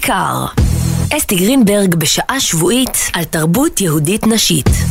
בכיכר. 0.00 0.46
אסתי 1.16 1.36
גרינברג 1.36 1.94
בשעה 1.94 2.40
שבועית 2.40 3.10
על 3.12 3.24
תרבות 3.24 3.80
יהודית 3.80 4.26
נשית. 4.26 4.89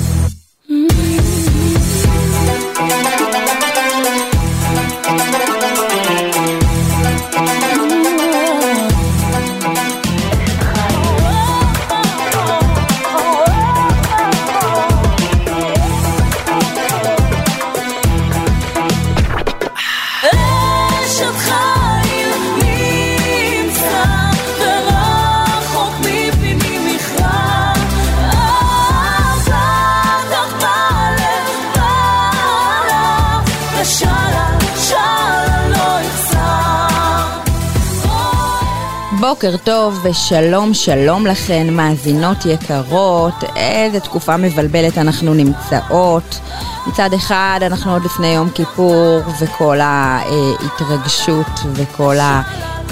בוקר 39.41 39.57
טוב 39.57 39.99
ושלום 40.03 40.73
שלום 40.73 41.27
לכן, 41.27 41.73
מאזינות 41.73 42.37
יקרות, 42.45 43.33
איזה 43.55 43.99
תקופה 43.99 44.37
מבלבלת 44.37 44.97
אנחנו 44.97 45.33
נמצאות. 45.33 46.39
מצד 46.87 47.13
אחד 47.13 47.59
אנחנו 47.61 47.93
עוד 47.93 48.05
לפני 48.05 48.27
יום 48.27 48.49
כיפור 48.49 49.21
וכל 49.39 49.79
ההתרגשות 49.81 51.59
וכל 51.73 52.17
ה... 52.19 52.41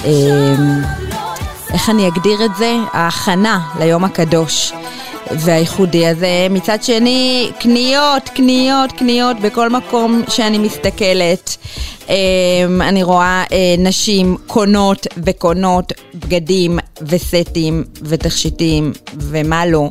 אמ, 0.05 0.81
איך 1.73 1.89
אני 1.89 2.07
אגדיר 2.07 2.45
את 2.45 2.55
זה? 2.55 2.75
ההכנה 2.93 3.59
ליום 3.79 4.03
הקדוש. 4.03 4.73
והייחודי 5.31 6.07
הזה. 6.07 6.47
מצד 6.49 6.83
שני, 6.83 7.51
קניות, 7.59 8.29
קניות, 8.29 8.91
קניות 8.91 9.39
בכל 9.39 9.69
מקום 9.69 10.23
שאני 10.29 10.57
מסתכלת. 10.57 11.57
אמ, 12.09 12.81
אני 12.81 13.03
רואה 13.03 13.43
אה, 13.51 13.75
נשים 13.77 14.37
קונות 14.47 15.07
וקונות 15.17 15.93
בגדים 16.15 16.79
וסטים 17.01 17.83
ותכשיטים 18.01 18.93
ומה 19.19 19.65
לא. 19.65 19.89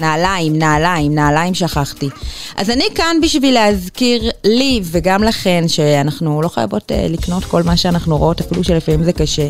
נעליים, 0.00 0.58
נעליים, 0.58 1.14
נעליים 1.14 1.54
שכחתי. 1.54 2.08
אז 2.56 2.70
אני 2.70 2.84
כאן 2.94 3.16
בשביל 3.22 3.54
להזכיר 3.54 4.30
לי 4.44 4.80
וגם 4.84 5.22
לכן 5.22 5.64
שאנחנו 5.68 6.42
לא 6.42 6.48
חייבות 6.48 6.90
uh, 6.90 6.94
לקנות 7.12 7.44
כל 7.44 7.62
מה 7.62 7.76
שאנחנו 7.76 8.18
רואות, 8.18 8.40
אפילו 8.40 8.64
שלפעמים 8.64 9.04
זה 9.04 9.12
קשה. 9.12 9.48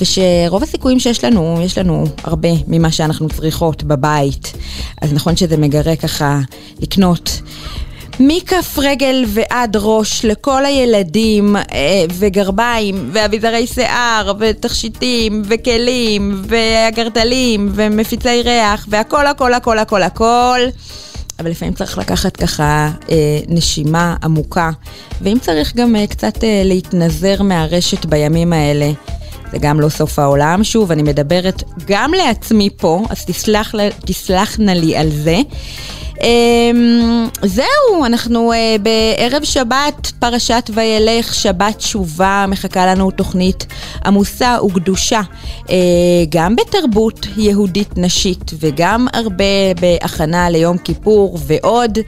ושרוב 0.00 0.62
הסיכויים 0.62 0.98
שיש 0.98 1.24
לנו, 1.24 1.60
יש 1.64 1.78
לנו 1.78 2.04
הרבה 2.24 2.48
ממה 2.66 2.92
שאנחנו 2.92 3.28
צריכות 3.28 3.82
בבית. 3.82 4.52
אז 5.02 5.12
נכון 5.12 5.36
שזה 5.36 5.56
מגרה 5.56 5.96
ככה 5.96 6.40
לקנות. 6.80 7.40
מכף 8.20 8.78
רגל 8.78 9.24
ועד 9.28 9.76
ראש 9.80 10.24
לכל 10.24 10.66
הילדים 10.66 11.56
אה, 11.56 11.62
וגרביים 12.18 13.10
ואביזרי 13.12 13.66
שיער 13.66 14.32
ותכשיטים 14.38 15.42
וכלים 15.44 16.42
ואגרטלים 16.48 17.72
ומפיצי 17.74 18.42
ריח 18.42 18.86
והכל 18.90 19.26
הכל 19.26 19.54
הכל 19.54 19.78
הכל 19.78 20.02
הכל 20.02 20.60
אבל 21.40 21.50
לפעמים 21.50 21.74
צריך 21.74 21.98
לקחת 21.98 22.36
ככה 22.36 22.90
אה, 23.10 23.40
נשימה 23.48 24.16
עמוקה 24.22 24.70
ואם 25.20 25.38
צריך 25.40 25.76
גם 25.76 25.96
אה, 25.96 26.06
קצת 26.06 26.44
אה, 26.44 26.62
להתנזר 26.64 27.42
מהרשת 27.42 28.04
בימים 28.04 28.52
האלה 28.52 28.90
זה 29.52 29.58
גם 29.60 29.80
לא 29.80 29.88
סוף 29.88 30.18
העולם. 30.18 30.64
שוב, 30.64 30.92
אני 30.92 31.02
מדברת 31.02 31.62
גם 31.86 32.12
לעצמי 32.12 32.70
פה, 32.76 33.02
אז 33.10 33.24
תסלח, 33.24 33.74
תסלחנה 34.06 34.74
לי 34.74 34.96
על 34.96 35.10
זה. 35.10 35.38
Um, 36.20 37.46
זהו, 37.46 38.04
אנחנו 38.06 38.52
uh, 38.52 38.56
בערב 38.82 39.44
שבת, 39.44 40.12
פרשת 40.18 40.70
וילך, 40.74 41.34
שבת 41.34 41.76
תשובה, 41.76 42.44
מחכה 42.48 42.86
לנו 42.86 43.10
תוכנית 43.10 43.66
עמוסה 44.06 44.58
וקדושה, 44.66 45.20
uh, 45.66 45.70
גם 46.28 46.56
בתרבות 46.56 47.26
יהודית 47.36 47.90
נשית 47.96 48.50
וגם 48.60 49.06
הרבה 49.12 49.74
בהכנה 49.80 50.50
ליום 50.50 50.78
כיפור 50.78 51.38
ועוד. 51.46 51.98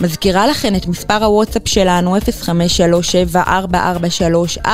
מזכירה 0.00 0.46
לכן 0.46 0.76
את 0.76 0.86
מספר 0.86 1.24
הוואטסאפ 1.24 1.68
שלנו, 1.68 2.16
0537-443-443, 4.66 4.68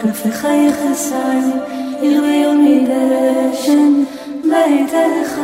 כנפיך 0.02 0.48
יחסיים, 0.68 1.52
הרביון 2.02 2.66
מדשן 2.66 4.04
ביתך. 4.44 5.40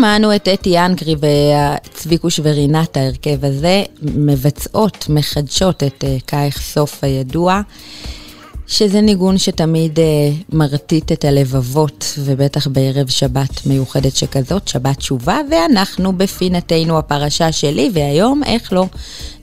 שמענו 0.00 0.36
את 0.36 0.48
אתי 0.48 0.78
אנקרי 0.78 1.14
וצביקוש 1.20 2.40
ורינת, 2.42 2.96
ההרכב 2.96 3.44
הזה, 3.44 3.82
מבצעות, 4.02 5.06
מחדשות 5.08 5.82
את 5.82 6.04
אה, 6.04 6.16
קאיך 6.26 6.60
סוף 6.60 7.04
הידוע. 7.04 7.60
שזה 8.66 9.00
ניגון 9.00 9.38
שתמיד 9.38 9.98
uh, 9.98 10.02
מרטיט 10.52 11.12
את 11.12 11.24
הלבבות, 11.24 12.18
ובטח 12.18 12.66
בערב 12.66 13.08
שבת 13.08 13.66
מיוחדת 13.66 14.16
שכזאת, 14.16 14.68
שבת 14.68 14.96
תשובה, 14.96 15.38
ואנחנו 15.50 16.12
בפינתנו 16.12 16.98
הפרשה 16.98 17.52
שלי, 17.52 17.90
והיום, 17.92 18.42
איך 18.44 18.72
לא, 18.72 18.86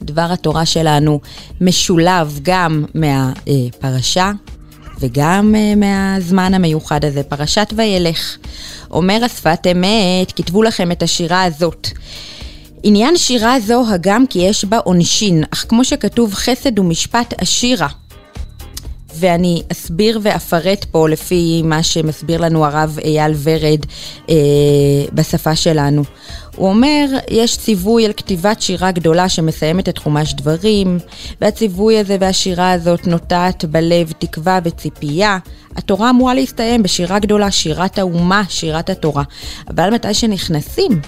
דבר 0.01 0.27
התורה 0.31 0.65
שלנו 0.65 1.19
משולב 1.61 2.39
גם 2.41 2.85
מהפרשה 2.93 4.31
וגם 4.99 5.55
uh, 5.55 5.79
מהזמן 5.79 6.53
המיוחד 6.53 7.05
הזה, 7.05 7.23
פרשת 7.23 7.73
וילך. 7.75 8.37
אומר 8.91 9.19
השפת 9.23 9.67
אמת, 9.71 10.31
כתבו 10.35 10.63
לכם 10.63 10.91
את 10.91 11.03
השירה 11.03 11.43
הזאת. 11.43 11.87
עניין 12.83 13.17
שירה 13.17 13.59
זו 13.59 13.83
הגם 13.93 14.27
כי 14.27 14.39
יש 14.39 14.65
בה 14.65 14.77
עונשין, 14.77 15.43
אך 15.53 15.65
כמו 15.69 15.83
שכתוב 15.83 16.33
חסד 16.33 16.79
ומשפט 16.79 17.33
עשירה. 17.37 17.87
ואני 19.19 19.61
אסביר 19.71 20.19
ואפרט 20.23 20.85
פה 20.91 21.09
לפי 21.09 21.61
מה 21.65 21.83
שמסביר 21.83 22.41
לנו 22.41 22.65
הרב 22.65 22.99
אייל 23.03 23.33
ורד 23.43 23.79
אה, 24.29 24.35
בשפה 25.13 25.55
שלנו. 25.55 26.03
הוא 26.57 26.69
אומר, 26.69 27.05
יש 27.29 27.57
ציווי 27.57 28.05
על 28.05 28.13
כתיבת 28.13 28.61
שירה 28.61 28.91
גדולה 28.91 29.29
שמסיימת 29.29 29.89
את 29.89 29.97
חומש 29.97 30.33
דברים, 30.33 30.97
והציווי 31.41 31.97
הזה 31.97 32.17
והשירה 32.19 32.71
הזאת 32.71 33.07
נוטעת 33.07 33.65
בלב 33.65 34.11
תקווה 34.19 34.59
וציפייה. 34.63 35.37
התורה 35.75 36.09
אמורה 36.09 36.33
להסתיים 36.33 36.83
בשירה 36.83 37.19
גדולה, 37.19 37.51
שירת 37.51 37.99
האומה, 37.99 38.43
שירת 38.49 38.89
התורה. 38.89 39.23
אבל 39.69 39.93
מתי 39.93 40.13
שנכנסים 40.13 41.01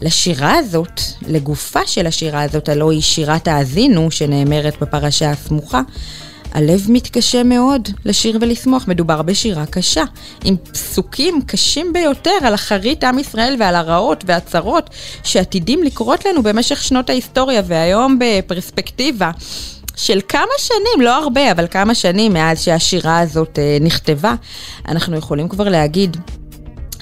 לשירה 0.00 0.54
הזאת, 0.54 1.00
לגופה 1.28 1.86
של 1.86 2.06
השירה 2.06 2.42
הזאת, 2.42 2.68
הלוא 2.68 2.92
היא 2.92 3.02
שירת 3.02 3.48
האזינו, 3.48 4.10
שנאמרת 4.10 4.74
בפרשה 4.80 5.30
הסמוכה, 5.30 5.80
הלב 6.52 6.86
מתקשה 6.88 7.42
מאוד 7.42 7.88
לשיר 8.04 8.38
ולשמוח, 8.40 8.88
מדובר 8.88 9.22
בשירה 9.22 9.66
קשה, 9.66 10.04
עם 10.44 10.56
פסוקים 10.56 11.40
קשים 11.46 11.92
ביותר 11.92 12.38
על 12.42 12.54
אחרית 12.54 13.04
עם 13.04 13.18
ישראל 13.18 13.56
ועל 13.58 13.74
הרעות 13.74 14.24
והצרות 14.26 14.90
שעתידים 15.22 15.82
לקרות 15.82 16.24
לנו 16.24 16.42
במשך 16.42 16.82
שנות 16.82 17.10
ההיסטוריה, 17.10 17.62
והיום 17.66 18.18
בפרספקטיבה. 18.20 19.30
של 19.96 20.20
כמה 20.28 20.52
שנים, 20.58 21.00
לא 21.00 21.16
הרבה, 21.16 21.52
אבל 21.52 21.66
כמה 21.70 21.94
שנים 21.94 22.32
מאז 22.32 22.62
שהשירה 22.62 23.18
הזאת 23.18 23.58
אה, 23.58 23.78
נכתבה, 23.80 24.34
אנחנו 24.88 25.16
יכולים 25.16 25.48
כבר 25.48 25.68
להגיד 25.68 26.16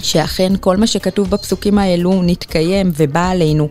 שאכן 0.01 0.53
כל 0.59 0.77
מה 0.77 0.87
שכתוב 0.87 1.29
בפסוקים 1.29 1.77
האלו 1.77 2.21
נתקיים 2.23 2.91
ובא 2.97 3.29
עלינו. 3.29 3.67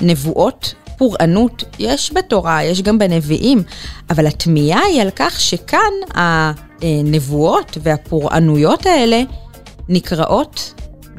נבואות 0.00 0.74
פורענות 0.98 1.64
יש 1.78 2.12
בתורה, 2.12 2.64
יש 2.64 2.82
גם 2.82 2.98
בנביאים, 2.98 3.62
אבל 4.10 4.26
התמיהה 4.26 4.82
היא 4.82 5.02
על 5.02 5.10
כך 5.16 5.40
שכאן 5.40 5.92
הנבואות 6.14 7.78
והפורענויות 7.82 8.86
האלה 8.86 9.22
נקראות 9.88 10.74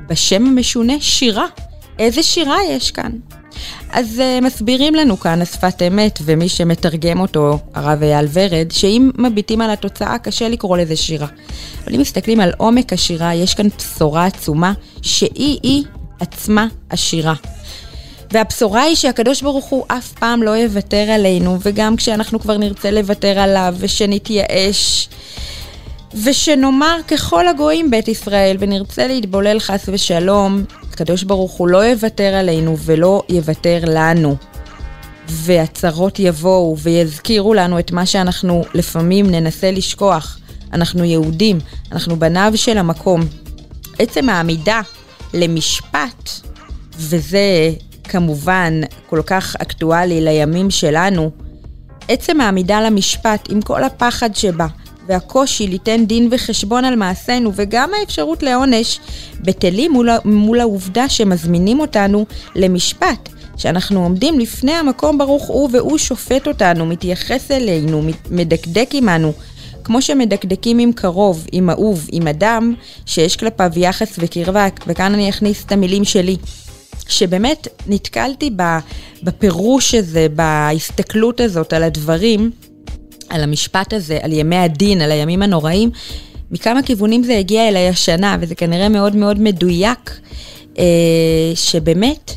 בשם 0.10 0.46
המשונה 0.46 0.94
שירה. 1.00 1.46
איזה 2.00 2.24
שירה 2.24 2.58
יש 2.70 2.92
כאן? 2.92 3.12
אז 3.92 4.22
uh, 4.22 4.46
מסבירים 4.46 4.96
לנו 4.96 5.20
כאן 5.20 5.42
השפת 5.42 5.82
אמת, 5.88 6.20
ומי 6.22 6.50
שמתרגם 6.50 7.20
אותו, 7.20 7.60
הרב 7.74 8.04
אייל 8.04 8.28
ורד, 8.34 8.72
שאם 8.72 9.12
מביטים 9.18 9.62
על 9.62 9.70
התוצאה, 9.70 10.18
קשה 10.18 10.50
לקרוא 10.50 10.78
לזה 10.78 10.96
שירה. 10.96 11.28
אבל 11.84 11.96
אם 11.96 12.02
מסתכלים 12.02 12.40
על 12.40 12.52
עומק 12.58 12.94
השירה, 12.94 13.34
יש 13.34 13.54
כאן 13.54 13.68
בשורה 13.78 14.26
עצומה, 14.26 14.74
שהיא-היא 15.02 15.84
עצמה 16.20 16.68
השירה. 16.92 17.34
והבשורה 18.32 18.82
היא 18.82 18.96
שהקדוש 18.96 19.42
ברוך 19.42 19.66
הוא 19.66 19.86
אף 19.88 20.12
פעם 20.12 20.44
לא 20.44 20.52
יוותר 20.52 21.12
עלינו, 21.12 21.58
וגם 21.62 21.96
כשאנחנו 21.96 22.40
כבר 22.40 22.58
נרצה 22.58 22.92
לוותר 22.92 23.40
עליו, 23.40 23.76
ושנתייאש, 23.80 25.10
ושנאמר 26.24 27.00
ככל 27.08 27.48
הגויים 27.48 27.92
בית 27.92 28.08
ישראל, 28.08 28.58
ונרצה 28.60 29.08
להתבולל 29.08 29.60
חס 29.60 29.90
ושלום, 29.94 30.64
הקדוש 30.92 31.24
ברוך 31.24 31.52
הוא 31.52 31.68
לא 31.68 31.86
יוותר 31.86 32.34
עלינו 32.36 32.78
ולא 32.78 33.24
יוותר 33.30 33.80
לנו. 33.88 34.36
והצרות 35.30 36.20
יבואו 36.20 36.78
ויזכירו 36.78 37.54
לנו 37.54 37.80
את 37.80 37.92
מה 37.92 38.06
שאנחנו 38.06 38.64
לפעמים 38.74 39.32
ננסה 39.32 39.72
לשכוח. 39.72 40.38
אנחנו 40.74 41.04
יהודים, 41.04 41.60
אנחנו 41.92 42.20
בניו 42.20 42.52
של 42.56 42.78
המקום. 42.78 43.22
עצם 44.00 44.30
העמידה 44.30 44.82
למשפט, 45.34 46.30
וזה 46.96 47.72
כמובן 48.08 48.82
כל 49.10 49.22
כך 49.26 49.56
אקטואלי 49.62 50.22
לימים 50.22 50.72
שלנו, 50.72 51.32
עצם 52.08 52.42
העמידה 52.42 52.82
למשפט 52.82 53.48
עם 53.52 53.62
כל 53.62 53.84
הפחד 53.84 54.36
שבה 54.36 54.68
והקושי 55.08 55.68
ליתן 55.68 56.06
דין 56.06 56.28
וחשבון 56.32 56.86
על 56.86 56.96
מעשינו 56.96 57.52
וגם 57.56 57.90
האפשרות 58.00 58.44
לעונש 58.44 59.00
בטלים 59.42 59.92
מול, 59.92 60.10
מול 60.26 60.60
העובדה 60.60 61.10
שמזמינים 61.10 61.80
אותנו 61.80 62.26
למשפט. 62.56 63.30
שאנחנו 63.58 64.04
עומדים 64.04 64.40
לפני 64.40 64.72
המקום 64.72 65.18
ברוך 65.18 65.48
הוא 65.48 65.70
והוא 65.74 65.98
שופט 65.98 66.48
אותנו, 66.48 66.86
מתייחס 66.86 67.52
אלינו, 67.52 68.02
מדקדק 68.32 68.90
עמנו, 68.94 69.34
כמו 69.84 70.02
שמדקדקים 70.02 70.80
עם 70.80 70.92
קרוב, 70.92 71.46
עם 71.52 71.70
אהוב, 71.70 72.08
עם 72.12 72.28
אדם 72.28 72.74
שיש 73.06 73.36
כלפיו 73.36 73.72
יחס 73.76 74.16
וקרבה, 74.20 74.68
וכאן 74.88 75.14
אני 75.14 75.30
אכניס 75.30 75.66
את 75.66 75.72
המילים 75.72 76.04
שלי. 76.04 76.38
שבאמת 77.08 77.68
נתקלתי 77.88 78.50
בפירוש 79.24 79.96
הזה, 79.96 80.28
בהסתכלות 80.36 81.42
הזאת 81.42 81.74
על 81.74 81.84
הדברים, 81.84 82.52
על 83.30 83.44
המשפט 83.44 83.94
הזה, 83.94 84.20
על 84.22 84.34
ימי 84.34 84.56
הדין, 84.56 85.02
על 85.02 85.12
הימים 85.12 85.42
הנוראים, 85.42 85.90
מכמה 86.52 86.82
כיוונים 86.82 87.24
זה 87.24 87.38
הגיע 87.38 87.68
אליי 87.68 87.88
השנה, 87.88 88.38
וזה 88.40 88.56
כנראה 88.56 88.90
מאוד 88.90 89.16
מאוד 89.16 89.40
מדויק, 89.42 90.20
אה, 90.80 90.84
שבאמת, 91.56 92.32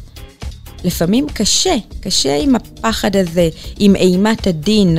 לפעמים 0.85 1.27
קשה, 1.35 1.75
קשה 2.01 2.37
עם 2.37 2.57
הפחד 2.57 3.17
הזה, 3.17 3.49
עם 3.79 3.97
אימת 3.97 4.47
הדין, 4.47 4.99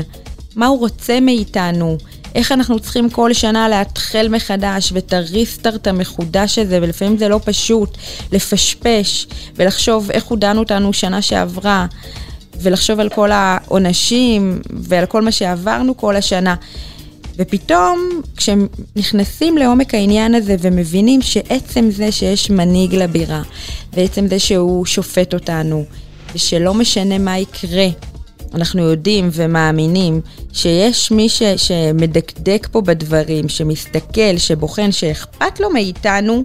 מה 0.55 0.67
הוא 0.67 0.79
רוצה 0.79 1.19
מאיתנו, 1.19 1.97
איך 2.35 2.51
אנחנו 2.51 2.79
צריכים 2.79 3.09
כל 3.09 3.33
שנה 3.33 3.69
להתחיל 3.69 4.27
מחדש 4.27 4.91
ואת 4.91 5.13
הריסטארט 5.13 5.87
המחודש 5.87 6.59
הזה, 6.59 6.79
ולפעמים 6.81 7.17
זה 7.17 7.27
לא 7.27 7.39
פשוט, 7.45 7.97
לפשפש 8.31 9.27
ולחשוב 9.55 10.11
איך 10.11 10.23
הוא 10.23 10.37
דן 10.37 10.57
אותנו 10.57 10.93
שנה 10.93 11.21
שעברה, 11.21 11.85
ולחשוב 12.61 12.99
על 12.99 13.09
כל 13.09 13.31
העונשים 13.31 14.61
ועל 14.69 15.05
כל 15.05 15.21
מה 15.21 15.31
שעברנו 15.31 15.97
כל 15.97 16.15
השנה. 16.15 16.55
ופתאום 17.37 18.21
כשנכנסים 18.37 19.57
לעומק 19.57 19.93
העניין 19.93 20.35
הזה 20.35 20.55
ומבינים 20.59 21.21
שעצם 21.21 21.91
זה 21.91 22.11
שיש 22.11 22.49
מנהיג 22.49 22.95
לבירה, 22.95 23.41
ועצם 23.93 24.27
זה 24.27 24.39
שהוא 24.39 24.85
שופט 24.85 25.33
אותנו, 25.33 25.85
ושלא 26.35 26.73
משנה 26.73 27.17
מה 27.17 27.37
יקרה, 27.37 27.87
אנחנו 28.53 28.81
יודעים 28.81 29.29
ומאמינים 29.33 30.21
שיש 30.53 31.11
מי 31.11 31.29
ש, 31.29 31.43
שמדקדק 31.43 32.67
פה 32.71 32.81
בדברים, 32.81 33.49
שמסתכל, 33.49 34.37
שבוחן, 34.37 34.91
שאכפת 34.91 35.59
לו 35.59 35.69
מאיתנו, 35.69 36.43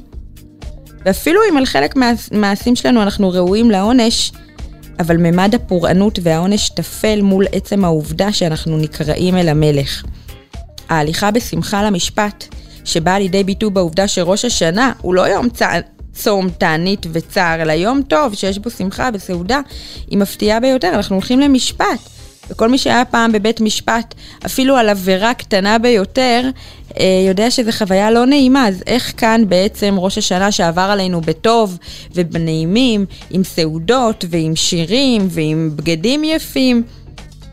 ואפילו 1.04 1.40
אם 1.50 1.56
על 1.56 1.66
חלק 1.66 1.94
מהמעשים 1.96 2.76
שלנו 2.76 3.02
אנחנו 3.02 3.30
ראויים 3.30 3.70
לעונש, 3.70 4.32
אבל 4.98 5.16
ממד 5.16 5.54
הפורענות 5.54 6.18
והעונש 6.22 6.68
טפל 6.68 7.22
מול 7.22 7.46
עצם 7.52 7.84
העובדה 7.84 8.32
שאנחנו 8.32 8.78
נקראים 8.78 9.36
אל 9.36 9.48
המלך. 9.48 10.04
ההליכה 10.88 11.30
בשמחה 11.30 11.82
למשפט, 11.82 12.44
שבאה 12.84 13.18
לידי 13.18 13.44
ביטוי 13.44 13.70
בעובדה 13.70 14.08
שראש 14.08 14.44
השנה 14.44 14.92
הוא 15.02 15.14
לא 15.14 15.28
יום 15.28 15.48
צ... 15.48 15.62
צום, 16.16 16.50
תענית 16.50 17.06
וצער, 17.12 17.62
אלא 17.62 17.72
יום 17.72 18.02
טוב 18.02 18.34
שיש 18.34 18.58
בו 18.58 18.70
שמחה 18.70 19.10
וסעודה, 19.14 19.60
היא 20.10 20.18
מפתיעה 20.18 20.60
ביותר. 20.60 20.90
אנחנו 20.94 21.16
הולכים 21.16 21.40
למשפט. 21.40 22.16
וכל 22.50 22.68
מי 22.68 22.78
שהיה 22.78 23.04
פעם 23.04 23.32
בבית 23.32 23.60
משפט, 23.60 24.14
אפילו 24.46 24.76
על 24.76 24.88
עבירה 24.88 25.34
קטנה 25.34 25.78
ביותר, 25.78 26.50
אה, 26.98 27.24
יודע 27.28 27.50
שזו 27.50 27.72
חוויה 27.72 28.10
לא 28.10 28.26
נעימה. 28.26 28.68
אז 28.68 28.82
איך 28.86 29.12
כאן 29.16 29.44
בעצם 29.48 29.94
ראש 29.98 30.18
השנה 30.18 30.52
שעבר 30.52 30.88
עלינו 30.90 31.20
בטוב 31.20 31.78
ובנעימים, 32.14 33.06
עם 33.30 33.44
סעודות 33.44 34.24
ועם 34.30 34.56
שירים 34.56 35.28
ועם 35.30 35.70
בגדים 35.76 36.24
יפים, 36.24 36.82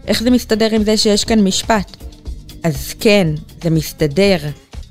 איך 0.07 0.23
זה 0.23 0.29
מסתדר 0.29 0.75
עם 0.75 0.83
זה 0.83 0.97
שיש 0.97 1.23
כאן 1.23 1.39
משפט? 1.39 1.97
אז 2.63 2.93
כן, 2.99 3.27
זה 3.63 3.69
מסתדר. 3.69 4.37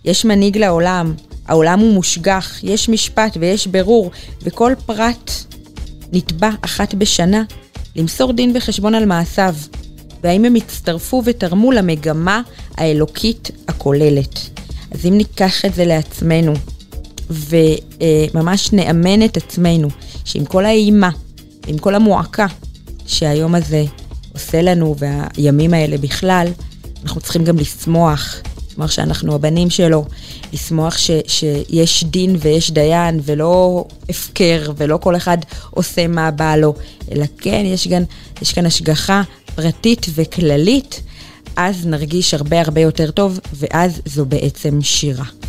יש 0.05 0.25
מנהיג 0.25 0.59
לעולם, 0.59 1.15
העולם 1.47 1.81
הוא 1.81 1.95
מושגח, 1.95 2.59
יש 2.63 2.89
משפט 2.89 3.37
ויש 3.41 3.67
ברור, 3.67 4.11
וכל 4.43 4.73
פרט 4.87 5.31
נתבע 6.13 6.51
אחת 6.63 6.95
בשנה 6.95 7.43
למסור 7.97 8.33
דין 8.33 8.53
וחשבון 8.57 8.95
על 8.95 9.05
מעשיו, 9.05 9.55
והאם 10.23 10.45
הם 10.45 10.55
הצטרפו 10.55 11.23
ותרמו 11.25 11.73
למגמה 11.73 12.43
האלוקית 12.77 13.51
הכוללת. 13.69 14.41
אז 14.91 15.07
אם 15.07 15.17
ניקח 15.17 15.65
את 15.65 15.75
זה 15.75 15.85
לעצמנו, 15.85 16.53
וממש 17.31 18.73
נאמן 18.73 19.25
את 19.25 19.37
עצמנו, 19.37 19.89
שעם 20.25 20.45
כל 20.45 20.65
האימה, 20.65 21.11
עם 21.67 21.79
כל 21.79 21.95
המועקה 21.95 22.47
שהיום 23.07 23.55
הזה 23.55 23.85
עושה 24.33 24.63
לנו, 24.63 24.97
והימים 24.99 25.75
האלה 25.75 25.99
בכלל, 25.99 26.49
אנחנו 27.03 27.21
צריכים 27.21 27.45
גם 27.45 27.57
לשמוח, 27.57 28.37
לשמוח 28.73 28.91
שאנחנו 28.91 29.35
הבנים 29.35 29.71
שלו, 29.71 30.05
לשמוח 30.53 30.99
ש, 30.99 31.11
שיש 31.27 32.05
דין 32.05 32.37
ויש 32.41 32.71
דיין, 32.71 33.21
ולא 33.25 33.85
הפקר, 34.09 34.73
ולא 34.77 34.97
כל 34.97 35.17
אחד 35.17 35.39
עושה 35.71 36.07
מה 36.07 36.31
בא 36.31 36.57
לו, 36.57 36.75
אלא 37.13 37.25
כן, 37.39 37.63
יש 37.67 37.89
כאן, 37.89 38.03
יש 38.43 38.53
כאן 38.53 38.67
השגחה 38.67 39.23
פרטית 39.55 40.07
וכללית, 40.15 41.03
אז 41.57 41.87
נרגיש 41.87 42.35
הרבה 42.35 42.61
הרבה 42.61 42.81
יותר 42.81 43.11
טוב, 43.11 43.41
ואז 43.53 44.01
זו 44.07 44.27
בעצם 44.27 44.83
שירה. 44.83 45.42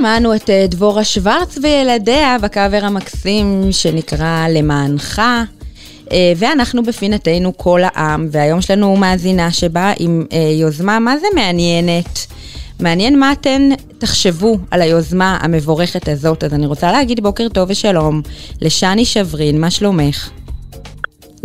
שמענו 0.00 0.34
את 0.34 0.50
אה, 0.50 0.66
דבורה 0.68 1.04
שוורץ 1.04 1.58
וילדיה 1.62 2.36
בקאבר 2.42 2.80
המקסים 2.82 3.62
שנקרא 3.70 4.48
למענך. 4.48 5.22
אה, 6.12 6.32
ואנחנו 6.36 6.82
בפינתנו 6.82 7.56
כל 7.56 7.80
העם, 7.84 8.28
והיום 8.32 8.58
יש 8.58 8.70
לנו 8.70 8.96
מאזינה 8.96 9.50
שבאה 9.50 9.92
עם 9.98 10.24
אה, 10.32 10.38
יוזמה 10.60 10.98
מה 10.98 11.16
זה 11.16 11.26
מעניינת. 11.34 12.26
מעניין 12.80 13.18
מה 13.18 13.32
אתן 13.32 13.62
תחשבו 13.98 14.58
על 14.70 14.82
היוזמה 14.82 15.38
המבורכת 15.40 16.08
הזאת. 16.08 16.44
אז 16.44 16.54
אני 16.54 16.66
רוצה 16.66 16.92
להגיד 16.92 17.22
בוקר 17.22 17.48
טוב 17.48 17.70
ושלום 17.70 18.22
לשני 18.62 19.04
שברין, 19.04 19.60
מה 19.60 19.70
שלומך? 19.70 20.30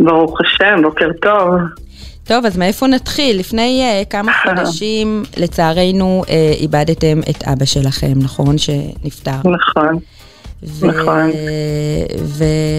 ברוך 0.00 0.40
השם, 0.40 0.82
בוקר 0.82 1.08
טוב. 1.22 1.50
טוב, 2.26 2.46
אז 2.46 2.56
מאיפה 2.56 2.86
נתחיל? 2.86 3.38
לפני 3.38 4.02
uh, 4.02 4.08
כמה 4.08 4.32
חודשים, 4.44 5.22
לצערנו, 5.36 6.22
uh, 6.26 6.30
איבדתם 6.60 7.20
את 7.30 7.42
אבא 7.42 7.64
שלכם, 7.64 8.12
נכון? 8.16 8.58
שנפטר. 8.58 9.30
נכון. 9.30 9.98
ו- 10.62 10.86
נכון. 10.86 11.30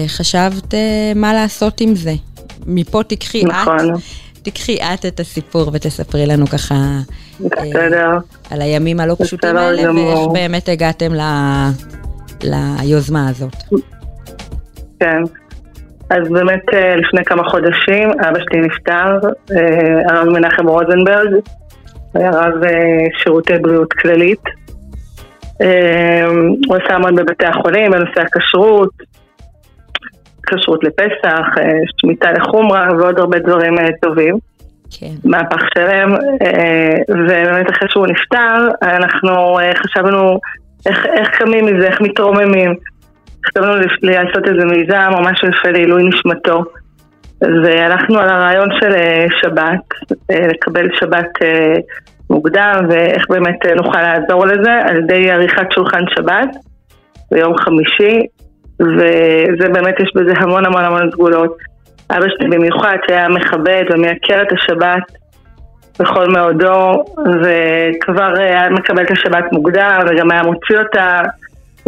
וחשבת 0.06 0.74
uh, 0.74 0.76
מה 1.16 1.32
לעשות 1.32 1.80
עם 1.80 1.94
זה. 1.94 2.14
מפה 2.66 3.02
תקחי 3.02 3.44
נכון. 3.44 3.94
את, 3.94 4.00
תקחי 4.42 4.76
את 4.76 5.06
את 5.06 5.20
הסיפור 5.20 5.70
ותספרי 5.72 6.26
לנו 6.26 6.46
ככה 6.46 6.98
בסדר. 7.40 8.18
Uh, 8.18 8.54
על 8.54 8.62
הימים 8.62 9.00
הלא 9.00 9.16
פשוטים 9.22 9.56
האלה. 9.56 9.92
ואיך 9.92 10.18
באמת 10.32 10.68
הגעתם 10.68 11.14
ל, 11.14 11.22
ליוזמה 12.42 13.28
הזאת. 13.28 13.56
כן. 15.00 15.22
אז 16.10 16.30
באמת 16.30 16.74
אה, 16.74 16.96
לפני 16.96 17.24
כמה 17.24 17.44
חודשים 17.44 18.10
אבא 18.10 18.38
שלי 18.38 18.60
נפטר, 18.60 19.18
אה, 19.56 20.00
הרב 20.08 20.28
מנחם 20.28 20.68
רוזנברג, 20.68 21.34
היה 22.14 22.30
רב 22.30 22.64
אה, 22.64 23.06
שירותי 23.22 23.58
בריאות 23.62 23.92
כללית. 23.92 24.42
הוא 26.66 26.76
עשה 26.76 26.94
המון 26.94 27.14
בבתי 27.14 27.46
החולים 27.46 27.90
בנושא 27.90 28.20
הכשרות, 28.20 28.90
כשרות 30.46 30.84
לפסח, 30.84 31.46
שמיטה 32.00 32.32
לחומרה 32.32 32.88
ועוד 32.98 33.18
הרבה 33.18 33.38
דברים 33.38 33.74
טובים. 34.02 34.38
כן. 34.98 35.14
מהפך 35.24 35.62
שלם, 35.74 36.14
ובאמת 37.08 37.70
אחרי 37.70 37.88
שהוא 37.90 38.06
נפטר, 38.06 38.68
אנחנו 38.82 39.58
חשבנו 39.76 40.38
איך, 40.86 41.06
איך 41.06 41.28
קמים 41.28 41.66
מזה, 41.66 41.86
איך 41.86 42.00
מתרוממים. 42.00 42.74
חשבנו 43.46 43.74
לעשות 44.02 44.48
איזה 44.48 44.64
מיזם 44.64 45.10
משהו 45.20 45.48
יפה 45.48 45.70
לעילוי 45.70 46.02
נשמתו. 46.08 46.64
והלכנו 47.40 48.18
על 48.18 48.28
הרעיון 48.28 48.68
של 48.80 48.92
אה, 48.92 49.26
שבת, 49.42 50.12
אה, 50.30 50.46
לקבל 50.46 50.88
שבת 51.00 51.42
אה, 51.42 51.74
מוקדם 52.30 52.86
ואיך 52.90 53.24
באמת 53.28 53.66
נוכל 53.76 54.02
לעזור 54.02 54.46
לזה 54.46 54.72
על 54.72 54.96
ידי 54.96 55.30
עריכת 55.30 55.72
שולחן 55.72 56.04
שבת 56.16 56.48
ביום 57.30 57.58
חמישי 57.58 58.26
וזה 58.80 59.68
באמת 59.72 60.00
יש 60.00 60.10
בזה 60.14 60.32
המון 60.36 60.66
המון 60.66 60.84
המון 60.84 61.10
סגולות. 61.10 61.56
אבא 62.10 62.26
שלי 62.28 62.48
במיוחד 62.48 62.96
שהיה 63.06 63.28
מכבד 63.28 63.84
ומייקר 63.90 64.42
את 64.42 64.52
השבת 64.52 65.02
בכל 66.00 66.26
מאודו, 66.28 67.04
וכבר 67.42 68.32
היה 68.38 68.70
מקבל 68.70 69.02
את 69.02 69.10
השבת 69.10 69.44
מוקדם, 69.52 69.98
וגם 70.06 70.30
היה 70.30 70.42
מוציא 70.42 70.78
אותה 70.78 71.20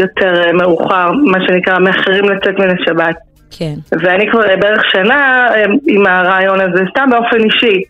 יותר 0.00 0.52
מאוחר, 0.52 1.10
מה 1.12 1.38
שנקרא 1.46 1.78
מאחרים 1.78 2.24
לצאת 2.24 2.58
מן 2.58 2.70
השבת. 2.70 3.16
כן. 3.58 3.74
ואני 3.92 4.30
כבר 4.30 4.40
בערך 4.60 4.82
שנה 4.92 5.46
עם 5.88 6.06
הרעיון 6.06 6.60
הזה, 6.60 6.82
סתם 6.90 7.08
באופן 7.10 7.44
אישי, 7.44 7.82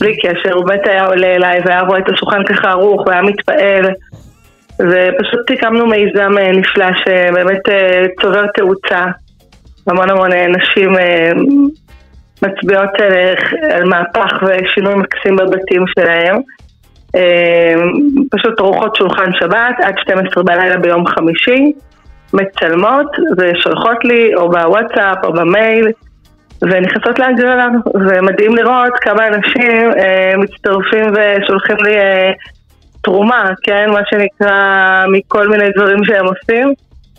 בלי 0.00 0.16
קשר, 0.16 0.54
הוא 0.54 0.66
באמת 0.66 0.86
היה 0.86 1.06
עולה 1.06 1.34
אליי 1.34 1.60
והיה 1.64 1.80
רואה 1.80 1.98
את 1.98 2.08
השולחן 2.08 2.44
ככה 2.44 2.70
ערוך 2.70 3.06
והיה 3.06 3.22
מתפעל. 3.22 3.84
ופשוט 4.80 5.50
הקמנו 5.50 5.86
מיזם 5.86 6.38
אה, 6.38 6.52
נפלא 6.52 6.86
שבאמת 7.04 7.68
אה, 7.68 8.04
צובר 8.22 8.46
תאוצה. 8.54 9.04
המון 9.86 10.10
המון 10.10 10.32
אה, 10.32 10.46
נשים 10.46 10.92
מצביעות 12.42 12.90
על 13.70 13.84
מהפך 13.84 14.42
ושינוי 14.42 14.94
מקסים 14.94 15.36
בבתים 15.36 15.84
שלהם. 15.98 16.36
פשוט 18.30 18.60
רוחות 18.60 18.96
שולחן 18.96 19.32
שבת 19.40 19.74
עד 19.82 19.94
12 19.98 20.42
בלילה 20.42 20.76
ביום 20.76 21.06
חמישי, 21.06 21.72
מצלמות 22.32 23.06
ושולחות 23.38 24.04
לי 24.04 24.34
או 24.34 24.50
בוואטסאפ 24.50 25.24
או 25.24 25.32
במייל 25.32 25.86
ונכנסות 26.62 27.18
להגרלה, 27.18 27.68
ומדהים 27.94 28.56
לראות 28.56 28.92
כמה 29.00 29.26
אנשים 29.26 29.90
מצטרפים 30.38 31.12
ושולחים 31.12 31.76
לי 31.76 31.94
תרומה, 33.02 33.50
כן? 33.62 33.90
מה 33.90 34.00
שנקרא, 34.10 35.04
מכל 35.12 35.48
מיני 35.48 35.64
דברים 35.76 36.04
שהם 36.04 36.26
עושים. 36.26 36.72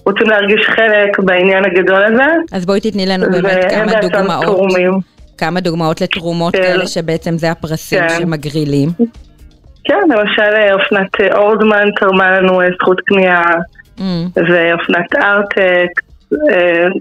רוצים 0.05 0.29
להרגיש 0.29 0.67
חלק 0.67 1.19
בעניין 1.19 1.65
הגדול 1.65 2.03
הזה. 2.03 2.25
אז 2.51 2.65
בואי 2.65 2.79
תתני 2.81 3.05
לנו 3.05 3.25
באמת 3.31 3.71
כמה 3.71 4.01
דוגמאות. 4.01 4.45
תורמים. 4.45 4.91
כמה 5.37 5.59
דוגמאות 5.59 6.01
לתרומות 6.01 6.55
כן. 6.55 6.61
כאלה 6.61 6.87
שבעצם 6.87 7.37
זה 7.37 7.51
הפרסים 7.51 7.99
כן. 7.99 8.09
שמגרילים. 8.09 8.89
כן, 9.87 9.99
למשל 10.09 10.55
אה, 10.55 10.73
אופנת 10.73 11.21
אה, 11.21 11.37
אורדמן 11.37 11.89
תרמה 11.99 12.31
לנו 12.31 12.61
אה, 12.61 12.67
זכות 12.81 13.01
קנייה, 13.01 13.43
mm. 13.97 14.01
ואופנת 14.35 15.15
ארטק, 15.15 16.01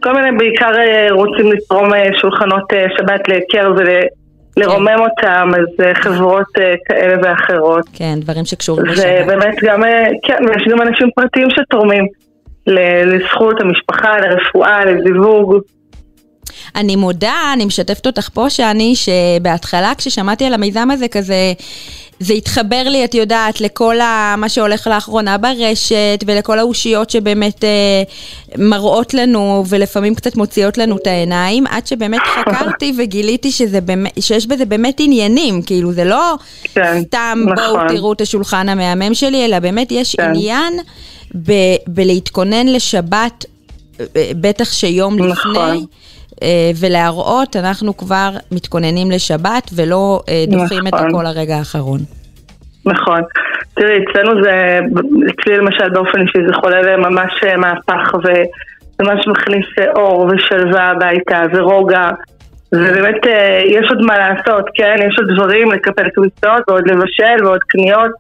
כל 0.02 0.12
מיני 0.12 0.38
בעיקר 0.38 0.72
רוצים 1.10 1.52
לתרום 1.52 1.90
שולחנות 2.20 2.72
שבת 2.98 3.28
לקר 3.28 3.72
ול... 3.76 3.88
לרומם 4.58 4.96
אותם, 4.98 5.48
אז 5.54 5.94
חברות 5.94 6.46
כאלה 6.88 7.16
ואחרות. 7.22 7.84
כן, 7.92 8.20
דברים 8.20 8.44
שקשורים 8.44 8.86
לשבת. 8.86 9.04
ובאמת 9.24 9.54
גם, 9.62 9.82
כן, 10.22 10.36
יש 10.56 10.68
גם 10.72 10.82
אנשים 10.82 11.08
פרטיים 11.14 11.48
שתורמים 11.50 12.06
לזכות 12.66 13.60
המשפחה, 13.60 14.16
לרפואה, 14.20 14.84
לזיווג. 14.84 15.56
אני 16.76 16.96
מודה, 16.96 17.34
אני 17.52 17.64
משתפת 17.64 18.06
אותך 18.06 18.28
פה, 18.34 18.50
שאני, 18.50 18.94
שבהתחלה 18.94 19.92
כששמעתי 19.98 20.44
על 20.44 20.54
המיזם 20.54 20.90
הזה 20.90 21.08
כזה... 21.08 21.52
זה 22.20 22.34
התחבר 22.34 22.82
לי, 22.86 23.04
את 23.04 23.14
יודעת, 23.14 23.60
לכל 23.60 24.00
ה, 24.00 24.34
מה 24.38 24.48
שהולך 24.48 24.86
לאחרונה 24.86 25.38
ברשת, 25.38 26.24
ולכל 26.26 26.58
האושיות 26.58 27.10
שבאמת 27.10 27.64
אה, 27.64 28.02
מראות 28.58 29.14
לנו, 29.14 29.64
ולפעמים 29.68 30.14
קצת 30.14 30.36
מוציאות 30.36 30.78
לנו 30.78 30.96
את 30.96 31.06
העיניים, 31.06 31.66
עד 31.66 31.86
שבאמת 31.86 32.20
חקרתי 32.36 32.92
וגיליתי 32.98 33.52
שזה 33.52 33.80
באמת, 33.80 34.12
שיש 34.20 34.46
בזה 34.46 34.64
באמת 34.64 34.96
עניינים, 35.00 35.62
כאילו 35.62 35.92
זה 35.92 36.04
לא 36.04 36.34
כן, 36.74 37.02
סתם 37.02 37.38
נכון. 37.44 37.72
בואו 37.72 37.88
תראו 37.88 38.12
את 38.12 38.20
השולחן 38.20 38.68
המהמם 38.68 39.14
שלי, 39.14 39.44
אלא 39.44 39.58
באמת 39.58 39.92
יש 39.92 40.16
כן. 40.16 40.22
עניין 40.22 40.74
ב, 41.46 41.52
בלהתכונן 41.86 42.66
לשבת, 42.66 43.44
אה, 44.00 44.04
בטח 44.40 44.72
שיום 44.72 45.14
נכון. 45.14 45.30
לפני. 45.30 45.86
אה, 46.42 46.70
ולהראות, 46.80 47.56
אנחנו 47.56 47.96
כבר 47.96 48.30
מתכוננים 48.52 49.10
לשבת 49.10 49.70
ולא 49.76 50.20
אה, 50.28 50.44
דוחים 50.48 50.86
נכון. 50.86 50.88
את 50.88 50.94
הכל 51.08 51.22
לרגע 51.22 51.56
האחרון. 51.56 52.00
נכון. 52.84 53.20
תראי, 53.74 53.98
אצלנו 54.04 54.42
זה, 54.42 54.80
אצלי 55.30 55.56
למשל 55.56 55.88
באופן 55.88 56.20
אישי 56.20 56.38
זה 56.48 56.54
חולל 56.54 56.96
ממש 56.96 57.32
אה, 57.46 57.56
מהפך 57.56 58.14
וממש 58.14 59.26
מכניס 59.26 59.66
אור 59.96 60.28
ושלווה 60.32 60.90
הביתה 60.90 61.42
ורוגע. 61.52 62.10
ובאמת 62.74 63.26
יש 63.66 63.90
עוד 63.90 64.02
מה 64.02 64.18
לעשות, 64.18 64.64
כן? 64.74 64.96
יש 65.08 65.16
עוד 65.18 65.28
דברים 65.36 65.72
לקפל 65.72 66.08
כביסות 66.14 66.62
ועוד 66.68 66.90
לבשל 66.90 67.44
ועוד 67.44 67.60
קניות, 67.68 68.10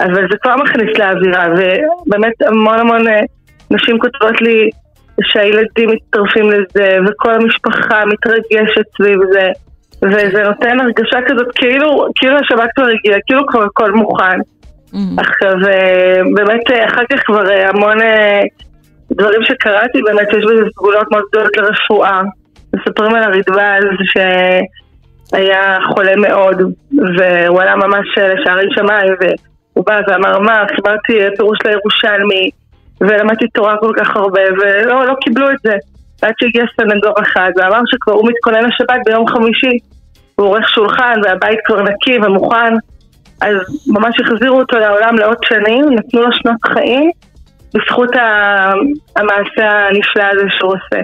אבל 0.00 0.28
זה 0.30 0.36
כבר 0.42 0.56
מכניס 0.56 0.98
לאווירה, 0.98 1.46
ובאמת 1.52 2.32
המון 2.46 2.78
המון 2.78 3.02
נשים 3.70 3.98
כותבות 3.98 4.40
לי, 4.40 4.70
שהילדים 5.22 5.90
מצטרפים 5.90 6.50
לזה, 6.50 6.96
וכל 7.06 7.34
המשפחה 7.34 8.04
מתרגשת 8.04 8.84
סביב 8.96 9.18
זה, 9.32 9.50
וזה 10.02 10.42
נותן 10.42 10.80
הרגשה 10.80 11.18
כזאת 11.26 11.46
כאילו, 11.54 12.06
כאילו 12.14 12.36
השבת 12.38 12.68
כבר 12.74 12.86
הגיעה, 12.86 13.18
כאילו 13.26 13.46
כבר 13.46 13.62
הכל 13.62 13.92
מוכן. 13.92 14.38
Mm-hmm. 14.40 15.20
עכשיו, 15.20 15.54
אה, 15.68 16.20
באמת 16.34 16.70
אה, 16.70 16.86
אחר 16.86 17.02
כך 17.12 17.20
כבר 17.24 17.50
אה, 17.50 17.68
המון 17.68 17.98
דברים 19.12 19.40
שקראתי, 19.44 20.02
באמת 20.02 20.28
יש 20.28 20.44
בזה 20.44 20.62
סגולות 20.72 21.06
מאוד 21.10 21.22
גדולות 21.32 21.56
לרפואה. 21.56 22.22
מספרים 22.76 23.14
על 23.14 23.22
הרדב"ז 23.22 23.84
שהיה 25.32 25.78
חולה 25.92 26.16
מאוד, 26.16 26.62
והוא 27.18 27.60
עלה 27.60 27.76
ממש 27.76 28.06
לשערי 28.18 28.66
שמיים, 28.74 29.12
והוא 29.20 29.86
בא 29.86 30.00
ואמר, 30.08 30.38
מה, 30.38 30.64
חיברתי 30.76 31.36
פירוש 31.36 31.58
לירושלמי. 31.64 32.50
ולמדתי 33.00 33.48
תורה 33.48 33.76
כל 33.76 33.92
כך 33.96 34.16
הרבה, 34.16 34.40
ולא 34.60 35.06
לא 35.06 35.14
קיבלו 35.20 35.50
את 35.50 35.56
זה. 35.64 35.74
עד 36.22 36.32
שהגיע 36.40 36.64
סנגור 36.76 37.14
אחד 37.22 37.50
ואמר 37.56 37.80
שכבר 37.86 38.12
הוא 38.12 38.28
מתכונן 38.28 38.64
לשבת 38.64 39.00
ביום 39.06 39.28
חמישי. 39.28 39.78
הוא 40.36 40.46
עורך 40.46 40.68
שולחן 40.68 41.20
והבית 41.24 41.58
כבר 41.64 41.82
נקי 41.82 42.18
ומוכן. 42.18 42.74
אז 43.40 43.56
ממש 43.86 44.20
החזירו 44.20 44.58
אותו 44.58 44.78
לעולם 44.78 45.18
לעוד 45.18 45.36
שנים, 45.44 45.84
נתנו 45.90 46.20
לו 46.20 46.28
שנות 46.32 46.56
חיים 46.66 47.10
בזכות 47.74 48.10
המעשה 49.16 49.88
הנפלא 49.88 50.24
הזה 50.32 50.44
שהוא 50.48 50.70
עושה. 50.72 51.02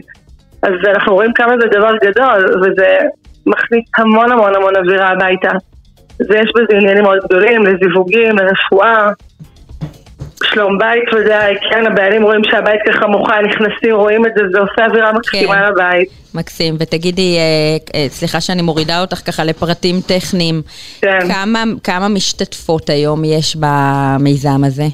אז 0.62 0.72
אנחנו 0.86 1.14
רואים 1.14 1.32
כמה 1.32 1.52
זה 1.60 1.66
דבר 1.66 1.92
גדול, 1.96 2.60
וזה 2.62 2.98
מכניס 3.46 3.84
המון 3.98 4.32
המון 4.32 4.54
המון 4.54 4.76
אווירה 4.76 5.08
הביתה. 5.08 5.50
ויש 6.30 6.50
בזה 6.56 6.78
עניינים 6.78 7.02
מאוד 7.02 7.18
גדולים, 7.24 7.66
לזיווגים, 7.66 8.36
לרפואה, 8.38 9.08
שלום 10.44 10.78
בית 10.78 11.14
ודאי, 11.14 11.54
כן, 11.70 11.86
הבעלים 11.86 12.22
רואים 12.22 12.40
שהבית 12.50 12.80
ככה 12.86 13.06
מוכן, 13.06 13.44
נכנסים, 13.46 13.96
רואים 13.96 14.26
את 14.26 14.30
זה, 14.36 14.42
זה 14.52 14.58
עושה 14.58 14.86
אווירה 14.86 15.12
מקסימה 15.12 15.54
כן. 15.54 15.72
לבית. 15.72 16.08
מקסים, 16.34 16.74
ותגידי, 16.78 17.36
אה, 17.36 18.00
אה, 18.00 18.08
סליחה 18.08 18.40
שאני 18.40 18.62
מורידה 18.62 19.00
אותך 19.00 19.16
ככה 19.26 19.44
לפרטים 19.44 20.00
טכניים, 20.06 20.62
כן. 21.00 21.18
כמה, 21.32 21.64
כמה 21.84 22.08
משתתפות 22.08 22.90
היום 22.90 23.24
יש 23.24 23.56
במיזם 23.56 24.64
הזה? 24.64 24.86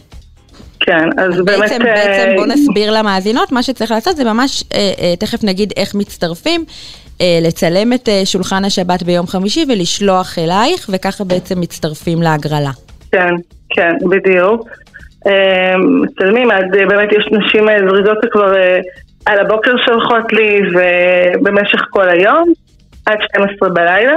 כן, 0.80 1.08
אז 1.18 1.34
אז 1.34 1.44
באמת... 1.44 1.58
בעצם, 1.60 1.78
בעצם 1.84 2.32
בוא 2.36 2.46
נסביר 2.46 2.98
למאזינות, 2.98 3.52
מה 3.52 3.62
שצריך 3.62 3.90
לעשות 3.90 4.16
זה 4.16 4.24
ממש, 4.24 4.64
אה, 4.74 4.92
אה, 5.00 5.14
תכף 5.16 5.44
נגיד 5.44 5.72
איך 5.76 5.94
מצטרפים, 5.94 6.64
אה, 7.20 7.38
לצלם 7.42 7.92
את 7.92 8.08
אה, 8.08 8.22
שולחן 8.24 8.64
השבת 8.64 9.02
ביום 9.02 9.26
חמישי 9.26 9.64
ולשלוח 9.68 10.38
אלייך, 10.38 10.90
וככה 10.92 11.24
בעצם 11.24 11.60
מצטרפים 11.60 12.22
להגרלה. 12.22 12.70
כן, 13.12 13.34
כן, 13.70 13.92
בדיוק. 14.10 14.68
מצלמים, 15.78 16.50
עד 16.50 16.70
באמת 16.88 17.12
יש 17.12 17.28
נשים 17.32 17.66
זריזות 17.88 18.18
שכבר 18.24 18.56
אה, 18.56 18.78
על 19.26 19.38
הבוקר 19.38 19.72
שולחות 19.86 20.32
לי 20.32 20.60
ובמשך 20.74 21.80
כל 21.90 22.08
היום, 22.08 22.52
עד 23.06 23.18
12 23.22 23.68
בלילה. 23.68 24.16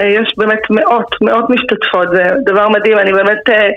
אה, 0.00 0.06
יש 0.06 0.34
באמת 0.36 0.60
מאות, 0.70 1.14
מאות 1.20 1.50
משתתפות, 1.50 2.08
זה 2.12 2.22
דבר 2.44 2.68
מדהים, 2.68 2.98
אני 2.98 3.12
באמת 3.12 3.48
אה, 3.48 3.70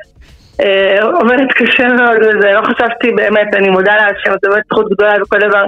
אה, 0.61 1.03
עובדת 1.03 1.51
קשה 1.55 1.87
מאוד 1.87 2.17
לזה, 2.17 2.51
לא 2.51 2.61
חשבתי 2.61 3.11
באמת, 3.11 3.53
אני 3.53 3.69
מודה 3.69 3.95
להשם, 3.95 4.31
זה 4.41 4.49
באמת 4.49 4.63
זכות 4.71 4.89
גדולה 4.91 5.13
וכל 5.21 5.39
דבר 5.39 5.63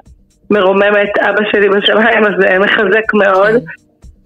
מרומם 0.49 0.93
את 1.03 1.19
אבא 1.19 1.41
שלי 1.51 1.69
בשמיים, 1.69 2.25
אז 2.25 2.33
זה 2.39 2.59
מחזק 2.59 3.13
מאוד. 3.13 3.63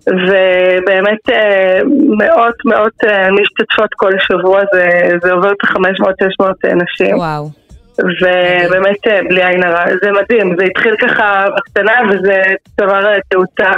ובאמת 0.07 1.29
אה, 1.29 1.79
מאות 2.17 2.55
מאות 2.65 3.03
אה, 3.07 3.31
משתתפות 3.31 3.89
כל 3.95 4.11
שבוע, 4.19 4.61
זה, 4.73 4.89
זה 5.21 5.31
עובר 5.31 5.51
את 5.51 5.57
ה-500-600 5.63 6.73
נשים. 6.83 7.17
וואו. 7.17 7.49
ובאמת 7.97 9.27
בלי 9.29 9.43
עין 9.43 9.63
הרע, 9.63 9.85
זה 10.03 10.11
מדהים, 10.11 10.55
זה 10.57 10.65
התחיל 10.65 10.95
ככה 10.95 11.45
בקטנה 11.57 11.93
וזה 12.09 12.41
צבר 12.77 13.19
תאוצה. 13.29 13.71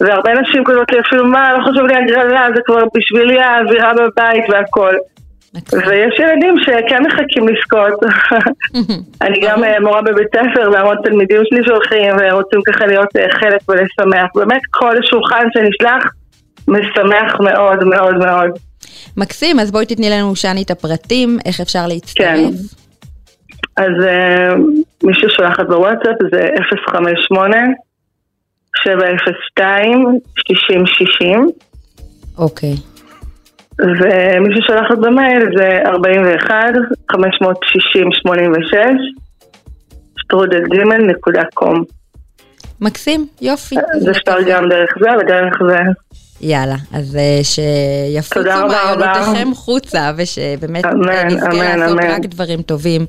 והרבה 0.00 0.32
נשים 0.34 0.64
כזאת 0.64 0.92
לי 0.92 1.00
אפילו 1.00 1.26
מה, 1.26 1.52
לא 1.52 1.64
חשוב 1.64 1.86
לי 1.86 1.94
הגרלה, 1.96 2.48
זה 2.54 2.60
כבר 2.64 2.82
בשבילי 2.94 3.40
האווירה 3.40 3.92
בבית 3.94 4.44
והכל. 4.48 4.94
ויש 5.54 6.18
ילדים 6.18 6.54
שכן 6.62 7.02
מחכים 7.06 7.48
לזכות. 7.48 8.00
אני 9.22 9.40
גם 9.42 9.64
אה, 9.64 9.80
מורה 9.80 10.02
בבית 10.02 10.28
ספר 10.28 10.70
והמון 10.72 10.96
תלמידים 11.04 11.40
שלי 11.44 11.60
שהולכים 11.66 12.14
ורוצים 12.20 12.60
ככה 12.66 12.86
להיות 12.86 13.16
אה, 13.16 13.26
חלק 13.40 13.60
ולשמח. 13.68 14.26
באמת 14.34 14.60
כל 14.70 14.94
שולחן 15.02 15.44
שנשלח 15.54 16.04
משמח 16.68 17.40
מאוד 17.40 17.84
מאוד 17.84 18.14
מאוד. 18.14 18.50
מקסים, 19.16 19.60
אז 19.60 19.70
בואי 19.70 19.86
תתני 19.86 20.10
לנו 20.10 20.36
שני 20.36 20.62
את 20.62 20.70
הפרטים, 20.70 21.38
איך 21.44 21.60
אפשר 21.60 21.86
להצטרף. 21.86 22.26
כן. 22.26 22.50
אז 23.76 23.92
uh, 24.04 24.58
מי 25.02 25.12
ששולחת 25.14 25.66
בוואטסאפ 25.68 26.16
זה 26.32 26.48
058 26.90 27.56
702 28.84 30.18
6060. 30.38 31.48
אוקיי. 32.38 32.74
ומי 33.80 34.54
ששולח 34.54 34.92
את 34.92 34.98
במייל 34.98 35.42
זה 35.56 35.78
41 35.86 36.54
560 37.12 38.08
86 38.12 38.76
שטרודלג'ימל.קום. 40.18 41.84
מקסים, 42.80 43.26
יופי. 43.40 43.74
זה 43.98 44.10
אפשר 44.10 44.36
גם 44.48 44.68
דרך 44.68 44.90
זה 45.00 45.08
ודרך 45.20 45.58
זה. 45.68 45.78
יאללה, 46.40 46.74
אז 46.94 47.16
אה, 47.16 47.40
שיפוצו 47.42 48.66
מעיונותיכם 48.68 49.54
חוצה, 49.54 50.10
ושבאמת 50.16 50.84
נזכה 51.26 51.76
לעשות 51.76 51.98
רק 52.08 52.26
דברים 52.26 52.62
טובים, 52.62 53.06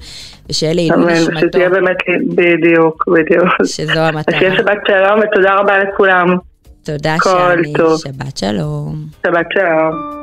ושיהיה 0.49 0.73
לי 0.73 0.81
עילוי 0.81 1.13
נשמתו. 1.13 1.31
אמן, 1.31 1.45
ושתהיה 1.45 1.69
באמת, 1.69 1.97
בדיוק, 2.35 3.05
בדיוק. 3.07 3.49
שזו 3.65 3.99
המטרה. 3.99 4.39
שיהיה 4.39 4.55
שבת 4.55 4.77
שלום 4.87 5.19
ותודה 5.19 5.55
רבה 5.55 5.77
לכולם. 5.77 6.37
תודה 6.83 7.15
שני, 7.23 7.73
שבת 7.97 8.37
שלום. 8.37 8.95
שבת 9.27 9.45
שלום. 9.53 10.21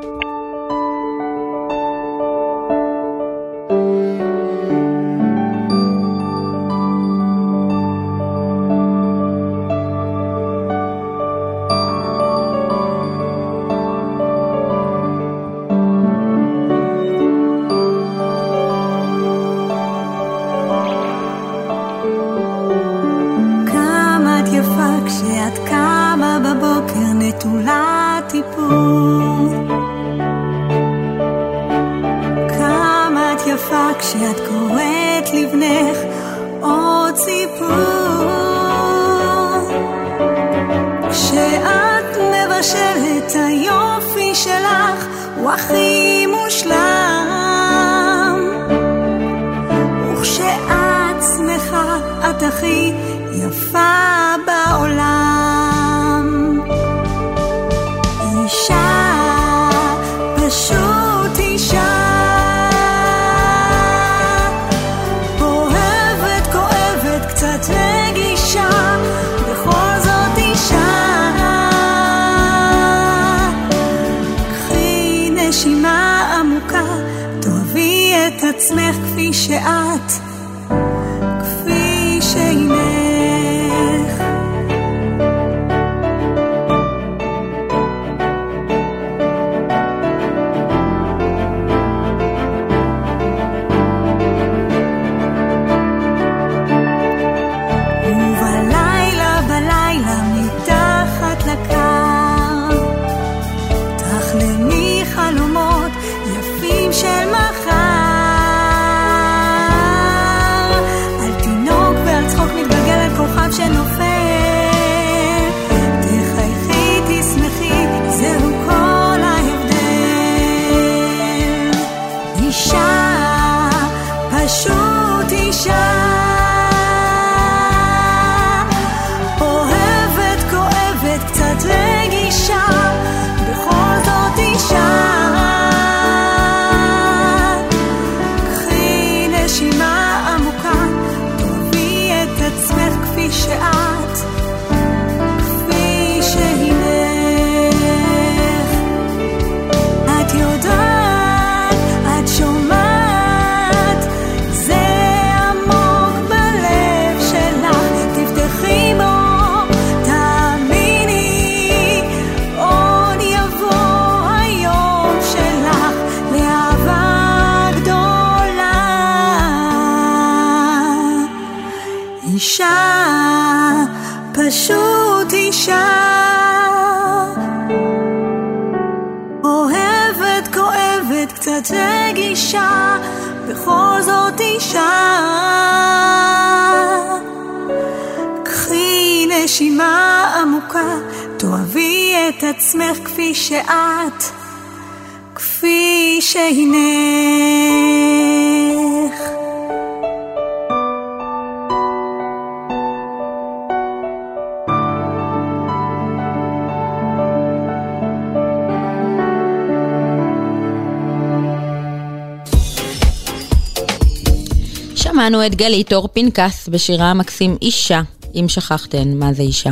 שמענו 215.39 215.53
את 215.53 215.55
גלית 215.55 215.93
אור 215.93 216.07
פנקס 216.13 216.69
בשירה 216.69 217.05
המקסים 217.11 217.57
אישה, 217.61 218.01
אם 218.35 218.45
שכחתן 218.47 219.07
מה 219.15 219.33
זה 219.33 219.43
אישה. 219.43 219.69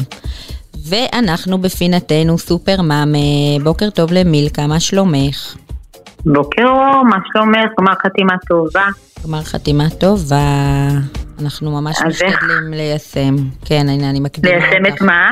ואנחנו 0.89 1.57
בפינתנו 1.57 2.37
סופר 2.37 2.81
מאמה, 2.81 3.17
בוקר 3.63 3.89
טוב 3.89 4.11
למילקה, 4.11 4.67
מה 4.67 4.79
שלומך? 4.79 5.55
בוקר 6.25 6.63
אור, 6.63 7.03
מה 7.03 7.17
שלומך? 7.33 7.69
גמר 7.79 7.93
חתימה 8.03 8.33
טובה. 8.47 8.85
גמר 9.23 9.41
חתימה 9.41 9.89
טובה. 9.89 10.87
אנחנו 11.41 11.81
ממש 11.81 11.97
משתדלים 12.07 12.71
ליישם. 12.71 13.35
כן, 13.65 13.89
הנה 13.89 14.09
אני 14.09 14.19
מקדימה 14.19 14.55
אותך. 14.55 14.65
ליישם 14.71 14.95
את 14.95 15.01
מה? 15.01 15.29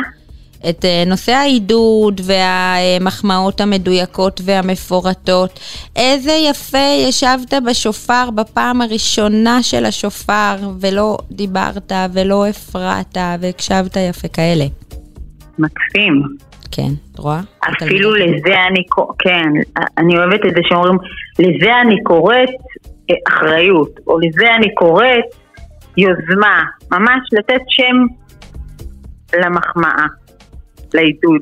את 0.70 0.86
אה, 0.86 1.04
נושא 1.08 1.32
העידוד 1.32 2.22
והמחמאות 2.24 3.62
המדויקות 3.62 4.42
והמפורטות. 4.46 5.60
איזה 5.96 6.32
יפה 6.32 7.08
ישבת 7.08 7.54
בשופר 7.70 8.30
בפעם 8.36 8.82
הראשונה 8.82 9.64
של 9.64 9.86
השופר 9.86 10.56
ולא 10.82 11.18
דיברת 11.32 11.92
ולא 12.14 12.46
הפרעת 12.46 13.18
והקשבת 13.40 13.98
יפה 14.10 14.28
כאלה. 14.28 14.66
מקסים. 15.60 16.24
כן, 16.72 16.92
את 17.14 17.20
רואה? 17.20 17.40
אפילו 17.84 18.16
לזה 18.16 18.56
אני, 18.68 18.84
כן, 19.20 19.50
אני 19.98 20.18
אוהבת 20.18 20.46
את 20.46 20.52
זה 20.56 20.62
שאומרים, 20.70 20.98
לזה 21.40 21.72
אני 21.82 22.04
קוראת 22.04 22.50
אה, 23.10 23.16
אחריות, 23.28 24.00
או 24.08 24.20
לזה 24.20 24.56
אני 24.56 24.74
קוראת 24.74 25.26
יוזמה, 25.98 26.64
ממש 26.92 27.20
לתת 27.32 27.62
שם 27.68 27.96
למחמאה. 29.40 30.06
לעידוד. 30.96 31.42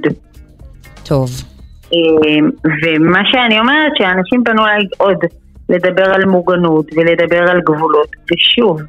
טוב. 1.03 1.29
אמ, 1.93 2.49
ומה 2.83 3.21
שאני 3.31 3.59
אומרת, 3.59 3.91
שאנשים 3.97 4.43
פנו 4.45 4.65
אליי 4.65 4.85
עוד 4.97 5.17
לדבר 5.69 6.13
על 6.13 6.25
מוגנות 6.25 6.85
ולדבר 6.95 7.49
על 7.49 7.61
גבולות, 7.61 8.07
ושוב, 8.31 8.81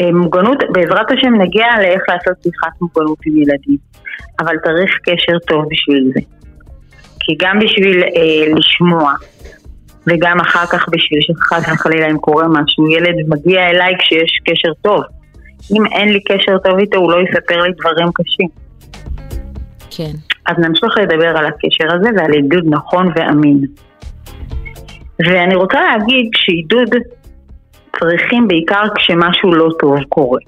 אה, 0.00 0.12
מוגנות, 0.12 0.58
בעזרת 0.72 1.10
השם 1.10 1.34
נגיע 1.34 1.66
לאיך 1.78 2.02
לעשות 2.08 2.42
שיחת 2.42 2.80
מוגנות 2.80 3.18
עם 3.26 3.36
ילדים, 3.36 3.76
אבל 4.40 4.54
צריך 4.64 4.98
קשר 5.02 5.38
טוב 5.46 5.64
בשביל 5.70 6.10
זה. 6.14 6.20
כי 7.20 7.36
גם 7.38 7.58
בשביל 7.58 8.02
אה, 8.02 8.54
לשמוע, 8.56 9.12
וגם 10.06 10.40
אחר 10.40 10.66
כך 10.66 10.88
בשביל 10.92 11.20
שחס 11.20 11.72
וחלילה 11.72 12.10
אם 12.10 12.18
קורה 12.18 12.48
משהו, 12.48 12.90
ילד 12.90 13.14
מגיע 13.28 13.70
אליי 13.70 13.94
כשיש 13.98 14.40
קשר 14.44 14.72
טוב. 14.82 15.02
אם 15.72 15.86
אין 15.86 16.08
לי 16.08 16.20
קשר 16.20 16.58
טוב 16.58 16.78
איתו, 16.78 16.98
הוא 16.98 17.12
לא 17.12 17.16
יספר 17.20 17.62
לי 17.62 17.72
דברים 17.80 18.08
קשים. 18.14 18.63
כן. 19.96 20.12
אז 20.46 20.58
נמשיך 20.58 20.98
לדבר 21.02 21.38
על 21.38 21.46
הקשר 21.46 21.94
הזה 21.94 22.08
ועל 22.16 22.32
עידוד 22.32 22.64
נכון 22.66 23.12
ואמין. 23.16 23.60
ואני 25.18 25.54
רוצה 25.54 25.80
להגיד 25.80 26.30
שעידוד 26.34 26.88
צריכים 28.00 28.48
בעיקר 28.48 28.82
כשמשהו 28.94 29.52
לא 29.52 29.68
טוב 29.78 29.96
קורה. 30.08 30.40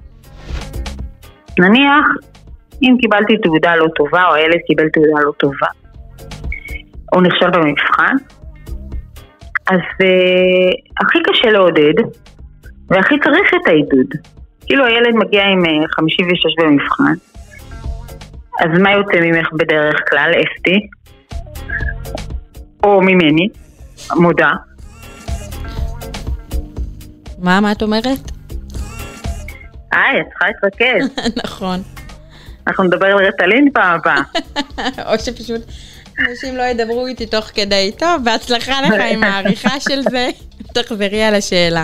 נניח, 1.59 2.05
אם 2.81 2.95
קיבלתי 3.01 3.37
תעודה 3.37 3.75
לא 3.75 3.87
טובה, 3.95 4.23
או 4.29 4.33
הילד 4.33 4.59
קיבל 4.67 4.89
תעודה 4.89 5.21
לא 5.25 5.31
טובה, 5.31 5.67
או 7.13 7.21
נכשל 7.21 7.49
במבחן, 7.49 8.15
אז 9.67 9.79
uh, 9.79 11.01
הכי 11.01 11.19
קשה 11.23 11.49
לעודד, 11.49 11.93
והכי 12.89 13.15
צריך 13.19 13.51
את 13.61 13.67
העידוד. 13.67 14.07
כאילו 14.65 14.85
הילד 14.85 15.15
מגיע 15.15 15.43
עם 15.43 15.65
אה, 15.65 15.87
56 15.89 16.55
במבחן, 16.59 17.13
אז 18.59 18.79
מה 18.79 18.91
יוצא 18.91 19.19
ממך 19.21 19.47
בדרך 19.53 19.95
כלל, 20.09 20.31
אסתי? 20.31 20.87
או 22.83 23.01
ממני, 23.01 23.47
מודה. 24.15 24.51
מה, 27.39 27.59
מה 27.61 27.71
את 27.71 27.81
אומרת? 27.81 28.31
היי, 29.91 30.21
את 30.21 30.25
צריכה 30.29 30.45
להתרכז. 30.47 31.23
נכון. 31.43 31.79
אנחנו 32.67 32.83
נדבר 32.83 33.07
על 33.07 33.25
רטלין 33.25 33.69
פעם 33.73 33.99
הבאה. 33.99 34.21
או 35.11 35.19
שפשוט 35.19 35.61
אנשים 36.29 36.55
לא 36.55 36.63
ידברו 36.63 37.07
איתי 37.07 37.25
תוך 37.25 37.45
כדי. 37.45 37.91
טוב, 37.99 38.23
בהצלחה 38.23 38.81
לך 38.81 38.93
עם 39.11 39.23
העריכה 39.23 39.79
של 39.79 40.01
זה. 40.01 40.29
תחזרי 40.75 41.23
על 41.23 41.35
השאלה. 41.35 41.83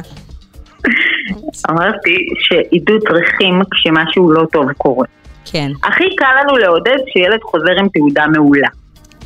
אמרתי 1.69 2.15
שעידוד 2.39 3.01
צריכים 3.09 3.61
כשמשהו 3.71 4.31
לא 4.31 4.45
טוב 4.51 4.71
קורה. 4.73 5.05
כן. 5.45 5.71
הכי 5.83 6.15
קל 6.15 6.31
לנו 6.43 6.57
לעודד 6.57 6.97
כשילד 7.05 7.39
חוזר 7.43 7.79
עם 7.79 7.87
תעודה 7.93 8.27
מעולה. 8.27 8.67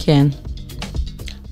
כן. 0.05 0.27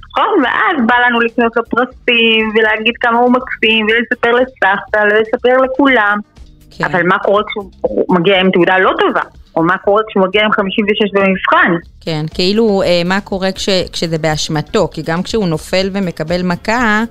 נכון? 0.10 0.44
ואז 0.44 0.88
בא 0.88 0.96
לנו 1.08 1.20
לקנות 1.20 1.58
לו 1.58 1.64
פרסים, 1.70 2.52
ולהגיד 2.56 2.94
כמה 3.02 3.20
הוא 3.20 3.32
מקסים, 3.32 3.86
ולספר 3.86 4.32
לסבתא, 4.32 5.00
ולספר 5.04 5.58
לכולם. 5.64 6.20
כן. 6.78 6.84
אבל 6.86 7.04
מה 7.04 7.20
קורה 7.20 7.44
כשהוא 7.48 8.06
מגיע 8.10 8.40
עם 8.40 8.52
תעודה 8.52 8.78
לא 8.78 8.92
טובה? 9.00 9.22
או 9.56 9.64
מה 9.64 9.78
קורה 9.78 10.02
כשהוא 10.10 10.24
מגיע 10.24 10.46
עם 10.46 10.52
56 10.52 11.12
במבחן? 11.14 11.74
כן, 12.02 12.26
כאילו 12.34 12.82
אה, 12.86 13.02
מה 13.06 13.22
קורה 13.22 13.52
כש, 13.52 13.70
כשזה 13.70 14.18
באשמתו, 14.18 14.88
כי 14.92 15.02
גם 15.06 15.24
כשהוא 15.24 15.48
נופל 15.48 15.90
ומקבל 15.94 16.44
מכה, 16.44 17.04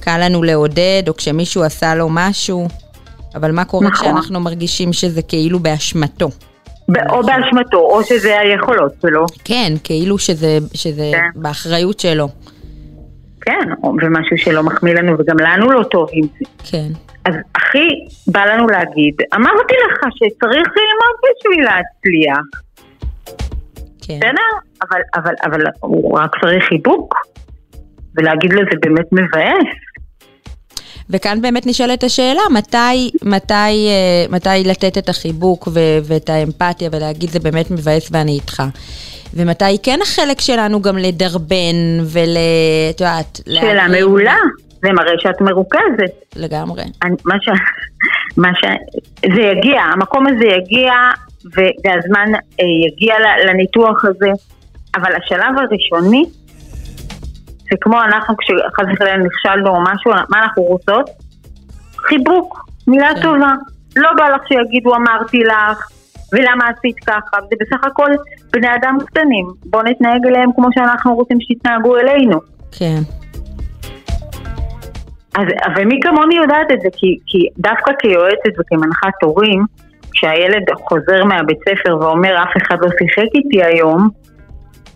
קל 0.00 0.20
לנו 0.24 0.42
לעודד, 0.42 1.02
או 1.08 1.16
כשמישהו 1.16 1.62
עשה 1.62 1.94
לו 1.94 2.08
משהו, 2.10 2.68
אבל 3.34 3.52
מה 3.52 3.64
קורה 3.64 3.88
נכון. 3.88 4.06
כשאנחנו 4.06 4.40
מרגישים 4.40 4.92
שזה 4.92 5.22
כאילו 5.22 5.58
באשמתו? 5.58 6.28
או 7.10 7.22
באשמתו, 7.22 7.78
או 7.78 8.02
שזה 8.02 8.40
היכולות 8.40 8.92
שלו. 9.02 9.26
כן, 9.44 9.72
כאילו 9.84 10.18
שזה, 10.18 10.58
שזה 10.74 11.10
כן. 11.12 11.40
באחריות 11.40 12.00
שלו. 12.00 12.28
כן, 13.40 13.68
ומשהו 13.82 14.38
שלא 14.38 14.62
מחמיא 14.62 14.94
לנו 14.94 15.16
וגם 15.18 15.36
לנו 15.38 15.70
לא 15.70 15.82
טוב 15.82 16.08
עם 16.12 16.26
זה. 16.38 16.44
כן. 16.70 16.88
אז 17.24 17.34
הכי 17.54 17.88
בא 18.26 18.44
לנו 18.44 18.66
להגיד, 18.66 19.14
אמרתי 19.34 19.74
לך 19.86 19.98
שצריך 20.14 20.68
ללמוד 20.68 21.16
בשביל 21.22 21.64
להצליח. 21.64 22.60
כן. 24.06 24.18
בסדר? 24.18 24.50
אבל, 24.82 25.00
אבל, 25.14 25.34
אבל 25.44 25.60
הוא 25.80 26.18
רק 26.18 26.30
צריך 26.40 26.64
חיבוק, 26.64 27.14
ולהגיד 28.16 28.52
לו 28.52 28.62
זה 28.72 28.78
באמת 28.80 29.12
מבאס. 29.12 29.76
וכאן 31.10 31.42
באמת 31.42 31.66
נשאלת 31.66 32.04
השאלה, 32.04 32.42
מתי, 32.50 33.10
מתי, 33.22 33.54
אה, 33.54 34.24
מתי 34.30 34.48
לתת 34.64 34.98
את 34.98 35.08
החיבוק 35.08 35.68
ו- 35.68 35.98
ואת 36.04 36.30
האמפתיה 36.30 36.88
ולהגיד 36.92 37.30
זה 37.30 37.40
באמת 37.40 37.70
מבאס 37.70 38.08
ואני 38.12 38.32
איתך. 38.32 38.62
ומתי 39.34 39.78
כן 39.82 39.98
החלק 40.02 40.40
שלנו 40.40 40.82
גם 40.82 40.98
לדרבן 40.98 42.00
ול... 42.12 42.36
את 42.90 43.00
יודעת... 43.00 43.40
שאלה 43.46 43.88
מעולה, 43.88 44.36
זה 44.82 44.92
מראה 44.92 45.12
שאת 45.18 45.40
מרוכזת. 45.40 46.36
לגמרי. 46.36 46.82
אני, 47.02 47.14
מה 47.24 47.34
ש... 47.40 47.48
מה 48.36 48.48
ש... 48.54 48.64
זה 49.34 49.40
יגיע, 49.40 49.80
המקום 49.80 50.26
הזה 50.26 50.46
יגיע 50.46 50.92
והזמן 51.44 52.34
אה, 52.34 52.64
יגיע 52.86 53.14
לניתוח 53.46 54.04
הזה, 54.04 54.30
אבל 54.96 55.10
השלב 55.16 55.58
הראשוני 55.58 56.24
זה 57.70 57.76
כמו 57.80 58.02
אנחנו 58.02 58.34
כשחס 58.36 58.94
וחלילה 58.94 59.16
נכשלנו 59.16 59.68
או 59.68 59.80
משהו, 59.80 60.10
מה 60.28 60.42
אנחנו 60.42 60.62
רוצות? 60.62 61.10
חיבוק, 61.96 62.64
מילה 62.86 63.14
כן. 63.14 63.22
טובה. 63.22 63.52
לא 63.96 64.10
בא 64.16 64.28
לך 64.28 64.42
שיגידו 64.48 64.94
אמרתי 64.94 65.38
לך, 65.38 65.88
ולמה 66.32 66.64
עשית 66.68 66.96
ככה, 67.06 67.36
זה 67.50 67.56
בסך 67.60 67.86
הכל 67.86 68.10
בני 68.52 68.74
אדם 68.74 68.98
קטנים. 69.06 69.46
בואו 69.64 69.82
נתנהג 69.82 70.26
אליהם 70.26 70.50
כמו 70.56 70.68
שאנחנו 70.74 71.14
רוצים 71.14 71.40
שיתנהגו 71.40 71.98
אלינו. 71.98 72.38
כן. 72.78 73.00
אז, 75.34 75.46
ומי 75.76 76.00
כמוני 76.02 76.36
יודעת 76.36 76.70
את 76.72 76.80
זה, 76.80 76.88
כי, 76.92 77.16
כי 77.26 77.48
דווקא 77.58 77.92
כיועצת 77.98 78.52
וכמנחת 78.60 79.22
הורים, 79.22 79.64
כשהילד 80.12 80.62
חוזר 80.88 81.24
מהבית 81.24 81.58
ספר 81.68 81.96
ואומר 82.00 82.42
אף 82.42 82.56
אחד 82.56 82.76
לא 82.82 82.88
שיחק 82.98 83.28
איתי 83.34 83.64
היום, 83.64 84.08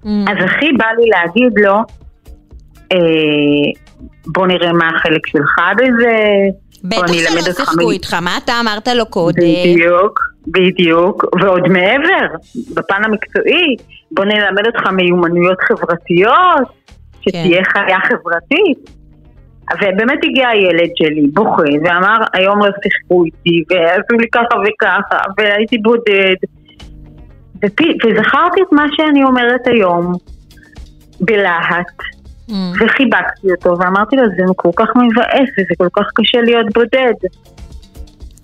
mm. 0.05 0.09
אז 0.31 0.37
הכי 0.45 0.73
בא 0.73 0.87
לי 0.99 1.07
להגיד 1.09 1.53
לו, 1.57 1.75
בוא 4.27 4.47
נראה 4.47 4.73
מה 4.73 4.89
החלק 4.97 5.27
שלך 5.27 5.61
בזה. 5.77 6.17
בטח 6.85 7.13
שלא 7.13 7.53
שיחקו 7.53 7.91
איתך, 7.91 8.15
מה 8.15 8.39
אתה 8.45 8.53
אמרת 8.61 8.89
לו 8.89 9.07
קודם? 9.07 9.43
בדיוק, 9.65 10.21
בדיוק, 10.47 11.25
ועוד 11.41 11.69
מעבר, 11.69 12.27
בפן 12.75 13.05
המקצועי, 13.05 13.77
בוא 14.11 14.25
נלמד 14.25 14.67
אותך 14.67 14.89
מיומנויות 14.93 15.59
חברתיות, 15.61 16.69
שתהיה 17.21 17.65
כן. 17.65 17.71
חיה 17.71 17.99
חברתית. 18.01 18.91
ובאמת 19.83 20.19
הגיע 20.25 20.49
הילד 20.49 20.91
שלי, 20.95 21.27
בוכה, 21.33 21.63
ואמר, 21.85 22.17
היום 22.33 22.59
לא 22.59 22.71
שיחקו 22.83 23.25
איתי, 23.25 23.65
ועשו 23.71 24.21
לי 24.21 24.27
ככה 24.33 24.57
וככה, 24.65 25.23
והייתי 25.39 25.79
בודד. 25.79 26.37
וזכרתי 27.63 28.61
את 28.63 28.73
מה 28.73 28.87
שאני 28.97 29.25
אומרת 29.25 29.67
היום, 29.67 30.13
בלהט, 31.21 31.93
Mm. 32.51 32.53
וחיבקתי 32.81 33.53
אותו 33.57 33.79
ואמרתי 33.79 34.17
לו 34.17 34.23
זה 34.37 34.43
כל 34.57 34.71
כך 34.77 34.89
מבאס 34.97 35.49
וזה 35.59 35.75
כל 35.79 35.89
כך 35.93 36.07
קשה 36.15 36.41
להיות 36.41 36.67
בודד. 36.75 37.15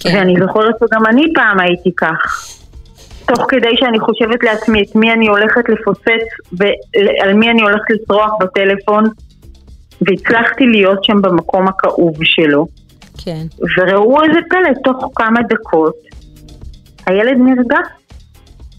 כן. 0.00 0.10
ואני 0.14 0.34
זוכרת 0.40 0.74
שגם 0.80 1.06
אני 1.06 1.32
פעם 1.34 1.60
הייתי 1.60 1.90
כך. 1.96 2.46
תוך 3.26 3.46
כדי 3.48 3.76
שאני 3.76 4.00
חושבת 4.00 4.42
לעצמי 4.42 4.82
את 4.82 4.96
מי 4.96 5.12
אני 5.12 5.28
הולכת 5.28 5.68
לפוצץ 5.68 6.26
ועל 6.52 7.34
מי 7.34 7.50
אני 7.50 7.62
הולכת 7.62 7.90
לצרוח 7.90 8.30
בטלפון 8.40 9.04
והצלחתי 10.00 10.66
להיות 10.66 11.04
שם 11.04 11.22
במקום 11.22 11.68
הכאוב 11.68 12.14
שלו. 12.22 12.66
כן. 13.24 13.46
וראו 13.78 14.22
איזה 14.22 14.38
פלא, 14.50 14.70
תוך 14.84 15.10
כמה 15.14 15.40
דקות 15.42 15.94
הילד 17.06 17.36
נרגע 17.38 17.78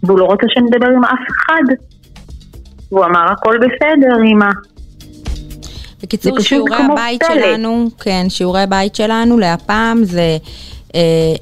והוא 0.04 0.20
לא 0.20 0.26
רוצה 0.26 0.46
שנדבר 0.50 0.88
עם 0.88 1.04
אף 1.04 1.28
אחד. 1.30 1.76
הוא 2.90 3.06
אמר 3.06 3.32
הכל 3.32 3.58
בסדר 3.58 4.16
אמא. 4.32 4.50
בקיצור, 6.04 6.40
שיעורי 6.40 6.76
הבית 6.76 7.24
פלט. 7.24 7.32
שלנו, 7.32 7.88
כן, 8.00 8.26
שיעורי 8.30 8.62
הבית 8.62 8.96
שלנו 8.96 9.38
להפעם 9.38 10.04
זה 10.04 10.38
אה, 10.96 11.00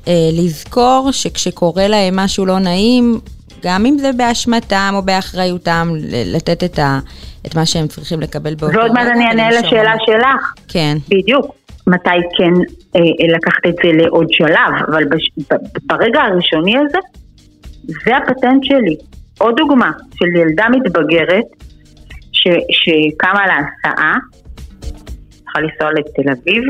אה, 0.07 0.29
לזכור 0.33 1.09
שכשקורה 1.11 1.87
להם 1.87 2.15
משהו 2.15 2.45
לא 2.45 2.59
נעים, 2.59 3.19
גם 3.63 3.85
אם 3.85 3.97
זה 3.97 4.11
באשמתם 4.13 4.93
או 4.95 5.01
באחריותם, 5.01 5.89
לתת 6.25 6.63
את, 6.63 6.79
ה, 6.79 6.99
את 7.45 7.55
מה 7.55 7.65
שהם 7.65 7.87
צריכים 7.87 8.19
לקבל 8.19 8.55
באותו 8.55 8.67
רגע. 8.67 8.79
ועוד 8.79 8.91
מעט 8.91 9.07
אני 9.15 9.25
אענה 9.25 9.49
לשאלה 9.49 9.93
שלך. 10.05 10.53
כן. 10.67 10.97
בדיוק. 11.09 11.45
מתי 11.87 12.09
כן 12.37 12.53
אה, 12.95 13.35
לקחת 13.35 13.65
את 13.69 13.75
זה 13.83 13.91
לעוד 13.93 14.27
שלב, 14.29 14.87
אבל 14.87 15.05
בש, 15.05 15.29
ברגע 15.83 16.21
הראשוני 16.21 16.77
הזה, 16.77 16.97
זה 18.05 18.17
הפטנט 18.17 18.63
שלי. 18.63 18.95
עוד 19.37 19.55
דוגמה 19.57 19.91
של 20.15 20.25
ילדה 20.25 20.65
מתבגרת 20.69 21.45
ש, 22.31 22.47
שקמה 22.71 23.41
להסעה 23.47 24.17
צריכה 25.49 25.59
לנסוע 25.59 25.99
לתל 25.99 26.31
אביב, 26.31 26.63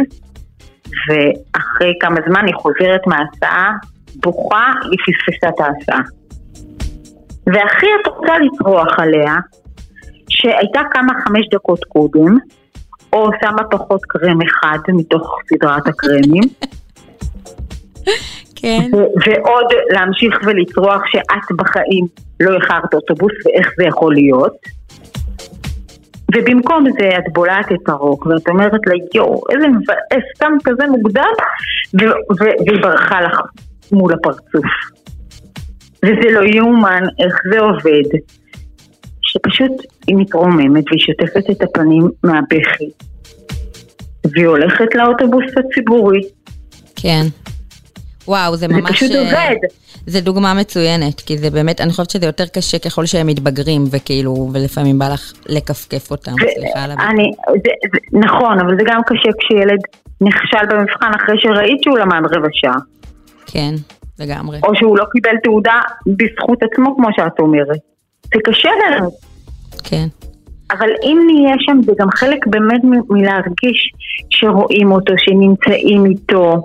ואחרי 1.07 1.93
כמה 1.99 2.15
זמן 2.29 2.45
היא 2.45 2.55
חוזרת 2.55 3.07
מההסעה, 3.07 3.71
בוכה, 4.15 4.71
היא 4.91 4.99
פספסה 5.05 5.49
את 5.49 5.59
ההסעה. 5.59 6.01
והכי 7.47 7.87
את 8.01 8.07
רוצה 8.07 8.33
לצרוח 8.39 8.99
עליה, 8.99 9.35
שהייתה 10.29 10.81
כמה 10.91 11.13
חמש 11.25 11.45
דקות 11.53 11.83
קודם, 11.83 12.37
או 13.13 13.29
שמה 13.41 13.63
פחות 13.71 14.01
קרם 14.07 14.39
אחד 14.41 14.79
מתוך 14.89 15.37
סדרת 15.49 15.87
הקרמים. 15.87 16.43
כן. 18.61 18.89
ועוד 19.25 19.65
להמשיך 19.89 20.39
ולצרוח 20.45 21.01
שאת 21.05 21.57
בחיים 21.57 22.05
לא 22.39 22.55
איחרת 22.55 22.93
אוטובוס 22.93 23.31
ואיך 23.45 23.73
זה 23.77 23.83
יכול 23.83 24.13
להיות. 24.13 24.78
ובמקום 26.35 26.85
זה 26.99 27.09
את 27.17 27.33
בולעת 27.33 27.71
את 27.71 27.89
הרוק 27.89 28.25
ואת 28.25 28.47
אומרת 28.47 28.81
לה 28.87 28.93
יואו 29.13 29.43
איזה 29.49 29.67
מבאס, 29.67 30.23
סתם 30.35 30.51
כזה 30.63 30.87
מוקדם 30.87 31.33
והיא 32.39 32.81
ברחה 32.81 33.21
לך 33.21 33.39
מול 33.91 34.13
הפרצוף. 34.13 34.65
וזה 36.05 36.31
לא 36.31 36.41
יאומן 36.55 37.03
איך 37.19 37.33
זה 37.51 37.59
עובד. 37.59 38.19
שפשוט 39.21 39.71
היא 40.07 40.15
מתרוממת 40.15 40.83
והיא 40.87 40.99
שוטפת 40.99 41.49
את 41.49 41.61
הפנים 41.61 42.09
מהבכי 42.23 42.89
והיא 44.33 44.47
הולכת 44.47 44.95
לאוטובוס 44.95 45.45
הציבורי. 45.57 46.21
כן. 46.95 47.25
וואו, 48.27 48.55
זה 48.55 48.67
ממש... 48.67 48.81
זה 48.83 48.93
פשוט 48.93 49.11
אה, 49.11 49.19
עובד. 49.19 49.55
זה 50.07 50.21
דוגמה 50.21 50.53
מצוינת, 50.53 51.21
כי 51.21 51.37
זה 51.37 51.49
באמת, 51.49 51.81
אני 51.81 51.91
חושבת 51.91 52.09
שזה 52.09 52.25
יותר 52.25 52.45
קשה 52.45 52.79
ככל 52.79 53.05
שהם 53.05 53.27
מתבגרים, 53.27 53.83
וכאילו, 53.91 54.49
ולפעמים 54.53 54.99
בא 54.99 55.09
לך 55.13 55.33
לכפכף 55.45 56.11
אותם, 56.11 56.31
סליחה 56.55 56.83
על 56.83 56.91
הביטוי. 56.91 57.31
נכון, 58.11 58.59
אבל 58.59 58.77
זה 58.77 58.83
גם 58.85 59.01
קשה 59.05 59.29
כשילד 59.39 59.79
נכשל 60.21 60.65
במבחן 60.69 61.11
אחרי 61.15 61.35
שראית 61.37 61.83
שהוא 61.83 61.97
למד 61.97 62.21
רבע 62.31 62.47
שעה. 62.51 62.77
כן, 63.45 63.75
לגמרי. 64.19 64.59
או 64.63 64.75
שהוא 64.75 64.97
לא 64.97 65.05
קיבל 65.11 65.37
תעודה 65.43 65.79
בזכות 66.07 66.57
עצמו, 66.63 66.95
כמו 66.95 67.07
שאת 67.15 67.39
אומרת. 67.39 67.79
זה 68.33 68.39
קשה 68.43 68.69
לנו. 68.87 69.09
כן. 69.83 70.07
אבל 70.71 70.89
אם 71.03 71.17
נהיה 71.27 71.55
שם, 71.59 71.81
זה 71.85 71.91
גם 71.99 72.07
חלק 72.11 72.47
באמת 72.47 72.81
מלהרגיש 73.09 73.93
שרואים 74.29 74.91
אותו, 74.91 75.13
שנמצאים 75.17 76.05
איתו. 76.05 76.63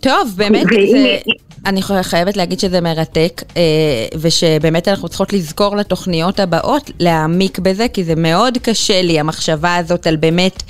טוב, 0.00 0.34
באמת, 0.36 0.66
זה... 0.66 1.16
אני 1.66 1.82
חייבת 2.02 2.36
להגיד 2.36 2.60
שזה 2.60 2.80
מרתק, 2.80 3.42
אה, 3.56 3.62
ושבאמת 4.20 4.88
אנחנו 4.88 5.08
צריכות 5.08 5.32
לזכור 5.32 5.76
לתוכניות 5.76 6.40
הבאות 6.40 6.90
להעמיק 7.00 7.58
בזה, 7.58 7.88
כי 7.88 8.04
זה 8.04 8.14
מאוד 8.14 8.58
קשה 8.62 9.02
לי, 9.02 9.20
המחשבה 9.20 9.76
הזאת 9.76 10.06
על 10.06 10.16
באמת... 10.16 10.62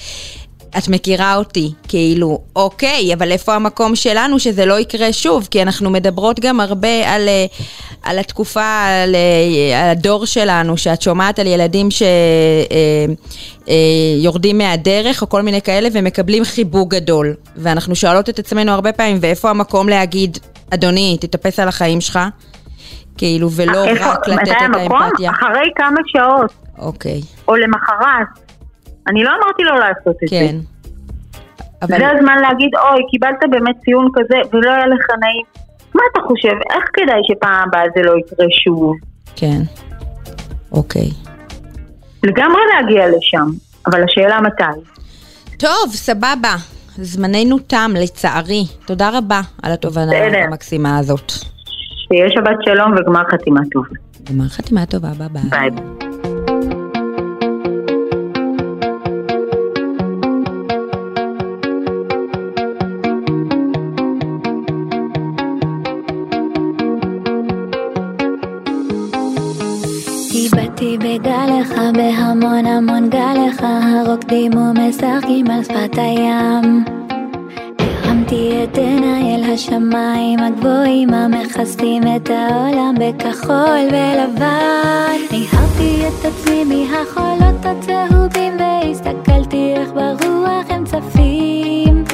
את 0.78 0.88
מכירה 0.88 1.36
אותי, 1.36 1.72
כאילו, 1.88 2.38
אוקיי, 2.56 3.14
אבל 3.14 3.32
איפה 3.32 3.54
המקום 3.54 3.96
שלנו 3.96 4.38
שזה 4.38 4.66
לא 4.66 4.80
יקרה 4.80 5.12
שוב? 5.12 5.48
כי 5.50 5.62
אנחנו 5.62 5.90
מדברות 5.90 6.40
גם 6.40 6.60
הרבה 6.60 7.14
על, 7.14 7.28
אה, 7.28 7.46
על 8.02 8.18
התקופה, 8.18 8.84
על, 9.02 9.14
אה, 9.14 9.82
על 9.82 9.90
הדור 9.90 10.26
שלנו, 10.26 10.76
שאת 10.76 11.02
שומעת 11.02 11.38
על 11.38 11.46
ילדים 11.46 11.88
שיורדים 14.20 14.58
מהדרך 14.58 15.22
או 15.22 15.28
כל 15.28 15.42
מיני 15.42 15.62
כאלה 15.62 15.88
ומקבלים 15.92 16.44
חיבוק 16.44 16.94
גדול. 16.94 17.34
ואנחנו 17.56 17.94
שואלות 17.94 18.28
את 18.28 18.38
עצמנו 18.38 18.72
הרבה 18.72 18.92
פעמים, 18.92 19.18
ואיפה 19.20 19.50
המקום 19.50 19.88
להגיד, 19.88 20.38
אדוני, 20.74 21.16
תתאפס 21.20 21.60
על 21.60 21.68
החיים 21.68 22.00
שלך? 22.00 22.18
כאילו, 23.18 23.50
ולא 23.50 23.84
איפה, 23.84 24.12
רק 24.12 24.28
לתת 24.28 24.42
את 24.42 24.74
האמפתיה. 24.74 25.30
אחרי 25.30 25.70
כמה 25.76 26.00
שעות. 26.06 26.52
אוקיי. 26.78 27.20
או 27.48 27.56
למחרת. 27.56 28.26
אני 29.08 29.24
לא 29.24 29.30
אמרתי 29.30 29.62
לו 29.62 29.74
לעשות 29.74 30.16
את 30.24 30.30
כן. 30.30 30.56
זה. 30.60 30.74
אבל... 31.82 31.98
זה 31.98 32.10
הזמן 32.10 32.38
להגיד, 32.42 32.70
אוי, 32.74 33.02
קיבלת 33.10 33.38
באמת 33.50 33.76
ציון 33.84 34.08
כזה 34.14 34.36
ולא 34.52 34.70
היה 34.70 34.86
לך 34.86 35.06
נעים. 35.20 35.44
מה 35.94 36.02
אתה 36.12 36.20
חושב? 36.20 36.56
איך 36.74 36.84
כדאי 36.92 37.20
שפעם 37.22 37.68
הבאה 37.68 37.82
זה 37.96 38.02
לא 38.02 38.12
יקרה 38.18 38.46
שוב? 38.64 38.96
כן, 39.36 39.62
אוקיי. 40.72 41.10
לגמרי 42.22 42.60
להגיע 42.74 43.08
לשם, 43.08 43.46
אבל 43.86 44.04
השאלה 44.04 44.40
מתי. 44.40 44.80
טוב, 45.58 45.90
סבבה. 45.92 46.54
זמננו 46.96 47.58
תם, 47.58 47.90
לצערי. 48.02 48.64
תודה 48.86 49.10
רבה 49.18 49.40
על 49.62 49.72
התובנה 49.72 50.44
המקסימה 50.44 50.98
הזאת. 50.98 51.32
שיהיה 52.08 52.30
שבת 52.30 52.56
שלום 52.64 52.92
וגמר 52.92 53.22
חתימה 53.30 53.60
טובה. 53.72 53.88
גמר 54.24 54.48
חתימה 54.48 54.86
טובה, 54.86 55.08
ביי 55.08 55.28
ביי. 55.28 55.42
ביי. 55.70 56.03
בהמון 72.44 72.66
המון 72.66 73.10
גלייך, 73.10 73.60
הרוקדים 73.62 74.52
ומשחקים 74.56 75.50
על 75.50 75.64
שפת 75.64 75.98
הים. 75.98 76.84
הרמתי 77.78 78.64
את 78.64 78.78
עיניי 78.78 79.34
אל 79.34 79.52
השמיים 79.52 80.38
הגבוהים 80.40 81.14
המכסים 81.14 82.02
את 82.16 82.30
העולם 82.30 82.94
בכחול 83.00 83.86
ולבן. 83.88 85.16
ניהרתי 85.30 86.08
את 86.08 86.24
עצמי 86.24 86.64
מהחולות 86.64 87.64
הצהובים 87.64 88.52
והסתכלתי 88.58 89.74
איך 89.76 89.88
ברוח 89.92 90.64
הם 90.68 90.84
צפים. 90.84 92.04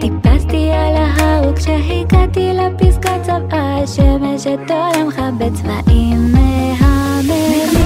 טיפסתי 0.00 0.70
על 0.70 0.96
ההר 0.96 1.50
וכשהגעתי 1.50 2.52
לפסקה 2.52 3.18
צבעה 3.22 3.82
השמש 3.82 4.46
את 4.46 4.70
עולמך 4.70 5.20
בצבעים 5.38 6.32
מהמרים. 6.32 7.85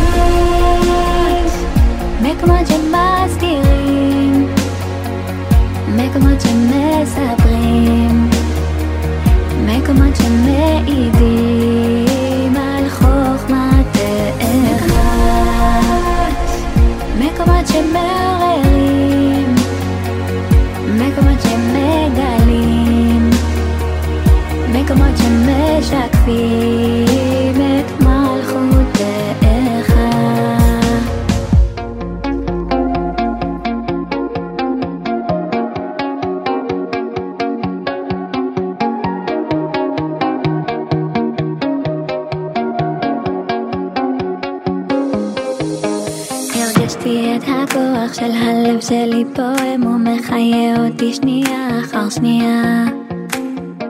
מקומות 2.30 2.66
שמסתירים, 2.66 4.48
מקומות 5.88 6.40
שמספרים, 6.40 8.30
מקומות 9.66 10.16
שמעידים 10.16 11.76
על 12.56 12.88
חוכמת 12.88 13.96
אחד, 14.76 16.32
מקומות 17.18 17.66
שמערערים, 17.66 18.69
שנייה. 52.10 52.84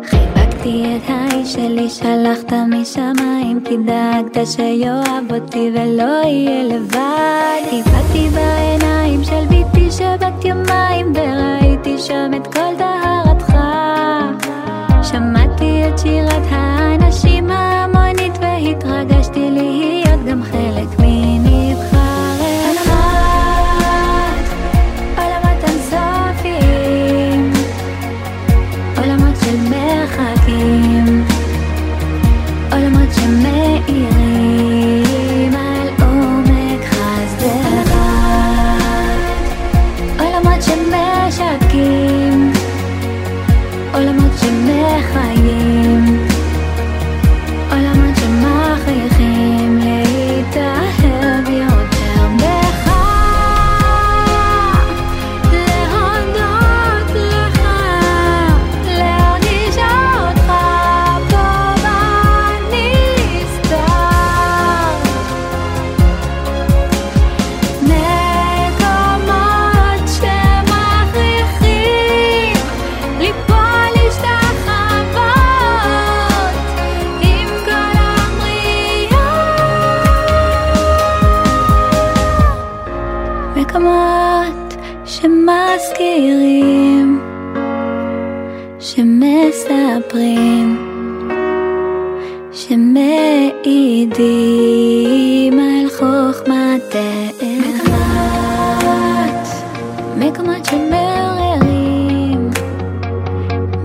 חיבקתי 0.04 0.96
את 0.96 1.10
האיש 1.10 1.52
שלי, 1.52 1.88
שלחת 1.90 2.52
משמיים. 2.52 3.60
כי 3.64 3.76
דאגת 3.76 4.46
שיאהב 4.46 5.32
אותי 5.32 5.70
ולא 5.74 6.22
יהיה 6.24 6.64
לבד. 6.64 7.60
חיבקתי 7.70 8.28
בעיניים 8.34 9.24
של 9.24 9.44
ביתי 9.48 9.90
שבת 9.90 10.44
יומיים 10.44 11.12
וראיתי 11.14 11.98
שם 11.98 12.30
את 12.36 12.46
כל 12.46 12.74
טהרתך. 12.78 13.56
שמעתי 15.02 15.82
את 15.88 15.98
שירת 15.98 16.42
האנשים 16.50 17.50
ההמונית 17.50 17.79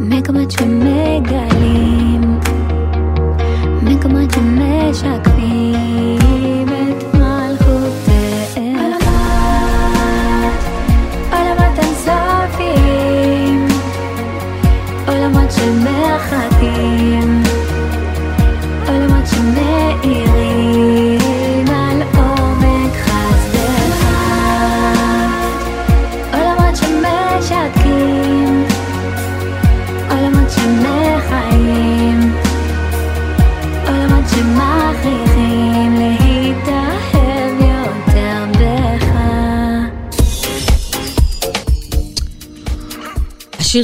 מקומות 0.09 0.51
שמגלים, 0.51 2.21
מקומות 3.83 4.31
שמשקפים 4.33 5.34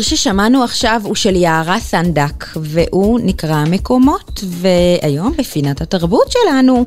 השיר 0.01 0.17
ששמענו 0.17 0.63
עכשיו 0.63 1.01
הוא 1.03 1.15
של 1.15 1.35
יערה 1.35 1.79
סנדק, 1.79 2.45
והוא 2.55 3.19
נקרא 3.23 3.63
מקומות, 3.69 4.43
והיום 4.43 5.33
בפינת 5.37 5.81
התרבות 5.81 6.31
שלנו 6.31 6.85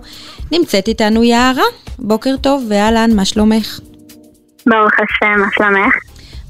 נמצאת 0.53 0.89
איתנו 0.89 1.25
יערה. 1.25 1.63
בוקר 1.99 2.37
טוב, 2.41 2.67
ואהלן, 2.69 3.11
מה 3.17 3.25
שלומך? 3.25 3.81
ברוך 4.67 4.93
השם, 4.93 5.41
מה 5.41 5.47
שלומך? 5.55 5.95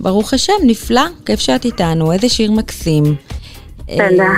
ברוך 0.00 0.34
השם, 0.34 0.52
נפלא, 0.62 1.02
כיף 1.26 1.40
שאת 1.40 1.64
איתנו, 1.64 2.12
איזה 2.12 2.28
שיר 2.28 2.52
מקסים. 2.52 3.04
תודה. 3.86 4.24
אה, 4.24 4.28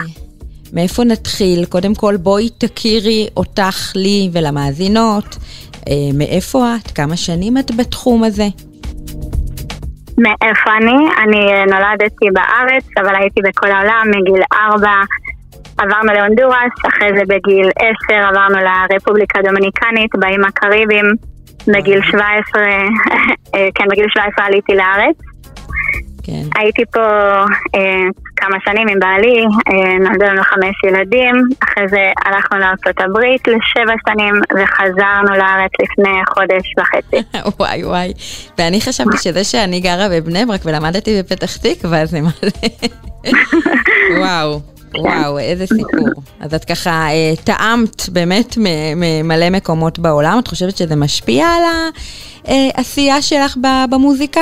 מאיפה 0.72 1.05
נתחיל? 1.05 1.64
קודם 1.64 1.95
כל 1.95 2.16
בואי 2.16 2.49
תכירי 2.59 3.29
אותך, 3.37 3.93
לי 3.95 4.31
ולמאזינות. 4.33 5.37
אה, 5.89 5.95
מאיפה 6.14 6.74
את? 6.77 6.91
כמה 6.91 7.16
שנים 7.16 7.59
את 7.59 7.77
בתחום 7.77 8.24
הזה? 8.24 8.49
מאיפה 10.18 10.70
אני? 10.76 11.08
אני 11.22 11.52
אה, 11.52 11.64
נולדתי 11.64 12.26
בארץ, 12.32 12.84
אבל 13.00 13.14
הייתי 13.14 13.40
בכל 13.40 13.70
העולם 13.70 14.04
מגיל 14.16 14.42
ארבע. 14.52 15.02
עברנו 15.78 16.12
להונדורס, 16.12 16.72
אחרי 16.88 17.08
זה 17.16 17.22
בגיל 17.28 17.70
עשר 17.78 18.20
עברנו 18.28 18.58
לרפובליקה 18.58 19.38
הדומיניקנית, 19.38 20.10
באיים 20.18 20.44
הקריביים. 20.44 21.06
בגיל 21.68 22.00
17, 22.02 22.62
אה, 23.54 23.68
כן, 23.74 23.84
בגיל 23.90 24.06
17 24.08 24.46
עליתי 24.46 24.74
לארץ. 24.74 25.16
כן. 26.27 26.61
הייתי 26.61 26.83
פה 26.93 27.01
אה, 27.74 28.03
כמה 28.37 28.57
שנים 28.64 28.89
עם 28.89 28.99
בעלי, 28.99 29.45
אה, 29.68 29.99
נולדו 29.99 30.24
לנו 30.24 30.43
חמש 30.43 30.74
ילדים, 30.87 31.35
אחרי 31.64 31.89
זה 31.89 32.11
הלכנו 32.24 32.59
לארצות 32.59 33.01
הברית 33.01 33.49
לשבע 33.49 33.95
שנים 34.09 34.35
וחזרנו 34.55 35.39
לארץ 35.39 35.70
לפני 35.83 36.18
חודש 36.35 36.74
וחצי. 36.79 37.39
וואי 37.61 37.85
וואי. 37.85 38.12
ואני 38.59 38.81
חשבתי 38.81 39.18
שזה 39.18 39.45
שאני 39.45 39.81
גרה 39.81 40.09
בבני 40.09 40.47
ברק 40.47 40.61
ולמדתי 40.64 41.22
בפתח 41.22 41.57
תקווה 41.57 42.07
זה 42.07 42.20
מלא. 42.20 42.51
וואו. 44.20 44.61
וואו, 44.99 45.39
איזה 45.39 45.66
סיפור. 45.66 46.09
אז 46.41 46.55
את 46.55 46.64
ככה 46.64 46.91
אה, 46.91 47.33
טעמת 47.45 48.09
באמת 48.09 48.55
ממלא 48.97 49.51
מקומות 49.51 49.99
בעולם, 49.99 50.39
את 50.39 50.49
חושבת 50.49 50.77
שזה 50.77 50.97
משפיע 50.97 51.47
על 51.47 51.62
העשייה 52.45 53.22
שלך 53.22 53.57
ב- 53.57 53.85
במוזיקה? 53.91 54.41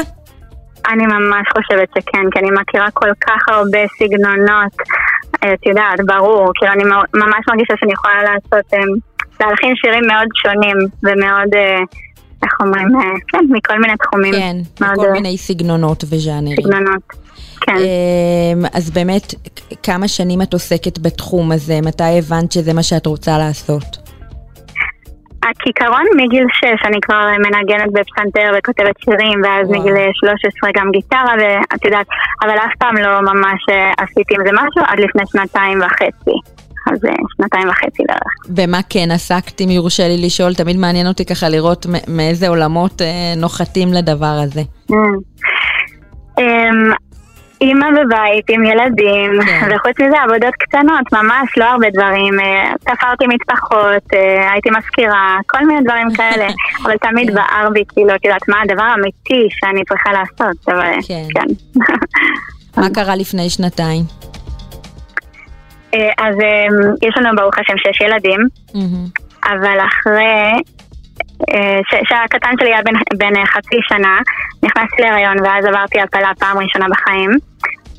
אני 0.89 1.07
ממש 1.07 1.47
חושבת 1.57 1.89
שכן, 1.99 2.24
כי 2.32 2.39
אני 2.39 2.51
מכירה 2.61 2.91
כל 2.91 3.11
כך 3.20 3.49
הרבה 3.49 3.78
סגנונות, 3.99 4.74
אה, 5.45 5.55
את 5.55 5.66
יודעת, 5.66 6.01
ברור, 6.07 6.51
כאילו 6.55 6.72
אני 6.72 6.85
ממש 7.14 7.41
מרגישה 7.49 7.74
שאני 7.80 7.93
יכולה 7.93 8.22
לעשות, 8.22 8.74
אה, 8.74 8.78
להלחין 9.41 9.76
שירים 9.76 10.07
מאוד 10.07 10.28
שונים 10.43 10.76
ומאוד, 11.03 11.55
אה, 11.55 11.78
איך 12.45 12.53
אומרים, 12.61 12.89
כן, 13.28 13.45
מכל 13.51 13.78
מיני 13.80 13.95
תחומים. 13.97 14.35
כן, 14.35 14.57
מאוד, 14.80 14.97
כל 14.97 15.07
אה, 15.07 15.12
מיני 15.12 15.39
סגנונות 15.39 16.05
וז'אנרים. 16.11 16.57
סגנונות. 16.62 17.03
כן. 17.61 17.76
אמ, 17.76 18.64
אז 18.72 18.91
באמת, 18.91 19.35
כמה 19.82 20.09
שנים 20.09 20.43
את 20.43 20.53
עוסקת 20.53 20.99
בתחום 20.99 21.53
הזה? 21.53 21.80
מתי 21.82 22.18
הבנת 22.18 22.53
שזה 22.53 22.72
מה 22.72 22.82
שאת 22.82 23.07
רוצה 23.07 23.39
לעשות? 23.39 24.03
הכיכרון 25.51 26.05
מגיל 26.16 26.45
6, 26.53 26.64
אני 26.86 27.01
כבר 27.01 27.26
מנגנת 27.38 27.92
בפסנתר 27.92 28.53
וכותבת 28.59 28.97
שירים, 29.05 29.40
ואז 29.45 29.68
וואו. 29.68 29.80
מגיל 29.80 29.95
13 30.14 30.70
גם 30.76 30.90
גיטרה, 30.92 31.34
ואת 31.40 31.84
יודעת, 31.84 32.07
אבל 32.42 32.57
אף 32.59 32.74
פעם 32.78 32.97
לא 32.97 33.20
ממש 33.20 33.61
אה, 33.70 33.92
עשיתי 33.99 34.34
עם 34.34 34.40
זה 34.47 34.53
משהו 34.53 34.82
עד 34.86 35.01
לפני 35.01 35.22
שנתיים 35.32 35.78
וחצי. 35.80 36.36
אז 36.92 37.05
אה, 37.05 37.14
שנתיים 37.36 37.68
וחצי 37.68 38.03
בערך. 38.09 38.32
במה 38.49 38.80
כן 38.88 39.11
עסקת, 39.11 39.61
אם 39.61 39.70
יורשה 39.70 40.09
לי 40.09 40.26
לשאול? 40.26 40.55
תמיד 40.55 40.76
מעניין 40.76 41.07
אותי 41.07 41.24
ככה 41.24 41.49
לראות 41.49 41.86
מאיזה 42.09 42.49
עולמות 42.49 43.03
אה, 43.03 43.34
נוחתים 43.36 43.88
לדבר 43.92 44.36
הזה. 44.45 44.61
Mm. 44.90 44.95
אמ, 46.38 46.92
אימא 47.61 47.86
בבית 47.90 48.44
עם 48.50 48.64
ילדים, 48.64 49.30
כן. 49.46 49.68
וחוץ 49.70 50.00
מזה 50.00 50.16
עבודות 50.22 50.55
קטנות, 50.55 51.12
ממש 51.12 51.48
לא 51.57 51.64
הרבה 51.64 51.90
דברים. 51.90 52.40
אה, 52.40 52.72
תפרתי 52.80 53.24
מטפחות, 53.26 54.14
אה, 54.14 54.52
הייתי 54.52 54.70
מזכירה, 54.70 55.38
כל 55.46 55.66
מיני 55.66 55.80
דברים 55.84 56.14
כאלה. 56.14 56.48
אבל 56.82 56.96
תמיד 56.96 57.28
כן. 57.28 57.34
בער 57.34 57.70
בי, 57.70 57.82
כאילו, 57.88 58.14
את 58.14 58.24
יודעת, 58.24 58.48
מה 58.48 58.57
הדבר 58.62 58.82
האמיתי 58.82 59.48
שאני 59.50 59.84
צריכה 59.84 60.12
לעשות, 60.12 60.68
אבל 60.68 60.92
כן. 61.09 61.26
כן. 61.34 61.80
מה 62.80 62.86
קרה 62.94 63.16
לפני 63.16 63.50
שנתיים? 63.50 64.02
אה, 65.94 66.11
אז 66.18 66.34
יש 67.02 67.14
לנו 67.16 67.36
ברוך 67.36 67.59
השם 67.59 67.78
שש 67.78 68.00
ילדים. 68.00 68.40
אבל 69.44 69.78
אחרי 69.86 70.62
שהקטן 72.09 72.51
שלי 72.61 72.68
היה 72.68 72.82
בן, 72.82 72.93
בן 73.18 73.37
אה, 73.37 73.47
חצי 73.47 73.76
שנה, 73.89 74.18
נכנסתי 74.62 75.03
להיריון 75.03 75.37
ואז 75.45 75.64
עברתי 75.64 76.01
הפלה 76.01 76.30
פעם 76.39 76.59
ראשונה 76.59 76.87
בחיים, 76.89 77.30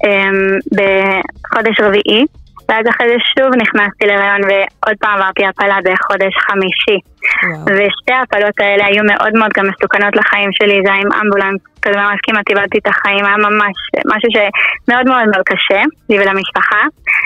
אה, 0.05 0.29
בחודש 0.71 1.79
רביעי, 1.79 2.25
ואז 2.69 2.85
אחרי 2.89 3.07
זה 3.07 3.15
שוב 3.33 3.49
נכנסתי 3.61 4.05
להיריון 4.05 4.41
ועוד 4.43 4.97
פעם 4.99 5.21
עברתי 5.21 5.45
הפלה 5.45 5.77
בחודש 5.85 6.33
חמישי. 6.47 6.97
וואו. 7.43 7.65
ושתי 7.65 8.13
ההפלות 8.13 8.59
האלה 8.59 8.85
היו 8.85 9.03
מאוד 9.03 9.33
מאוד 9.39 9.51
גם 9.57 9.65
מסוכנות 9.69 10.15
לחיים 10.15 10.49
שלי, 10.51 10.81
זה 10.85 10.93
היה 10.93 11.01
עם 11.01 11.11
אמבולנס, 11.21 11.61
כזה 11.81 11.97
ממש 11.97 12.19
כמעט 12.23 12.49
איבדתי 12.49 12.77
את 12.77 12.87
החיים, 12.87 13.25
היה 13.25 13.37
ממש 13.37 13.75
משהו 14.11 14.29
שמאוד 14.35 15.05
מאוד 15.07 15.25
מאוד 15.31 15.43
קשה, 15.45 15.81
לי 16.09 16.19
ולמשפחה. 16.19 16.81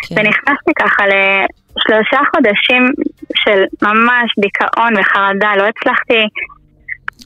כן. 0.07 0.15
ונכנסתי 0.15 0.71
ככה 0.79 1.03
לשלושה 1.11 2.19
חודשים 2.31 2.83
של 3.35 3.59
ממש 3.81 4.27
דיכאון 4.39 4.93
וחרדה, 4.97 5.51
לא 5.55 5.63
הצלחתי, 5.71 6.23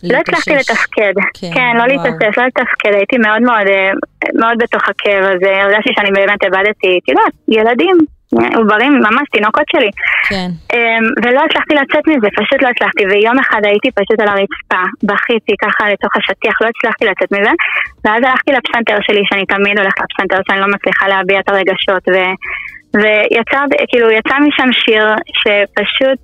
לא 0.04 0.18
הצלחתי. 0.18 0.56
לתפקד. 0.56 1.14
כן, 1.39 1.51
כן, 1.54 1.74
לא. 1.78 1.86
להתאושש, 1.88 2.38
לא 2.38 2.43
לתפקד, 2.45 2.93
הייתי 2.93 3.18
מאוד 3.18 3.41
מאוד, 3.41 3.68
אה, 3.68 3.91
מאוד 4.39 4.58
בתוך 4.58 4.84
הכאב 4.89 5.24
הזה, 5.24 5.51
הרגשתי 5.62 5.91
שאני 5.95 6.12
באמת 6.12 6.43
איבדתי, 6.43 6.99
את 6.99 7.10
יודעת, 7.10 7.34
ילדים, 7.47 7.97
אה, 8.39 8.58
עוברים, 8.60 8.93
ממש 9.08 9.26
תינוקות 9.32 9.68
שלי. 9.72 9.91
כן. 10.30 10.49
אמ, 10.74 11.06
ולא 11.24 11.41
הצלחתי 11.45 11.74
לצאת 11.82 12.04
מזה, 12.08 12.28
פשוט 12.39 12.60
לא 12.64 12.68
הצלחתי, 12.74 13.04
ויום 13.06 13.39
אחד 13.39 13.62
הייתי 13.70 13.89
פשוט 13.91 14.20
על 14.22 14.28
הרצפה, 14.28 14.84
בכיתי 15.10 15.54
ככה 15.64 15.84
לתוך 15.91 16.12
השטיח, 16.18 16.56
לא 16.62 16.68
הצלחתי 16.74 17.06
לצאת 17.06 17.32
מזה, 17.32 17.54
ואז 18.04 18.22
הלכתי 18.28 18.51
לפסנתר 18.58 18.97
שלי, 19.06 19.22
שאני 19.30 19.45
תמיד 19.45 19.76
הולכת 19.80 20.01
לפסנתר, 20.04 20.39
שאני 20.47 20.60
לא 20.60 20.68
מצליחה 20.76 21.08
להביע 21.08 21.39
את 21.39 21.49
הרגשות, 21.49 22.04
ו... 22.14 22.16
ויצא, 23.01 23.60
כאילו, 23.88 24.12
יצא 24.12 24.36
משם 24.39 24.70
שיר 24.72 25.06
שפשוט 25.41 26.22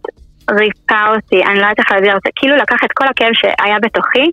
ריפא 0.59 1.15
אותי, 1.15 1.43
אני 1.45 1.55
לא 1.55 1.61
יודעת 1.61 1.79
איך 1.79 1.91
להסביר 1.91 2.15
את 2.17 2.21
זה, 2.25 2.29
כאילו 2.35 2.55
לקח 2.55 2.83
את 2.85 2.91
כל 2.93 3.05
הכאב 3.07 3.33
שהיה 3.33 3.77
בתוכי, 3.81 4.25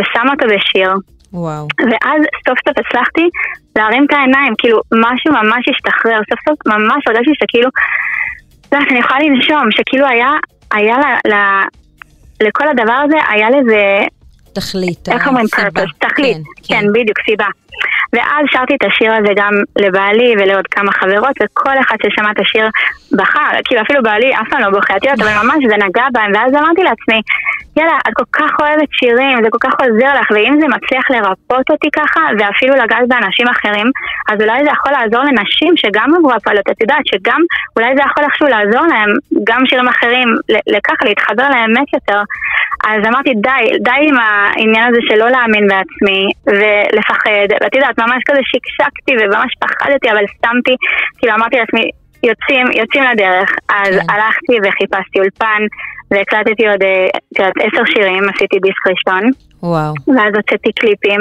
ושם 0.00 0.26
אותו 0.30 0.46
בשיר, 0.46 0.90
וואו. 1.32 1.66
ואז 1.90 2.20
סוף 2.48 2.58
סוף 2.68 2.78
הצלחתי 2.78 3.28
להרים 3.76 4.04
את 4.04 4.12
העיניים, 4.12 4.52
כאילו 4.58 4.80
משהו 4.92 5.32
ממש 5.32 5.68
השתחרר, 5.68 6.20
סוף 6.30 6.40
סוף 6.48 6.58
ממש 6.66 7.02
הרגשתי 7.06 7.32
שכאילו, 7.42 7.68
לא 8.72 8.78
יודעת, 8.78 8.90
אני 8.92 8.98
יכולה 8.98 9.20
לנשום, 9.20 9.70
שכאילו 9.70 10.06
היה, 10.06 10.30
היה 10.74 10.96
ל, 10.98 11.32
ל, 11.32 11.34
לכל 12.46 12.68
הדבר 12.68 12.98
הזה, 13.04 13.16
היה 13.28 13.50
לזה 13.50 14.06
תכלית, 14.54 15.08
איך 15.08 15.26
אומרים 15.26 15.46
purpose? 15.56 16.08
תכלית, 16.08 16.36
כן, 16.36 16.80
כן, 16.80 16.86
בדיוק, 16.92 17.18
סיבה. 17.30 17.46
ואז 18.12 18.44
שרתי 18.50 18.74
את 18.74 18.84
השיר 18.84 19.12
הזה 19.14 19.32
גם 19.36 19.52
לבעלי 19.78 20.34
ולעוד 20.38 20.66
כמה 20.66 20.92
חברות, 20.92 21.34
וכל 21.42 21.76
אחד 21.80 21.96
ששמע 22.02 22.30
את 22.30 22.40
השיר 22.40 22.68
בכה, 23.18 23.48
כאילו 23.64 23.82
אפילו 23.82 24.02
בעלי 24.02 24.34
אף 24.34 24.48
פעם 24.50 24.60
לא 24.60 24.70
בוכה, 24.70 24.96
את 24.96 25.04
יודעת, 25.04 25.20
אבל 25.20 25.34
ממש 25.42 25.60
זה 25.68 25.76
נגע 25.76 26.06
בהם, 26.12 26.32
ואז 26.34 26.54
אמרתי 26.54 26.82
לעצמי, 26.82 27.20
יאללה, 27.76 27.98
את 28.08 28.12
כל 28.14 28.28
כך 28.32 28.50
אוהבת 28.60 28.88
שירים, 28.92 29.44
זה 29.44 29.48
כל 29.50 29.58
כך 29.60 29.74
עוזר 29.80 30.12
לך, 30.20 30.26
ואם 30.34 30.54
זה 30.60 30.66
מצליח 30.68 31.10
לרפות 31.10 31.66
אותי 31.70 31.88
ככה, 31.98 32.20
ואפילו 32.38 32.74
לגעת 32.76 33.08
באנשים 33.08 33.48
אחרים, 33.48 33.86
אז 34.30 34.40
אולי 34.42 34.64
זה 34.64 34.70
יכול 34.70 34.92
לעזור 34.92 35.22
לנשים 35.28 35.72
שגם 35.76 36.08
עברו 36.16 36.32
הפעלות, 36.32 36.70
את 36.70 36.80
יודעת, 36.80 37.04
שגם 37.10 37.40
אולי 37.76 37.90
זה 37.96 38.02
יכול 38.08 38.24
איכשהו 38.24 38.46
לעזור 38.46 38.86
להם, 38.92 39.10
גם 39.44 39.60
שירים 39.66 39.88
אחרים, 39.88 40.28
לככה, 40.74 41.04
להתחבר 41.04 41.46
לאמת 41.50 41.88
יותר. 41.94 42.20
אז 42.84 43.00
אמרתי, 43.08 43.30
די, 43.34 43.78
די 43.82 44.00
עם 44.08 44.16
העניין 44.56 44.84
הזה 44.88 45.00
של 45.08 45.16
לא 45.18 45.28
להאמין 45.30 45.66
בעצמי, 45.68 46.22
ולפחד, 46.46 47.46
ואת 47.60 47.74
יודעת, 47.74 47.98
ממש 47.98 48.22
כזה 48.26 48.40
שקשקתי 48.50 49.12
וממש 49.20 49.52
פחדתי, 49.60 50.10
אבל 50.12 50.24
סתמתי, 50.36 50.74
כאילו 51.18 51.34
אמרתי 51.34 51.56
לעצמי, 51.56 51.90
יוצאים, 52.22 52.66
יוצאים 52.80 53.04
לדרך. 53.12 53.50
אז 53.68 53.94
כן. 53.94 54.06
הלכתי 54.12 54.56
וחיפשתי 54.62 55.18
אולפן, 55.18 55.62
והקלטתי 56.10 56.68
עוד, 56.68 56.82
אה, 56.82 57.06
את 57.32 57.38
יודעת, 57.38 57.52
עשר 57.56 57.84
שירים, 57.92 58.22
עשיתי 58.34 58.58
דיסק 58.58 58.84
ראשון. 58.86 59.30
וואו. 59.62 59.94
ואז 60.16 60.32
הוצאתי 60.36 60.72
קליפים, 60.72 61.20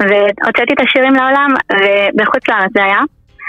והוצאתי 0.00 0.72
את 0.74 0.80
השירים 0.80 1.14
לעולם, 1.14 1.50
ובחוץ 1.72 2.48
לארץ 2.48 2.70
זה 2.74 2.84
היה. 2.84 3.00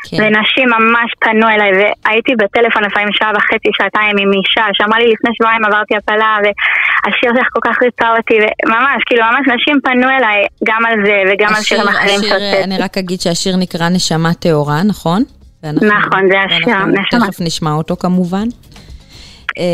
כן. 0.10 0.18
ונשים 0.20 0.68
ממש 0.70 1.10
פנו 1.20 1.50
אליי, 1.50 1.72
והייתי 1.78 2.32
בטלפון 2.36 2.84
לפעמים 2.84 3.10
שעה 3.12 3.32
וחצי, 3.36 3.70
שעתיים 3.78 4.16
עם 4.18 4.32
אישה, 4.38 4.66
שאמרה 4.74 5.00
לי 5.00 5.08
לפני 5.14 5.32
שבועיים 5.36 5.66
עברתי 5.66 5.96
הפלה, 5.96 6.38
והשיר 6.44 7.32
שלך 7.36 7.48
כל 7.54 7.60
כך 7.64 7.82
ריצה 7.82 8.08
אותי, 8.18 8.34
וממש, 8.66 9.04
כאילו 9.06 9.24
ממש 9.32 9.46
נשים 9.56 9.76
פנו 9.84 10.10
אליי 10.10 10.46
גם 10.68 10.86
על 10.86 10.96
זה 11.06 11.18
וגם 11.28 11.54
השיר, 11.54 11.82
על 11.82 11.88
שירים 11.88 11.88
אחרים 11.88 12.20
שהוצאתי. 12.22 12.64
אני 12.64 12.78
רק 12.78 12.98
אגיד 12.98 13.22
שהשיר 13.22 13.56
נקרא 13.56 13.90
נשמה 13.90 14.34
טהורה, 14.34 14.84
נכון? 14.84 15.24
ואנחנו, 15.64 15.88
נכון, 15.88 16.22
זה 16.32 16.42
השיר, 16.42 16.76
נשמה. 16.86 17.28
תכף 17.28 17.42
נשמע 17.42 17.72
אותו 17.72 17.96
כמובן. 17.96 18.48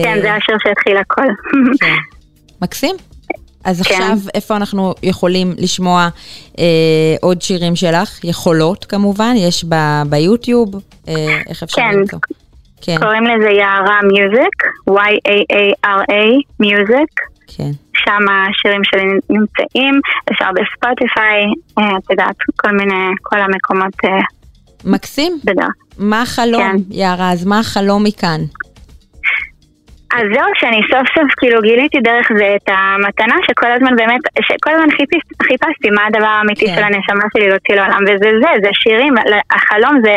כן, 0.03 0.17
זה 0.21 0.33
השיר 0.33 0.55
שהתחיל 0.63 0.97
הכל. 0.97 1.27
כן. 1.81 1.95
מקסים. 2.61 2.95
אז 3.63 3.81
כן. 3.81 3.93
עכשיו, 3.93 4.17
איפה 4.33 4.55
אנחנו 4.55 4.93
יכולים 5.03 5.53
לשמוע 5.57 6.09
אה, 6.59 6.63
עוד 7.21 7.41
שירים 7.41 7.75
שלך? 7.75 8.23
יכולות 8.23 8.85
כמובן, 8.85 9.33
יש 9.37 9.65
ב, 9.69 9.75
ביוטיוב, 10.09 10.75
אה, 11.07 11.41
איך 11.49 11.63
אפשר 11.63 11.81
כן. 11.81 11.91
למצוא? 11.93 12.19
כן, 12.81 12.97
קוראים 13.01 13.23
לזה 13.23 13.49
יערה 13.49 13.99
מיוזיק, 14.03 14.63
Y-A-A-R-A 14.89 16.13
מיוזיק. 16.59 17.19
כן. 17.47 17.71
שם 17.93 18.25
השירים 18.29 18.81
שלי 18.83 19.03
נמצאים, 19.29 19.99
אפשר 20.31 20.45
בספוטיפיי, 20.55 21.43
אה, 21.77 21.97
את 21.97 22.11
יודעת, 22.11 22.35
כל 22.55 22.71
מיני, 22.71 23.05
כל 23.21 23.39
המקומות. 23.39 23.93
אה, 24.05 24.09
מקסים. 24.85 25.39
בדרך. 25.43 25.73
מה 25.97 26.21
החלום, 26.21 26.61
כן. 26.61 26.77
יערה? 26.89 27.31
אז 27.31 27.45
מה 27.45 27.59
החלום 27.59 28.03
מכאן? 28.03 28.41
אז 30.13 30.25
זהו, 30.33 30.47
שאני 30.55 30.81
סוף 30.91 31.07
סוף 31.15 31.31
כאילו 31.37 31.61
גיליתי 31.61 31.99
דרך 31.99 32.27
זה 32.37 32.55
את 32.55 32.69
המתנה 32.69 33.35
שכל 33.47 33.71
הזמן 33.71 33.95
באמת, 33.95 34.21
שכל 34.41 34.71
הזמן 34.71 34.91
חיפש, 34.91 35.21
חיפשתי 35.43 35.89
מה 35.89 36.05
הדבר 36.05 36.27
האמיתי 36.27 36.65
כן. 36.67 36.75
של 36.75 36.83
הנשמה 36.83 37.23
שלי 37.33 37.49
להוציא 37.49 37.75
לעולם, 37.75 37.99
וזה 38.03 38.29
זה, 38.41 38.49
זה 38.63 38.69
שירים, 38.73 39.13
החלום 39.51 40.01
זה 40.03 40.15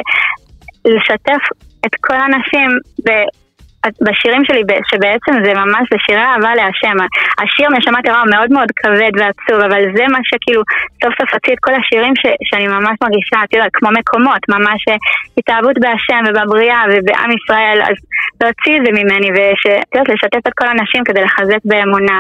לשתף 0.85 1.45
את 1.87 1.95
כל 2.01 2.15
האנשים 2.15 2.71
בשירים 4.07 4.43
שלי, 4.45 4.63
שבעצם 4.91 5.35
זה 5.45 5.53
ממש, 5.55 5.85
זה 5.91 5.99
שירי 6.07 6.25
אהבה 6.31 6.55
להשם. 6.55 6.97
השיר 7.43 7.69
נשמה 7.79 8.03
טהרה 8.03 8.21
הוא 8.21 8.31
מאוד 8.35 8.51
מאוד 8.53 8.71
כבד 8.77 9.15
ועצוב, 9.19 9.59
אבל 9.67 9.83
זה 9.97 10.05
מה 10.13 10.19
שכאילו 10.29 10.63
סוף 11.03 11.15
סוף 11.19 11.35
הוציא 11.35 11.53
את 11.53 11.59
כל 11.61 11.75
השירים 11.75 12.15
ש, 12.21 12.23
שאני 12.49 12.67
ממש 12.67 12.95
מרגישה, 13.03 13.37
את 13.45 13.53
יודעת, 13.55 13.71
כמו 13.73 13.91
מקומות, 13.99 14.43
ממש 14.49 14.81
אה, 14.89 14.97
התאהבות 15.39 15.77
בהשם 15.83 16.23
ובבריאה 16.27 16.81
ובעם 16.91 17.31
ישראל, 17.39 17.79
אז 17.89 17.97
להוציא 18.41 18.77
את 18.77 18.83
זה 18.85 18.91
ממני, 18.99 19.29
ואת 19.35 19.85
יודעת, 19.95 20.09
לשתף 20.09 20.43
את 20.49 20.55
כל 20.59 20.67
האנשים 20.67 21.05
כדי 21.05 21.23
לחזק 21.27 21.63
באמונה, 21.65 22.19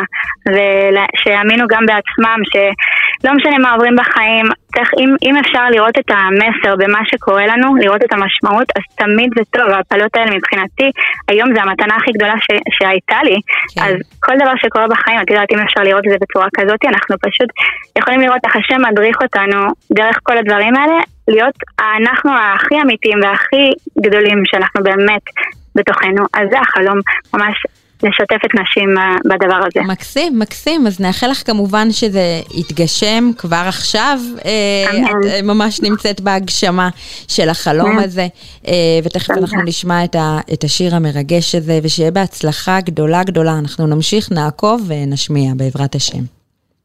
ושיאמינו 0.53 1.65
גם 1.73 1.83
בעצמם, 1.87 2.39
שלא 2.51 3.33
משנה 3.35 3.59
מה 3.59 3.73
עוברים 3.73 3.97
בחיים, 3.97 4.47
צריך, 4.77 4.91
אם, 5.01 5.11
אם 5.27 5.35
אפשר 5.37 5.65
לראות 5.75 5.99
את 5.99 6.11
המסר 6.11 6.77
במה 6.77 7.01
שקורה 7.11 7.47
לנו, 7.47 7.77
לראות 7.77 8.03
את 8.05 8.13
המשמעות, 8.13 8.69
אז 8.77 8.83
תמיד 8.97 9.31
זה 9.37 9.45
טוב. 9.51 9.69
ההפלות 9.71 10.17
האלה 10.17 10.31
מבחינתי, 10.37 10.89
היום 11.29 11.49
זה 11.55 11.63
המתנה 11.63 11.95
הכי 11.97 12.13
גדולה 12.13 12.35
ש, 12.45 12.47
שהייתה 12.77 13.21
לי. 13.25 13.37
כן. 13.75 13.83
אז 13.83 13.95
כל 14.21 14.35
דבר 14.43 14.55
שקורה 14.63 14.87
בחיים, 14.89 15.21
את 15.23 15.31
יודעת, 15.31 15.53
אם 15.53 15.59
אפשר 15.59 15.83
לראות 15.83 16.05
את 16.07 16.11
זה 16.11 16.17
בצורה 16.21 16.49
כזאת, 16.57 16.81
אנחנו 16.85 17.15
פשוט 17.27 17.51
יכולים 17.99 18.21
לראות 18.21 18.41
איך 18.45 18.57
השם 18.57 18.81
מדריך 18.91 19.17
אותנו 19.23 19.61
דרך 19.93 20.17
כל 20.23 20.39
הדברים 20.39 20.77
האלה, 20.77 20.99
להיות 21.29 21.59
אנחנו 21.97 22.31
הכי 22.55 22.75
אמיתיים 22.83 23.19
והכי 23.23 23.65
גדולים 24.01 24.43
שאנחנו 24.45 24.83
באמת 24.83 25.25
בתוכנו. 25.75 26.23
אז 26.35 26.47
זה 26.51 26.59
החלום 26.61 26.99
ממש 27.35 27.57
לשתף 28.03 28.45
את 28.45 28.51
נשים 28.61 28.95
בדבר 29.25 29.57
הזה. 29.67 29.87
מקסים, 29.89 30.39
מקסים. 30.39 30.87
אז 30.87 31.01
נאחל 31.01 31.27
לך 31.27 31.47
כמובן 31.47 31.91
שזה 31.91 32.41
יתגשם 32.55 33.31
כבר 33.39 33.65
עכשיו. 33.69 34.19
אה, 34.45 34.99
אמן. 34.99 35.05
את 35.05 35.25
אה, 35.25 35.43
ממש 35.43 35.83
נמצאת 35.83 36.21
בהגשמה 36.21 36.89
של 37.29 37.49
החלום 37.49 37.99
הזה. 37.99 38.27
אה, 38.67 38.73
ותכף 39.05 39.31
אנחנו 39.31 39.63
נשמע 39.63 40.05
את 40.53 40.65
השיר 40.65 40.95
המרגש 40.95 41.55
הזה, 41.55 41.79
ושיהיה 41.83 42.11
בהצלחה 42.11 42.81
גדולה 42.81 43.25
גדולה. 43.25 43.59
אנחנו 43.59 43.87
נמשיך, 43.87 44.33
נעקוב 44.33 44.85
ונשמיע 44.89 45.53
בעזרת 45.57 45.95
השם. 45.95 46.23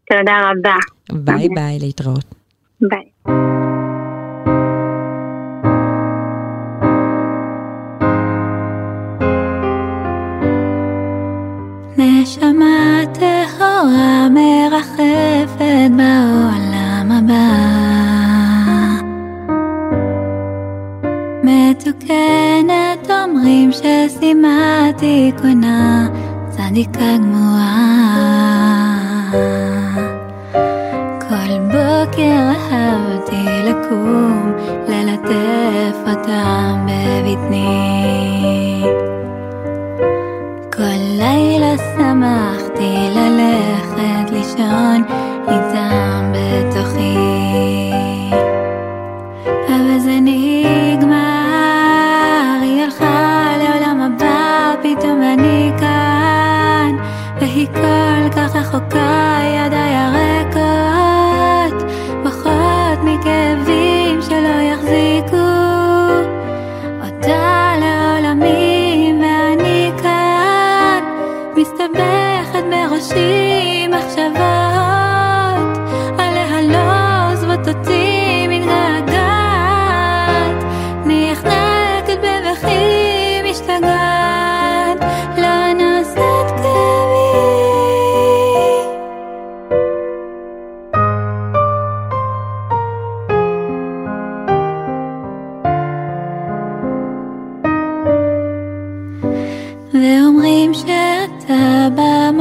תודה 0.10 0.52
רבה. 0.52 0.76
ביי 1.12 1.48
ביי, 1.56 1.80
להתראות. 1.80 2.26
ביי. 2.82 3.41
מתוקנת 22.02 23.12
אומרים 23.12 23.72
ששימה 23.72 24.90
תיקונה 24.98 26.08
צדיקה 26.50 27.18
גמורה. 27.18 27.78
כל 31.20 31.60
בוקר 31.64 32.52
אהבתי 32.72 33.44
לקום 33.64 34.54
ללטף 34.88 35.98
אותם 36.08 36.86
בבטני. 36.86 37.72
כל 40.74 41.18
לילה 41.18 41.78
שמחתי 41.78 43.10
ללכת 43.16 44.32
לישון 44.32 45.04
איתם 45.48 46.32
בתוכי. 46.34 46.71
כל 58.52 58.60
כך 58.60 58.76
רחוקה, 58.76 59.40
ידיי 59.44 59.91
הריקות, 59.91 59.91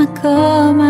במקום 0.01 0.81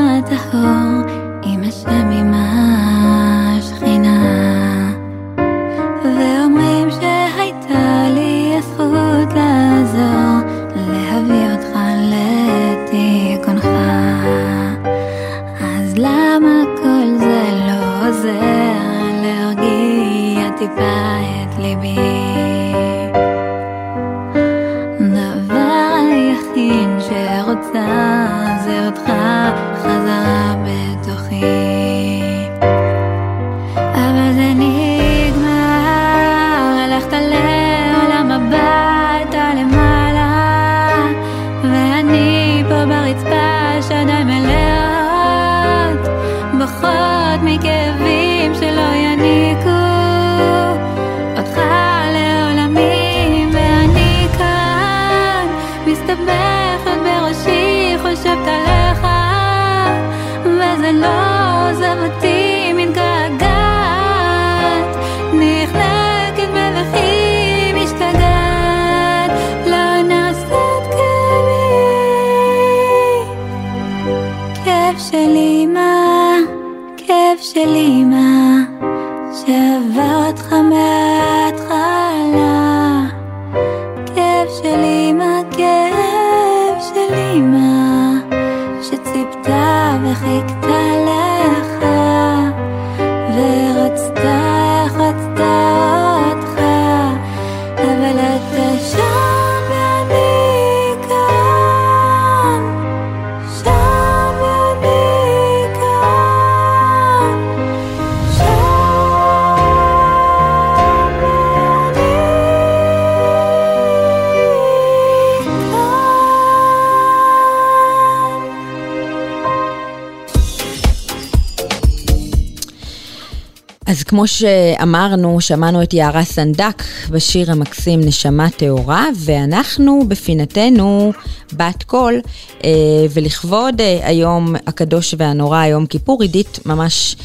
כמו 124.20 124.26
שאמרנו, 124.26 125.40
שמענו 125.40 125.82
את 125.82 125.94
יערה 125.94 126.24
סנדק 126.24 126.82
בשיר 127.10 127.52
המקסים 127.52 128.00
נשמה 128.00 128.50
טהורה, 128.50 129.06
ואנחנו 129.14 130.02
בפינתנו 130.08 131.12
בת 131.52 131.82
קול, 131.82 132.20
אה, 132.64 132.70
ולכבוד 133.14 133.80
אה, 133.80 133.98
היום 134.02 134.54
הקדוש 134.66 135.14
והנורא, 135.18 135.64
יום 135.64 135.86
כיפור, 135.86 136.22
עידית 136.22 136.58
ממש 136.66 137.16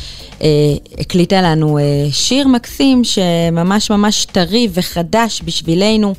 אה, 0.41 0.47
הקליטה 0.99 1.41
לנו 1.41 1.79
שיר 2.11 2.47
מקסים 2.47 3.03
שממש 3.03 3.91
ממש 3.91 4.25
טרי 4.25 4.67
וחדש 4.73 5.41
בשבילנו, 5.45 6.15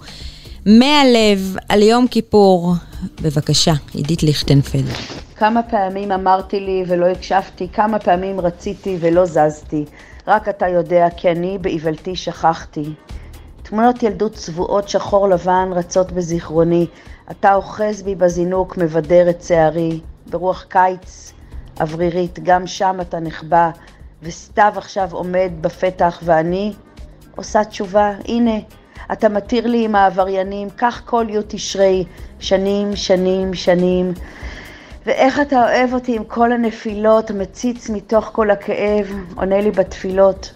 מהלב 0.67 1.57
על 1.69 1.83
יום 1.83 2.07
כיפור. 2.07 2.75
בבקשה, 3.23 3.73
עידית 3.95 4.23
ליכטנפלד. 4.23 4.93
כמה 5.37 5.63
פעמים 5.63 6.13
אמרתי 6.13 6.61
לי 6.61 6.85
ולא 6.87 7.07
הקשבתי, 7.07 7.69
כמה 7.73 7.99
פעמים 7.99 8.41
רציתי 8.41 8.97
ולא 9.01 9.25
זזתי. 9.25 9.85
רק 10.27 10.49
אתה 10.49 10.69
יודע, 10.69 11.07
כי 11.17 11.31
אני 11.31 11.59
באיוולתי 11.59 12.17
שכחתי. 12.17 12.95
תמונות 13.63 14.03
ילדות 14.03 14.33
צבועות 14.33 14.89
שחור 14.89 15.29
לבן 15.29 15.69
רצות 15.73 16.13
בזיכרוני. 16.13 16.87
אתה 17.31 17.55
אוחז 17.55 18.03
בי 18.03 18.15
בזינוק, 18.15 18.77
מבדר 18.77 19.31
את 19.31 19.43
שערי. 19.43 20.01
ברוח 20.31 20.65
קיץ 20.69 21.33
אוורירית, 21.81 22.39
גם 22.43 22.67
שם 22.67 22.97
אתה 23.01 23.21
נחבא, 23.21 23.71
וסתיו 24.23 24.73
עכשיו 24.77 25.09
עומד 25.13 25.51
בפתח, 25.61 26.21
ואני 26.25 26.73
עושה 27.37 27.65
תשובה, 27.65 28.13
הנה, 28.29 28.59
אתה 29.13 29.29
מתיר 29.29 29.67
לי 29.67 29.85
עם 29.85 29.95
העבריינים, 29.95 30.71
כך 30.71 31.03
כל 31.05 31.27
י' 31.31 31.39
תשרי, 31.49 32.05
שנים, 32.39 32.97
שנים, 32.97 33.55
שנים. 33.55 34.13
ואיך 35.07 35.41
אתה 35.41 35.63
אוהב 35.65 35.95
אותי 35.95 36.17
עם 36.17 36.25
כל 36.25 36.53
הנפילות, 36.53 37.31
מציץ 37.31 37.91
מתוך 37.91 38.31
כל 38.33 38.51
הכאב, 38.51 39.07
עונה 39.37 39.61
לי 39.61 39.71
בתפילות. 39.71 40.53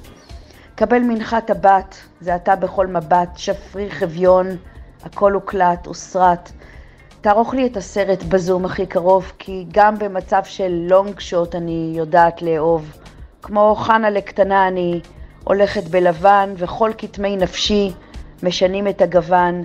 קבל 0.74 0.98
מנחת 0.98 1.50
הבת, 1.50 1.96
זה 2.20 2.36
אתה 2.36 2.56
בכל 2.56 2.86
מבט, 2.86 3.28
שפריך 3.36 4.02
אביון, 4.02 4.46
הכל 5.02 5.32
הוקלט, 5.32 5.88
וסרט. 5.88 6.50
תערוך 7.20 7.54
לי 7.54 7.66
את 7.66 7.76
הסרט 7.76 8.22
בזום 8.22 8.64
הכי 8.64 8.86
קרוב, 8.86 9.32
כי 9.38 9.66
גם 9.72 9.98
במצב 9.98 10.40
של 10.44 10.86
לונג 10.88 11.20
שוט 11.20 11.54
אני 11.54 11.92
יודעת 11.96 12.42
לאהוב. 12.42 12.92
כמו 13.42 13.74
חנה 13.74 14.10
לקטנה 14.10 14.68
אני 14.68 15.00
הולכת 15.44 15.84
בלבן, 15.84 16.54
וכל 16.56 16.90
כתמי 16.98 17.36
נפשי 17.36 17.92
משנים 18.42 18.88
את 18.88 19.02
הגוון. 19.02 19.64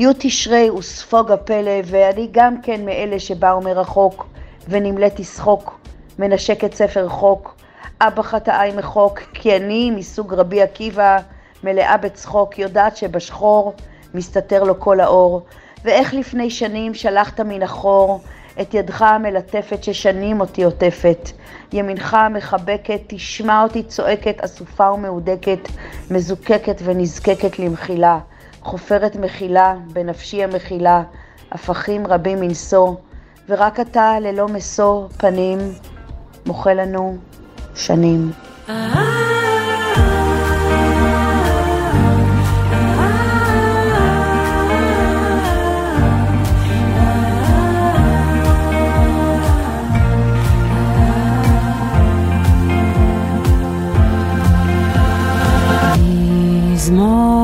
י' 0.00 0.06
תשרי 0.18 0.70
וספוג 0.70 1.30
הפלא, 1.30 1.80
ואני 1.84 2.28
גם 2.32 2.62
כן 2.62 2.84
מאלה 2.84 3.18
שבאו 3.18 3.60
מרחוק, 3.60 4.26
ונמלאתי 4.68 5.24
שחוק, 5.24 5.80
מנשקת 6.18 6.74
ספר 6.74 7.08
חוק. 7.08 7.54
אבא 8.00 8.22
חטאי 8.22 8.72
מחוק, 8.76 9.18
כי 9.34 9.56
אני 9.56 9.90
מסוג 9.90 10.34
רבי 10.34 10.62
עקיבא, 10.62 11.18
מלאה 11.64 11.96
בצחוק, 11.96 12.58
יודעת 12.58 12.96
שבשחור 12.96 13.74
מסתתר 14.14 14.64
לו 14.64 14.80
כל 14.80 15.00
האור. 15.00 15.42
ואיך 15.84 16.14
לפני 16.14 16.50
שנים 16.50 16.94
שלחת 16.94 17.40
מן 17.40 17.62
החור 17.62 18.20
את 18.60 18.74
ידך 18.74 19.02
המלטפת 19.02 19.84
ששנים 19.84 20.40
אותי 20.40 20.64
עוטפת. 20.64 21.30
ימינך 21.72 22.14
המחבקת, 22.14 23.00
תשמע 23.06 23.62
אותי 23.62 23.82
צועקת, 23.82 24.40
אסופה 24.44 24.92
ומהודקת, 24.92 25.68
מזוקקת 26.10 26.80
ונזקקת 26.84 27.58
למחילה. 27.58 28.18
חופרת 28.68 29.16
מחילה, 29.16 29.74
בנפשי 29.92 30.44
המחילה, 30.44 31.02
הפכים 31.52 32.06
רבים 32.06 32.40
מנשוא, 32.40 32.94
ורק 33.48 33.80
אתה 33.80 34.20
ללא 34.20 34.48
משוא 34.48 35.08
פנים, 35.18 35.58
מוחה 36.46 36.74
לנו 36.74 37.16
שנים. 37.74 38.30
תודה, 56.88 57.37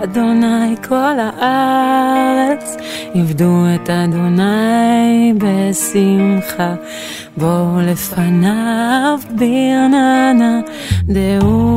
לאדוני 0.00 0.76
כל 0.88 1.16
הארץ, 1.18 2.76
עבדו 3.14 3.64
את 3.74 3.90
אדוני 3.90 5.32
בשמחה, 5.38 6.74
בואו 7.36 7.80
לפניו 7.80 9.18
ברננה, 9.30 10.60
דעו 11.04 11.76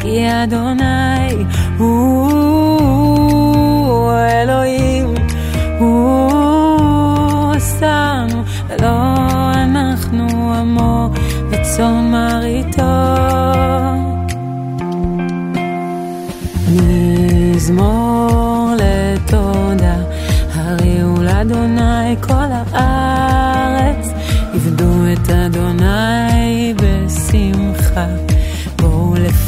כי 0.00 0.26
אדוני 0.42 1.44
הוא 1.78 2.30
אלוהים, 4.12 5.14
הוא 5.78 7.54
עשנו, 7.54 8.42
ולא 8.68 9.14
אנחנו 9.54 10.54
עמו 10.54 11.10
וצאן 11.50 12.14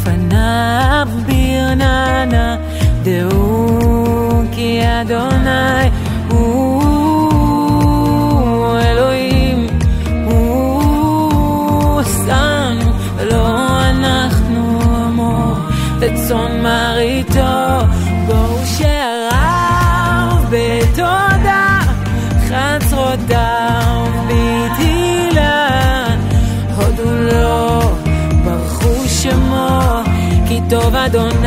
לפניו 0.04 1.08
ברננה, 1.26 2.56
דעו 3.02 4.42
כי 4.52 4.80
אדוני 5.00 5.43
כי 30.84 31.43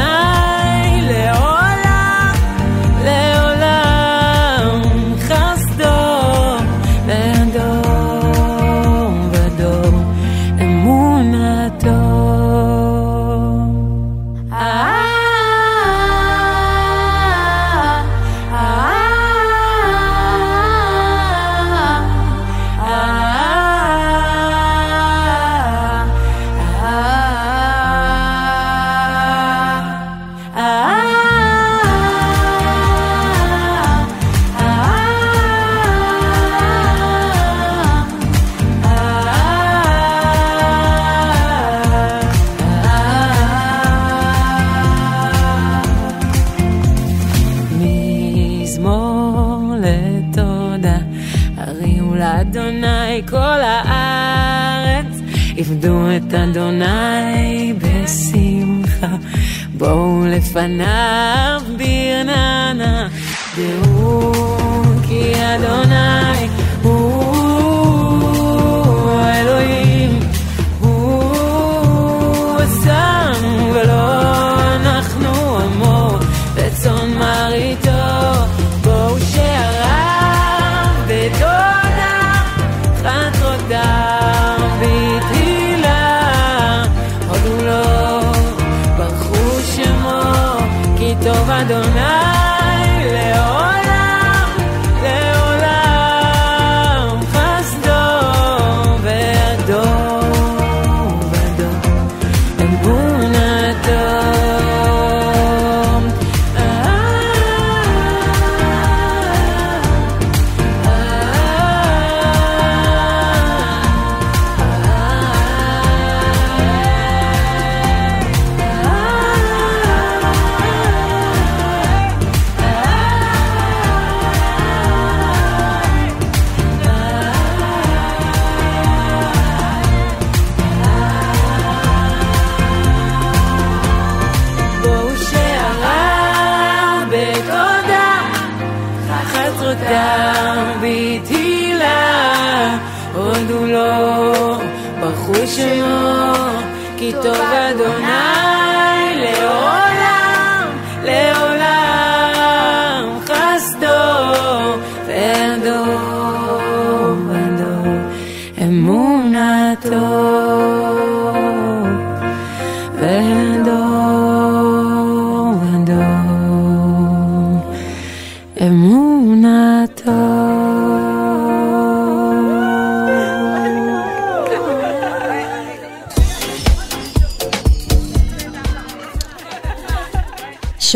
לפניו 60.58 61.62
ברננה, 61.78 63.08
דעו 63.58 64.32
כי 65.08 65.34
אדוני 65.36 65.87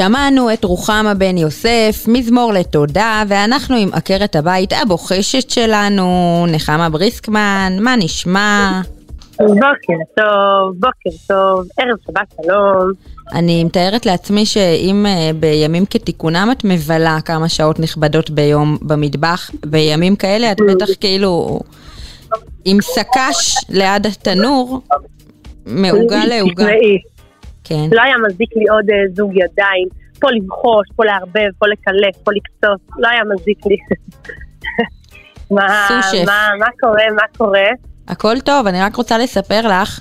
שמענו 0.01 0.53
את 0.53 0.63
רוחמה 0.63 1.13
בן 1.13 1.37
יוסף, 1.37 2.05
מזמור 2.07 2.53
לתודה, 2.53 3.23
ואנחנו 3.27 3.75
עם 3.75 3.89
עקרת 3.93 4.35
הבית 4.35 4.73
הבוחשת 4.73 5.49
שלנו, 5.49 6.45
נחמה 6.49 6.89
בריסקמן, 6.89 7.73
מה 7.79 7.95
נשמע? 7.95 8.81
בוקר 9.37 10.03
טוב, 10.17 10.75
בוקר 10.75 11.17
טוב, 11.27 11.67
ערב 11.77 11.97
שבת 12.07 12.33
שלום. 12.41 12.91
אני 13.33 13.63
מתארת 13.63 14.05
לעצמי 14.05 14.45
שאם 14.45 15.05
uh, 15.05 15.33
בימים 15.35 15.85
כתיקונם 15.85 16.49
את 16.51 16.63
מבלה 16.63 17.17
כמה 17.25 17.49
שעות 17.49 17.79
נכבדות 17.79 18.29
ביום 18.29 18.77
במטבח, 18.81 19.51
בימים 19.65 20.15
כאלה 20.15 20.51
את 20.51 20.57
בטח 20.69 20.87
כאילו 20.99 21.59
עם 22.65 22.81
סק"ש 22.81 23.55
ליד 23.69 24.05
התנור, 24.05 24.81
מעוגה 25.65 26.25
לעוגה. 26.25 26.65
כן. 27.71 27.95
לא 27.95 28.01
היה 28.01 28.15
מזיק 28.27 28.49
לי 28.55 28.65
עוד 28.69 28.89
uh, 28.89 29.15
זוג 29.15 29.31
ידיים, 29.35 29.87
פה 30.19 30.31
לבחוש, 30.31 30.87
פה 30.95 31.05
לערבב, 31.05 31.49
פה 31.59 31.67
לקלף, 31.67 32.15
פה 32.23 32.31
לקצוץ, 32.31 32.81
לא 32.97 33.07
היה 33.07 33.21
מזיק 33.33 33.65
לי. 33.65 33.77
מה, 35.55 35.87
מה, 36.25 36.49
מה 36.59 36.67
קורה, 36.79 37.03
מה 37.15 37.23
קורה? 37.37 37.69
הכל 38.07 38.39
טוב, 38.39 38.67
אני 38.67 38.81
רק 38.81 38.95
רוצה 38.95 39.17
לספר 39.17 39.67
לך. 39.67 39.99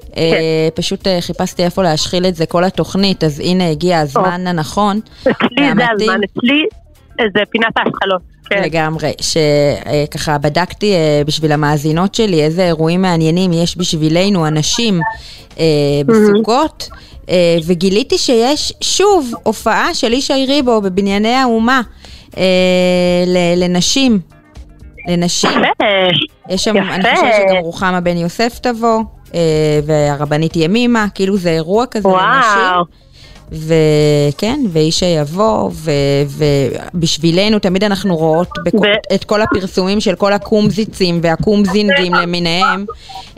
כן. 0.00 0.12
Uh, 0.12 0.74
פשוט 0.74 1.06
uh, 1.06 1.10
חיפשתי 1.20 1.64
איפה 1.64 1.82
להשחיל 1.82 2.26
את 2.26 2.34
זה 2.34 2.46
כל 2.46 2.64
התוכנית, 2.64 3.24
אז 3.24 3.40
הנה 3.40 3.70
הגיע 3.70 3.98
הזמן 3.98 4.46
הנכון. 4.46 5.00
אצלי 5.22 5.74
זה 5.76 5.84
הזמן, 5.90 6.20
אצלי 6.24 6.66
זה 7.18 7.42
פינת 7.50 7.72
ההשחלות. 7.76 8.22
כן. 8.50 8.62
לגמרי, 8.62 9.12
שככה 9.20 10.36
uh, 10.36 10.38
בדקתי 10.38 10.94
uh, 10.94 11.26
בשביל 11.26 11.52
המאזינות 11.52 12.14
שלי 12.14 12.42
איזה 12.42 12.66
אירועים 12.66 13.02
מעניינים 13.02 13.52
יש 13.52 13.78
בשבילנו, 13.78 14.46
אנשים, 14.46 15.00
uh, 15.50 15.58
בסוכות. 16.06 16.88
אה, 16.92 17.05
וגיליתי 17.66 18.18
שיש 18.18 18.72
שוב 18.80 19.34
הופעה 19.42 19.94
של 19.94 20.12
ישי 20.12 20.46
ריבו 20.48 20.80
בבנייני 20.80 21.34
האומה 21.34 21.80
אה, 22.36 22.42
לנשים. 23.56 24.20
לנשים. 25.08 25.50
יש 26.48 26.64
שם, 26.64 26.76
אני 26.76 27.04
חושבת 27.14 27.32
שגם 27.36 27.56
רוחמה 27.56 28.00
בן 28.00 28.16
יוסף 28.16 28.58
תבוא, 28.62 29.00
אה, 29.34 29.40
והרבנית 29.86 30.56
ימימה, 30.56 31.06
כאילו 31.14 31.36
זה 31.36 31.50
אירוע 31.50 31.86
כזה. 31.86 32.08
לנשים. 32.08 33.06
וכן, 33.52 34.60
ואישה 34.72 35.06
יבוא, 35.06 35.70
ובשבילנו 36.94 37.58
תמיד 37.58 37.84
אנחנו 37.84 38.16
רואות 38.16 38.48
בכל. 38.64 38.86
את 39.14 39.24
כל 39.24 39.42
הפרסומים 39.42 40.00
של 40.00 40.14
כל 40.14 40.32
הקומזיצים 40.32 41.20
והקומזינגים 41.22 42.14
למיניהם 42.14 42.84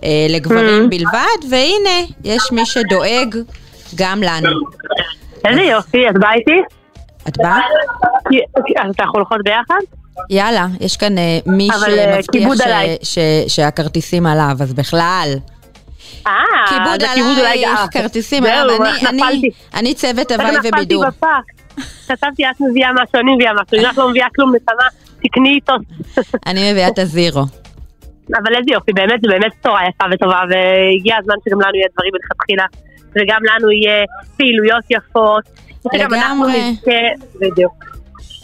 אה, 0.05 0.27
לגברים 0.29 0.85
mm. 0.85 0.89
בלבד, 0.89 1.51
והנה, 1.51 2.07
יש 2.25 2.43
מי 2.53 2.67
שדואג 2.67 3.37
גם 3.95 4.23
לנו. 4.23 4.61
איזה 5.45 5.63
יופי, 5.63 6.09
את 6.09 6.19
באה 6.19 6.35
איתי? 6.35 6.61
את 7.29 7.39
באה? 7.39 7.61
יכול 9.03 9.21
הולכות 9.21 9.39
ביחד? 9.45 9.81
יאללה, 10.31 10.67
יש 10.81 10.97
כאן 10.97 11.19
uh, 11.19 11.21
מי 11.47 11.69
שמבטיח 11.81 12.55
ש, 13.03 13.15
ש, 13.15 13.19
שהכרטיסים 13.49 14.27
עליו, 14.27 14.57
אז 14.61 14.75
בכלל. 14.75 15.35
כיבוד 17.15 17.39
עלייך, 17.39 17.81
כרטיסים, 17.91 18.45
אני 19.75 19.95
צוות 19.95 20.33
הוואי 20.33 20.57
ובידור. 20.65 21.05
חשבתי 21.81 22.51
את 22.51 22.61
מביאה 22.61 22.93
משהו, 22.93 23.21
אני 23.21 23.35
מביאה 23.35 23.53
משהו, 23.53 23.79
אם 23.79 23.91
את 23.91 23.97
לא 23.97 24.09
מביאה 24.09 24.27
כלום 24.35 24.55
נתנה, 24.55 24.85
תקני 25.23 25.49
איתו. 25.49 25.73
אני 26.47 26.73
מביאה 26.73 26.89
את 26.89 26.99
הזירו. 26.99 27.43
אבל 28.37 28.55
איזה 28.57 28.71
יופי, 28.73 28.93
באמת, 28.93 29.21
באמת 29.23 29.53
בשורה 29.61 29.81
יפה 29.89 30.05
וטובה, 30.13 30.41
והגיע 30.51 31.17
הזמן 31.19 31.35
שגם 31.45 31.61
לנו 31.61 31.75
יהיה 31.75 31.89
דברים 31.95 32.13
מלכתחילה, 32.15 32.65
וגם 33.11 33.41
לנו 33.45 33.71
יהיה 33.71 34.05
פעילויות 34.37 34.85
יפות. 34.91 35.45
לגמרי. 35.95 36.77
בדיוק. 37.41 37.85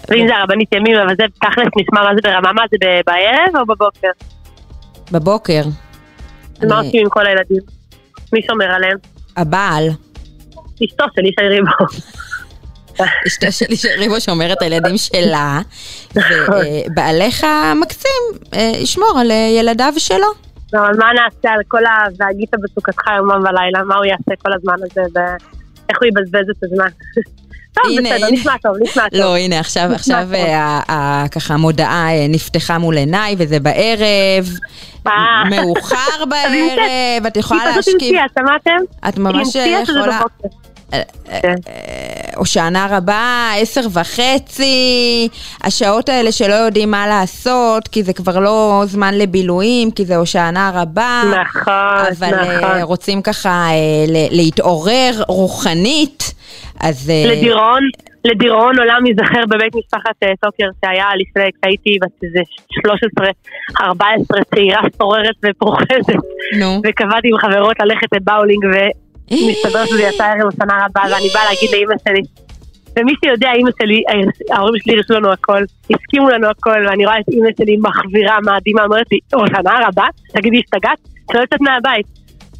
ואם 0.08 0.26
זה 0.28 0.36
הרבנית 0.36 0.72
ימים, 0.72 0.96
אבל 0.96 1.14
זה 1.16 1.24
תכלס 1.40 1.68
נשמע 1.76 2.02
מה 2.02 2.10
זה 2.14 2.20
ברמה, 2.22 2.52
מה 2.52 2.62
זה 2.70 2.76
בערב 3.06 3.56
או 3.60 3.66
בבוקר? 3.66 4.10
בבוקר. 5.12 5.62
מה 6.68 6.78
עושים 6.78 7.00
עם 7.04 7.10
כל 7.10 7.26
הילדים? 7.26 7.62
מי 8.32 8.40
שומר 8.46 8.64
עליהם? 8.64 8.96
הבעל. 9.36 9.88
אשתו 10.84 11.04
של 11.14 11.26
ישי 11.26 11.48
ריבו. 11.48 11.70
אשתו 13.26 13.52
של 13.52 13.72
ישי 13.72 13.88
ריבו 13.88 14.20
שומרת 14.20 14.62
הילדים 14.62 14.96
שלה, 14.96 15.60
ובעליך 16.16 17.46
מקסים 17.80 18.22
אה, 18.54 18.72
ישמור 18.76 19.18
על 19.20 19.30
אה, 19.30 19.48
ילדיו 19.58 19.92
שלו. 19.98 20.26
לא, 20.74 20.78
אבל 20.78 20.96
מה 20.98 21.06
נעשה 21.12 21.50
על 21.50 21.60
כל 21.68 21.84
ה... 21.84 22.06
והגית 22.18 22.50
בסוכתך 22.62 23.02
יומם 23.16 23.42
ולילה? 23.44 23.84
מה 23.84 23.96
הוא 23.96 24.04
יעשה 24.04 24.42
כל 24.42 24.52
הזמן 24.52 24.74
הזה, 24.74 25.00
ואיך 25.14 25.98
הוא 26.00 26.08
יבזבז 26.08 26.50
את 26.50 26.64
הזמן? 26.64 26.88
טוב, 27.74 27.84
בסדר, 27.98 28.30
נשמע 28.30 28.56
טוב, 28.62 28.76
נשמע 28.80 29.08
טוב. 29.08 29.20
לא, 29.20 29.36
הנה, 29.36 29.60
עכשיו, 29.60 29.90
עכשיו 29.94 30.28
אה, 30.34 31.24
ככה 31.30 31.54
המודעה 31.54 32.08
נפתחה 32.28 32.78
מול 32.78 32.96
עיניי, 32.96 33.34
וזה 33.38 33.60
בערב, 33.60 34.48
מאוחר 35.50 36.24
בערב, 36.30 37.26
את 37.26 37.36
יכולה 37.36 37.64
להשכיב... 37.64 37.76
היא 37.76 37.82
פשוט 37.82 38.02
המציאה, 38.02 38.24
שמעתם? 38.38 38.84
את 39.08 39.18
ממש 39.18 39.56
יכולה... 39.56 40.20
הושענה 42.36 42.86
רבה, 42.90 43.50
עשר 43.58 43.80
וחצי, 43.92 45.28
השעות 45.62 46.08
האלה 46.08 46.32
שלא 46.32 46.54
יודעים 46.54 46.90
מה 46.90 47.06
לעשות, 47.06 47.88
כי 47.88 48.02
זה 48.02 48.12
כבר 48.12 48.38
לא 48.40 48.82
זמן 48.86 49.14
לבילויים, 49.14 49.90
כי 49.90 50.04
זה 50.04 50.16
הושענה 50.16 50.70
רבה. 50.74 51.22
נכון, 51.24 51.72
אבל 52.18 52.28
נכון. 52.28 52.64
אבל 52.64 52.82
רוצים 52.82 53.22
ככה 53.22 53.68
להתעורר 54.30 55.12
רוחנית, 55.28 56.34
אז... 56.80 57.12
לדיראון, 57.26 57.82
לדיראון 58.24 58.78
עולם 58.78 59.06
ייזכר 59.06 59.46
בבית 59.48 59.74
משפחת 59.76 60.16
טוקר 60.40 60.64
שהיה 60.84 61.06
לפני, 61.18 61.50
כשהייתי 61.60 61.98
בת 62.02 62.24
איזה 62.24 62.40
13-14, 63.78 63.82
צעירה 64.54 64.80
סוררת 64.98 65.36
ופרוחזת. 65.44 66.22
נו. 66.60 66.80
וקבעתי 66.84 67.28
עם 67.28 67.38
חברות 67.38 67.76
ללכת 67.80 68.06
לבאולינג 68.14 68.64
מסתבר 69.30 69.86
שזה 69.86 70.02
יצא 70.02 70.24
ערב 70.24 70.48
השנה 70.48 70.86
רבה, 70.86 71.02
ואני 71.10 71.28
באה 71.34 71.44
להגיד 71.44 71.70
לאימא 71.72 71.94
שלי. 72.08 72.22
ומי 72.98 73.12
שיודע, 73.24 73.52
אימא 73.52 73.70
שלי, 73.82 74.02
ההורים 74.50 74.82
שלי 74.82 74.96
הרשו 74.96 75.14
לנו 75.14 75.32
הכל, 75.32 75.62
הסכימו 75.90 76.28
לנו 76.28 76.48
הכל, 76.48 76.86
ואני 76.88 77.06
רואה 77.06 77.20
את 77.20 77.28
אימא 77.28 77.48
שלי 77.58 77.76
מחזירה 77.76 78.36
מאדימה, 78.44 78.84
אומרת 78.84 79.06
לי, 79.12 79.18
או 79.34 79.46
שנה 79.46 79.88
רבה? 79.88 80.06
תגידי, 80.32 80.58
השתגעת? 80.58 80.98
לא 81.34 81.40
יוצאת 81.40 81.60
מהבית. 81.60 82.06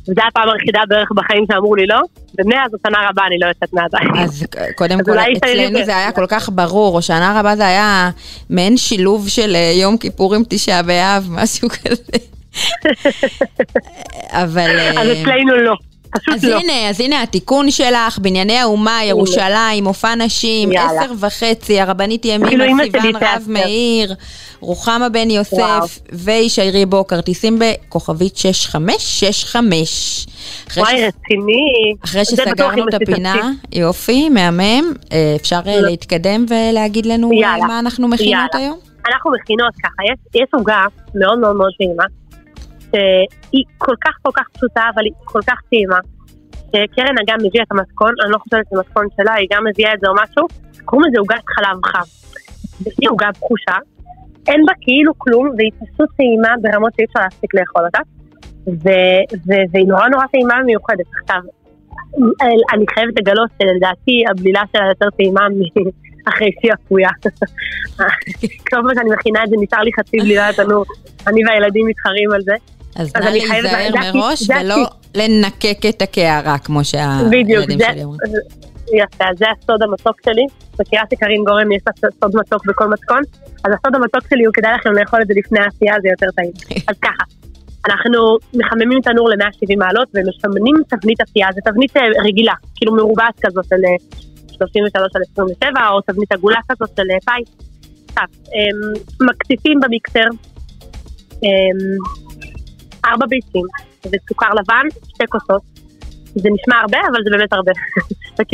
וזו 0.09 0.21
הפעם 0.29 0.49
היחידה 0.49 0.81
בערך 0.89 1.12
בחיים 1.12 1.45
שאמרו 1.53 1.75
לי 1.75 1.87
לא, 1.87 2.01
ומאז 2.39 2.71
השנה 2.75 2.99
רבה 3.11 3.23
אני 3.27 3.39
לא 3.39 3.47
יוצאת 3.47 3.73
מהבית. 3.73 4.11
אז 4.25 4.47
קודם 4.75 4.99
כל, 5.05 5.19
אצלנו 5.19 5.85
זה 5.85 5.97
היה 5.97 6.12
כל 6.12 6.27
כך 6.29 6.49
ברור, 6.53 6.97
או 6.97 7.03
שנה 7.03 7.41
רבה 7.41 7.57
זה 7.57 7.67
היה 7.67 8.11
מעין 8.51 8.77
שילוב 8.77 9.29
של 9.29 9.55
אה, 9.55 9.73
יום 9.81 9.97
כיפור 9.97 10.35
עם 10.35 10.43
תשעה 10.49 10.83
באב, 10.83 11.29
משהו 11.31 11.69
כזה. 11.69 12.19
אבל... 14.43 14.71
אז 14.99 15.09
אה, 15.09 15.23
אצלנו 15.23 15.57
לא. 15.57 15.75
פשוט 16.17 16.35
אז 16.35 16.45
לא. 16.45 16.59
הנה, 16.59 16.89
אז 16.91 17.01
הנה 17.01 17.23
התיקון 17.23 17.71
שלך, 17.71 18.19
בנייני 18.19 18.59
האומה, 18.59 19.05
ירושלים, 19.05 19.85
מופע 19.85 20.15
נשים, 20.15 20.71
עשר 20.73 21.12
וחצי, 21.21 21.81
הרבנית 21.81 22.25
ימינה, 22.25 22.65
סיוון 22.85 23.17
רב 23.17 23.45
מאיר, 23.47 24.15
רוחמה 24.61 25.09
בן 25.09 25.31
יוסף 25.31 25.99
וישי 26.12 26.71
ריבו, 26.71 27.07
כרטיסים 27.07 27.59
בכוכבית 27.59 28.37
6565. 28.37 30.27
וואי, 30.77 30.95
רציני. 30.95 31.95
אחרי 32.05 32.25
שסגרנו 32.25 32.89
את 32.89 32.95
הפינה, 32.95 33.51
יופי, 33.73 34.29
מהמם, 34.29 34.93
אה, 35.12 35.35
אפשר 35.37 35.61
אה, 35.67 35.81
לא. 35.81 35.89
להתקדם 35.89 36.45
ולהגיד 36.49 37.07
לנו 37.07 37.31
אה, 37.45 37.57
מה 37.67 37.79
אנחנו 37.79 38.09
מכינות 38.09 38.55
היום? 38.55 38.79
אנחנו 39.09 39.31
מכינות 39.31 39.75
ככה, 39.85 40.03
יש 40.35 40.49
עוגה 40.53 40.83
מאוד 41.15 41.39
מאוד 41.39 41.57
מאוד 41.57 41.73
טעימה. 41.79 42.05
שהיא 42.95 43.64
כל 43.78 43.95
כך 44.05 44.14
כל 44.22 44.30
כך 44.34 44.49
פשוטה, 44.53 44.82
אבל 44.95 45.05
היא 45.05 45.12
כל 45.24 45.40
כך 45.47 45.61
טעימה. 45.70 45.99
קרן 46.70 47.14
אגם 47.24 47.38
מביאה 47.45 47.64
את 47.64 47.72
המתכון, 47.72 48.12
אני 48.24 48.32
לא 48.32 48.38
חושבת 48.38 48.66
שזה 48.70 48.80
מתכון 48.80 49.07
שלה, 49.16 49.34
היא 49.34 49.49
גם 49.53 49.64
מביאה 49.70 49.95
את 49.95 50.01
זה 50.01 50.09
או 50.09 50.14
משהו, 50.14 50.47
קוראים 50.84 51.09
לזה 51.09 51.18
עוגת 51.18 51.45
חלב 51.55 51.84
חם. 51.84 52.09
היא 53.01 53.11
עוגה 53.11 53.28
בחושה, 53.30 53.76
אין 54.49 54.61
בה 54.66 54.72
כאילו 54.80 55.12
כלום, 55.18 55.49
והיא 55.57 55.70
פשוט 55.80 56.09
טעימה 56.16 56.49
ברמות 56.62 56.92
שאי 56.97 57.05
אפשר 57.05 57.20
להספיק 57.20 57.55
לאכול 57.55 57.82
אותה, 57.86 57.99
והיא 59.72 59.88
נורא 59.88 60.09
נורא 60.09 60.26
טעימה 60.26 60.55
ומיוחדת. 60.62 61.07
עכשיו, 61.20 61.40
אני 62.72 62.84
חייבת 62.95 63.14
לגלות 63.20 63.51
שלדעתי 63.62 64.24
הבלילה 64.30 64.62
שלה 64.72 64.86
יותר 64.88 65.11
טעימה 65.16 65.40
אחרי 66.28 66.51
שהיא 66.61 66.72
אפויה. 66.72 67.09
כל 68.70 68.76
פעם 68.82 68.95
שאני 68.95 69.11
מכינה 69.11 69.45
את 69.45 69.49
זה, 69.49 69.57
נשאר 69.61 69.80
לי 69.82 69.90
חצי 70.01 70.16
בלילה 70.16 70.51
לתנור, 70.51 70.84
אני 71.26 71.40
והילדים 71.47 71.86
מתחרים 71.86 72.32
על 72.32 72.40
זה. 72.42 72.55
אז 72.97 73.12
נא 73.16 73.24
להיזהר 73.24 74.12
מראש 74.14 74.51
ולא 74.51 74.76
לנקק 75.14 75.78
את 75.88 76.03
הקערה, 76.03 76.59
כמו 76.59 76.84
שהילדים 76.84 77.78
שלי 77.78 78.05
אומרים. 78.05 78.20
יפה, 78.92 79.24
זה 79.38 79.45
הסוד 79.51 79.82
המתוק 79.82 80.16
שלי. 80.24 80.47
מכירה 80.80 81.03
שקרין 81.14 81.45
גורם 81.45 81.72
יש 81.72 81.82
לה 81.86 82.11
סוד 82.20 82.36
מתוק 82.36 82.66
בכל 82.66 82.88
מתכון? 82.88 83.22
אז 83.64 83.72
הסוד 83.74 83.95
המתוק 83.95 84.22
שלי 84.30 84.45
הוא 84.45 84.55
כדאי 84.55 84.72
לכם 84.74 84.92
לאכול 84.92 85.22
את 85.22 85.26
זה 85.26 85.34
לפני 85.36 85.59
העשייה, 85.61 85.95
זה 86.03 86.09
יותר 86.09 86.26
טעים. 86.36 86.53
אז 86.90 86.97
ככה, 87.03 87.24
אנחנו 87.88 88.36
מחממים 88.55 89.01
תנור 89.03 89.28
ל-170 89.30 89.76
מעלות 89.78 90.09
ומשמנים 90.14 90.76
תבנית 90.88 91.20
עשייה, 91.20 91.49
זו 91.55 91.61
תבנית 91.64 91.97
אה, 91.97 92.03
רגילה, 92.24 92.55
כאילו 92.76 92.97
מרובעת 92.97 93.34
כזאת 93.40 93.64
של 93.64 93.82
33 94.57 94.95
אה, 94.95 95.09
על 95.14 95.22
27, 95.32 95.70
או 95.90 96.01
תבנית 96.01 96.32
עגולה 96.32 96.61
כזאת 96.68 96.90
של 96.97 97.11
אה, 97.11 97.16
פאי. 97.24 97.42
עכשיו, 98.09 98.24
אמ, 98.47 99.26
מקציפים 99.26 99.80
במיקסר 99.80 100.28
אמ, 101.42 101.97
ארבע 103.05 103.27
ביצים 103.27 103.67
וסוכר 104.05 104.51
לבן, 104.55 104.87
שתי 105.09 105.25
כוסות. 105.29 105.63
זה 106.35 106.49
נשמע 106.55 106.77
הרבה, 106.81 106.99
אבל 107.11 107.21
זה 107.25 107.31
באמת 107.31 107.53
הרבה. 107.53 107.73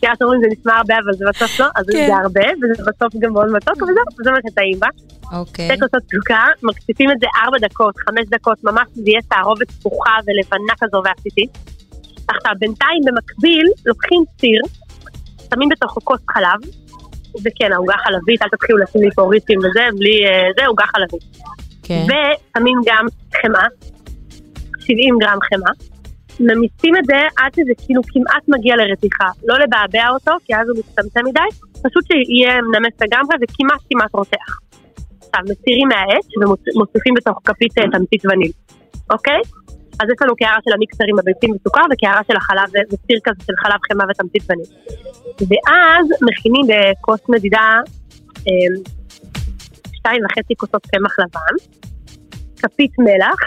כי 0.00 0.06
את 0.12 0.22
אומרים 0.22 0.40
זה 0.40 0.46
נשמע 0.50 0.76
הרבה, 0.76 0.94
אבל 1.04 1.12
זה 1.12 1.24
בסוף 1.28 1.60
לא, 1.60 1.66
אז 1.76 1.86
כן. 1.92 2.06
זה 2.06 2.16
הרבה, 2.16 2.46
וזה 2.58 2.82
בסוף 2.88 3.12
גם 3.18 3.32
מאוד 3.32 3.52
מתוק, 3.52 3.76
וזהו, 3.82 4.24
זה 4.24 4.30
מה 4.30 4.38
שטעים 4.50 4.80
בה. 4.80 4.88
אוקיי. 5.32 5.66
שתי 5.66 5.74
כוסות 5.80 6.02
סוכר, 6.14 6.48
מקציפים 6.62 7.10
את 7.10 7.16
זה 7.20 7.26
ארבע 7.44 7.58
דקות, 7.58 7.94
חמש 7.96 8.24
דקות, 8.28 8.64
ממש 8.64 8.86
זה 8.92 9.02
יהיה 9.10 9.20
תערובת 9.28 9.70
פתוחה 9.70 10.16
ולבנה 10.26 10.74
כזו 10.80 11.02
ועסיסית. 11.04 11.50
עכשיו, 12.28 12.52
בינתיים 12.58 13.02
במקביל, 13.06 13.66
לוקחים 13.86 14.24
סיר, 14.40 14.62
שמים 15.54 15.68
בתוכו 15.68 16.00
כוס 16.04 16.20
חלב, 16.30 16.60
וכן, 17.44 17.72
העוגה 17.72 17.94
חלבית, 18.04 18.42
אל 18.42 18.48
תתחילו 18.48 18.78
לשים 18.78 19.00
לי 19.02 19.10
פה 19.14 19.22
ריצים 19.30 19.58
וזה, 19.58 19.84
בלי 19.98 20.26
אה, 20.26 20.48
זה, 20.58 20.66
עוגה 20.66 20.84
חלבית. 20.86 21.24
כן. 21.82 22.04
ושמים 22.04 22.78
גם 22.86 23.06
חמאה, 23.42 23.66
70 24.80 25.14
גרם 25.20 25.38
חמאה. 25.48 25.72
ממיסים 26.40 26.96
את 26.96 27.04
זה 27.04 27.20
עד 27.38 27.54
שזה 27.54 27.72
כאילו 27.84 28.02
כמעט 28.12 28.44
מגיע 28.48 28.76
לרתיחה. 28.76 29.28
לא 29.44 29.54
לבעבע 29.58 30.08
אותו, 30.08 30.32
כי 30.44 30.56
אז 30.56 30.68
הוא 30.68 30.78
מצטמצם 30.78 31.20
מדי, 31.24 31.48
פשוט 31.82 32.04
שיהיה 32.06 32.54
מנמס 32.62 32.94
לגמרי 33.00 33.34
וכמעט 33.40 33.80
כמעט 33.90 34.14
רותח. 34.14 34.58
עכשיו, 35.18 35.42
מסירים 35.50 35.88
מהעץ 35.88 36.26
ומוסיפים 36.74 37.14
בתוך 37.14 37.38
כפית 37.44 37.78
אה, 37.78 37.84
תמצית 37.92 38.22
וניל, 38.26 38.52
אוקיי? 39.10 39.40
אז 40.00 40.06
יש 40.12 40.18
לנו 40.22 40.36
קערה 40.36 40.58
של 40.64 40.72
המיקסר 40.74 41.04
עם 41.08 41.18
הביצים 41.18 41.50
וסוכר 41.50 41.82
וקערה 41.92 42.20
של 42.28 42.36
החלב 42.36 42.68
וסיר 42.92 43.18
כזה 43.24 43.44
של 43.46 43.52
חלב 43.62 43.80
חמאה 43.88 44.06
ותמצית 44.10 44.42
וניל. 44.50 44.70
ואז 45.48 46.06
מכינים 46.22 46.64
בכוס 46.70 47.20
מדידה 47.28 47.78
אה, 48.48 48.68
שתיים 50.02 50.22
וחצי 50.24 50.54
כוסות 50.56 50.86
קמח 50.86 51.14
לבן, 51.18 51.54
כפית 52.62 52.94
מלח, 52.98 53.40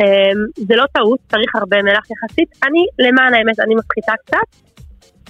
אמ, 0.00 0.40
זה 0.68 0.74
לא 0.76 0.84
טעות, 0.92 1.20
צריך 1.30 1.50
הרבה 1.54 1.82
מלח 1.82 2.04
יחסית. 2.10 2.50
אני, 2.66 2.82
למען 2.98 3.34
האמת, 3.34 3.60
אני 3.60 3.74
מפחיתה 3.74 4.12
קצת, 4.24 4.48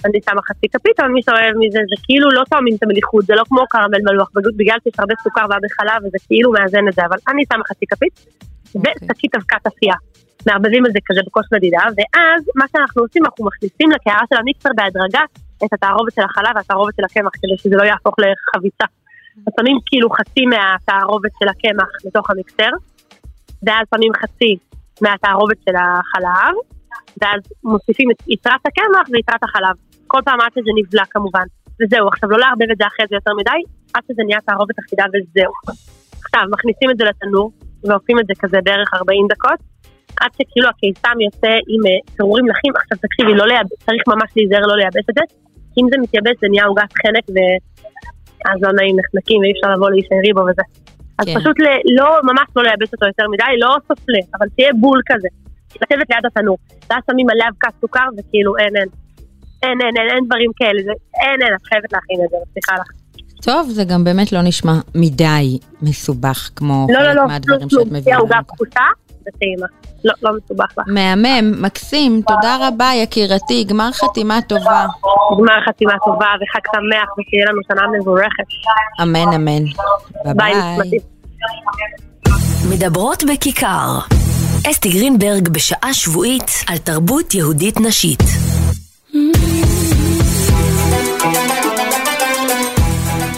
אני 0.05 0.19
שמה 0.25 0.41
חצי 0.47 0.67
כפית, 0.73 0.99
אבל 0.99 1.09
מי 1.15 1.21
שאוהב 1.25 1.53
מזה, 1.59 1.79
זה 1.91 1.97
כאילו 2.05 2.27
לא 2.37 2.43
תואמים 2.49 2.75
את 2.75 2.83
המליחות, 2.83 3.25
זה 3.25 3.35
לא 3.35 3.43
כמו 3.49 3.63
קרמל 3.69 4.01
מלוח, 4.07 4.29
בגלל 4.57 4.77
שיש 4.83 4.93
הרבה 4.99 5.13
סוכר 5.23 5.45
והרבה 5.49 5.67
חלב, 5.77 5.99
וזה 6.03 6.19
כאילו 6.27 6.51
מאזן 6.51 6.87
את 6.89 6.93
זה, 6.93 7.01
אבל 7.09 7.17
אני 7.29 7.43
שמה 7.53 7.63
חצי 7.69 7.85
כפית, 7.91 8.15
אוקיי. 8.75 8.93
ושקית 9.01 9.35
אבקת 9.35 9.67
אפייה. 9.67 9.97
מערבבים 10.47 10.85
את 10.85 10.91
זה 10.95 10.99
כזה 11.07 11.21
בכוס 11.27 11.47
מדידה, 11.53 11.83
ואז 11.97 12.41
מה 12.55 12.65
שאנחנו 12.71 13.01
עושים, 13.01 13.25
אנחנו 13.25 13.45
מכניסים 13.45 13.91
לקערה 13.91 14.23
של 14.29 14.37
המיקסר 14.41 14.69
בהדרגה 14.77 15.23
את 15.65 15.73
התערובת 15.73 16.13
של 16.15 16.21
החלב 16.21 16.53
והתערובת 16.55 16.93
של 16.97 17.03
הקמח, 17.07 17.31
כדי 17.41 17.57
שזה 17.57 17.75
לא 17.75 17.83
יהפוך 17.83 18.15
לחביצה. 18.19 18.85
אז 19.47 19.53
שמים 19.59 19.77
כאילו 19.85 20.09
חצי 20.09 20.45
מהתערובת 20.45 21.31
של 21.39 21.47
הקמח 21.49 21.89
לתוך 22.05 22.29
המיקסר, 22.29 22.71
ואז 23.63 23.85
שמים 23.95 24.13
חצי 24.21 24.57
מהתערובת 25.01 25.57
של 25.65 25.75
החלב, 25.75 26.53
ואז 27.21 27.41
מוסיפים 27.63 28.11
את 28.11 28.19
יתרת 28.27 28.63
הקמח 28.65 29.05
ויתרת 29.11 29.43
החלב. 29.43 29.75
כל 30.07 30.19
פעם 30.25 30.41
עד 30.41 30.51
שזה 30.55 30.71
נבלע 30.79 31.05
כמובן. 31.09 31.47
וזהו, 31.79 32.07
עכשיו 32.07 32.29
לא 32.29 32.37
לערבב 32.39 32.69
את 32.71 32.77
זה 32.77 32.85
אחרי 32.87 33.05
זה 33.09 33.15
יותר 33.15 33.33
מדי, 33.39 33.59
עד 33.93 34.03
שזה 34.07 34.21
נהיה 34.25 34.39
תערובת 34.47 34.75
אחידה 34.79 35.05
וזהו. 35.11 35.53
עכשיו, 36.23 36.43
מכניסים 36.51 36.89
את 36.91 36.97
זה 36.97 37.03
לתנור, 37.03 37.51
ועושים 37.83 38.19
את 38.19 38.25
זה 38.27 38.33
כזה 38.41 38.57
בערך 38.63 38.89
40 38.93 39.27
דקות, 39.33 39.59
עד 40.21 40.31
שכאילו 40.37 40.67
הקיסם 40.69 41.17
יוצא 41.25 41.53
עם 41.73 41.81
פירורים 42.15 42.47
לחים, 42.47 42.73
עכשיו 42.75 42.97
תקשיבי, 43.05 43.33
לא 43.33 43.45
לייבש, 43.47 43.77
צריך 43.85 44.03
ממש 44.07 44.29
להיזהר 44.35 44.65
לא 44.71 44.75
לייבש 44.77 45.05
את 45.09 45.15
זה, 45.17 45.23
כי 45.73 45.81
אם 45.81 45.87
זה 45.91 45.97
מתייבש 46.03 46.35
זה 46.41 46.47
נהיה 46.51 46.65
עוגת 46.65 46.91
חנק 47.01 47.25
ואז 48.45 48.57
לא 48.61 48.71
נעים 48.73 48.95
נחנקים 48.99 49.39
ואי 49.41 49.51
אפשר 49.55 49.69
לבוא 49.75 49.89
להישארי 49.93 50.33
בו 50.33 50.41
וזה. 50.41 50.65
אז 51.19 51.25
כן. 51.25 51.39
פשוט 51.39 51.59
ל... 51.59 51.65
לא, 51.99 52.07
ממש 52.23 52.47
לא 52.55 52.63
לייבש 52.63 52.89
אותו 52.93 53.05
יותר 53.05 53.27
מדי, 53.33 53.53
לא 53.63 53.71
סופלה, 53.87 54.23
אבל 54.35 54.47
תהיה 54.55 54.71
בול 54.79 55.01
כזה. 55.09 55.27
לשבת 55.75 56.09
ליד 56.09 56.25
התנור, 56.25 56.57
ואז 56.89 57.01
שמים 57.11 57.29
עליה 57.29 57.47
אבקת 57.49 57.73
סוכר 57.81 58.07
וכאילו 58.17 58.57
אין 58.57 58.75
אין. 58.75 58.87
אין 59.63 59.77
אין 59.81 59.93
אין 59.97 60.15
אין 60.15 60.25
דברים 60.25 60.51
כאלה, 60.55 60.83
זה, 60.83 60.91
אין 61.23 61.41
אין, 61.41 61.53
את 61.55 61.65
חייבת 61.69 61.93
להכין 61.93 62.19
את 62.25 62.29
זה, 62.29 62.37
מבטיחה 62.47 62.75
לך. 62.75 62.87
טוב, 63.41 63.69
זה 63.69 63.83
גם 63.83 64.03
באמת 64.03 64.31
לא 64.31 64.41
נשמע 64.41 64.73
מדי 64.95 65.59
מסובך 65.81 66.49
כמו 66.55 66.87
לא, 66.89 66.99
לא 66.99 67.07
חלק 67.07 67.15
לא, 67.15 67.27
מהדברים 67.27 67.61
לא, 67.61 67.69
שאת 67.69 67.91
לא, 67.91 67.99
מביאה. 67.99 68.17
לא, 68.17 68.21
עוגה. 68.21 68.39
פחותה 68.47 68.87
וטעימה. 69.21 69.67
לא, 70.03 70.13
לא 70.23 70.31
מסובך 70.37 70.65
לך. 70.77 70.85
מהמם, 70.87 71.61
מקסים, 71.61 72.21
תודה 72.27 72.57
רבה 72.67 72.91
יקירתי, 72.95 73.63
גמר 73.63 73.91
חתימה 73.91 74.41
טובה. 74.41 74.85
גמר 75.37 75.61
חתימה 75.67 75.93
טובה 76.05 76.25
וחג 76.25 76.59
שמח 76.71 77.09
ושיהיה 77.17 77.45
לנו 77.49 77.61
שנה 77.67 77.81
מבורכת. 77.99 78.43
אמן 79.01 79.33
אמן. 79.35 79.63
ביי. 80.35 80.53
מדברות 82.69 83.23
בכיכר. 83.23 83.99
אסתי 84.71 84.89
גרינברג 84.89 85.49
בשעה 85.49 85.93
שבועית 85.93 86.51
על 86.67 86.77
תרבות 86.77 87.33
יהודית 87.33 87.79
נשית. 87.79 88.23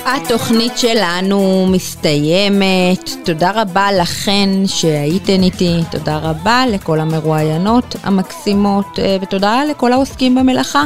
התוכנית 0.05 0.77
שלנו 0.77 1.67
מסתיימת. 1.71 3.09
תודה 3.25 3.61
רבה 3.61 3.91
לכן 3.91 4.49
שהייתן 4.65 5.43
איתי, 5.43 5.79
תודה 5.91 6.17
רבה 6.17 6.63
לכל 6.67 6.99
המרואיינות 6.99 7.95
המקסימות, 8.03 8.99
אה, 8.99 9.17
ותודה 9.21 9.61
לכל 9.69 9.93
העוסקים 9.93 10.35
במלאכה. 10.35 10.83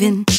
leaving. 0.00 0.29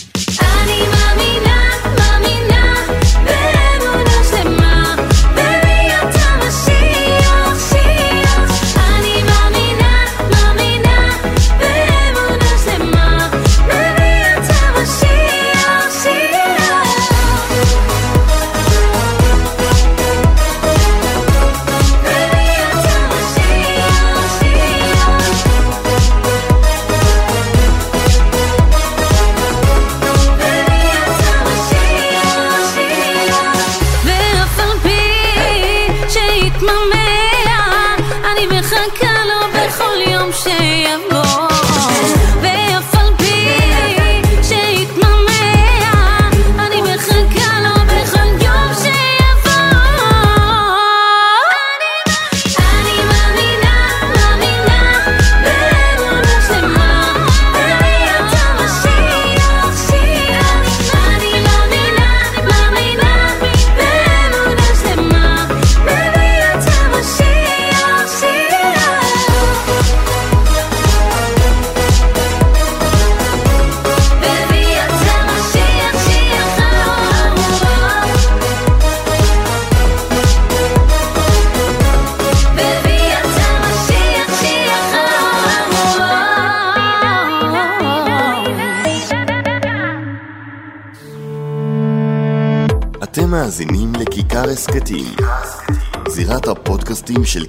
التقييم 97.11 97.25
של 97.25 97.45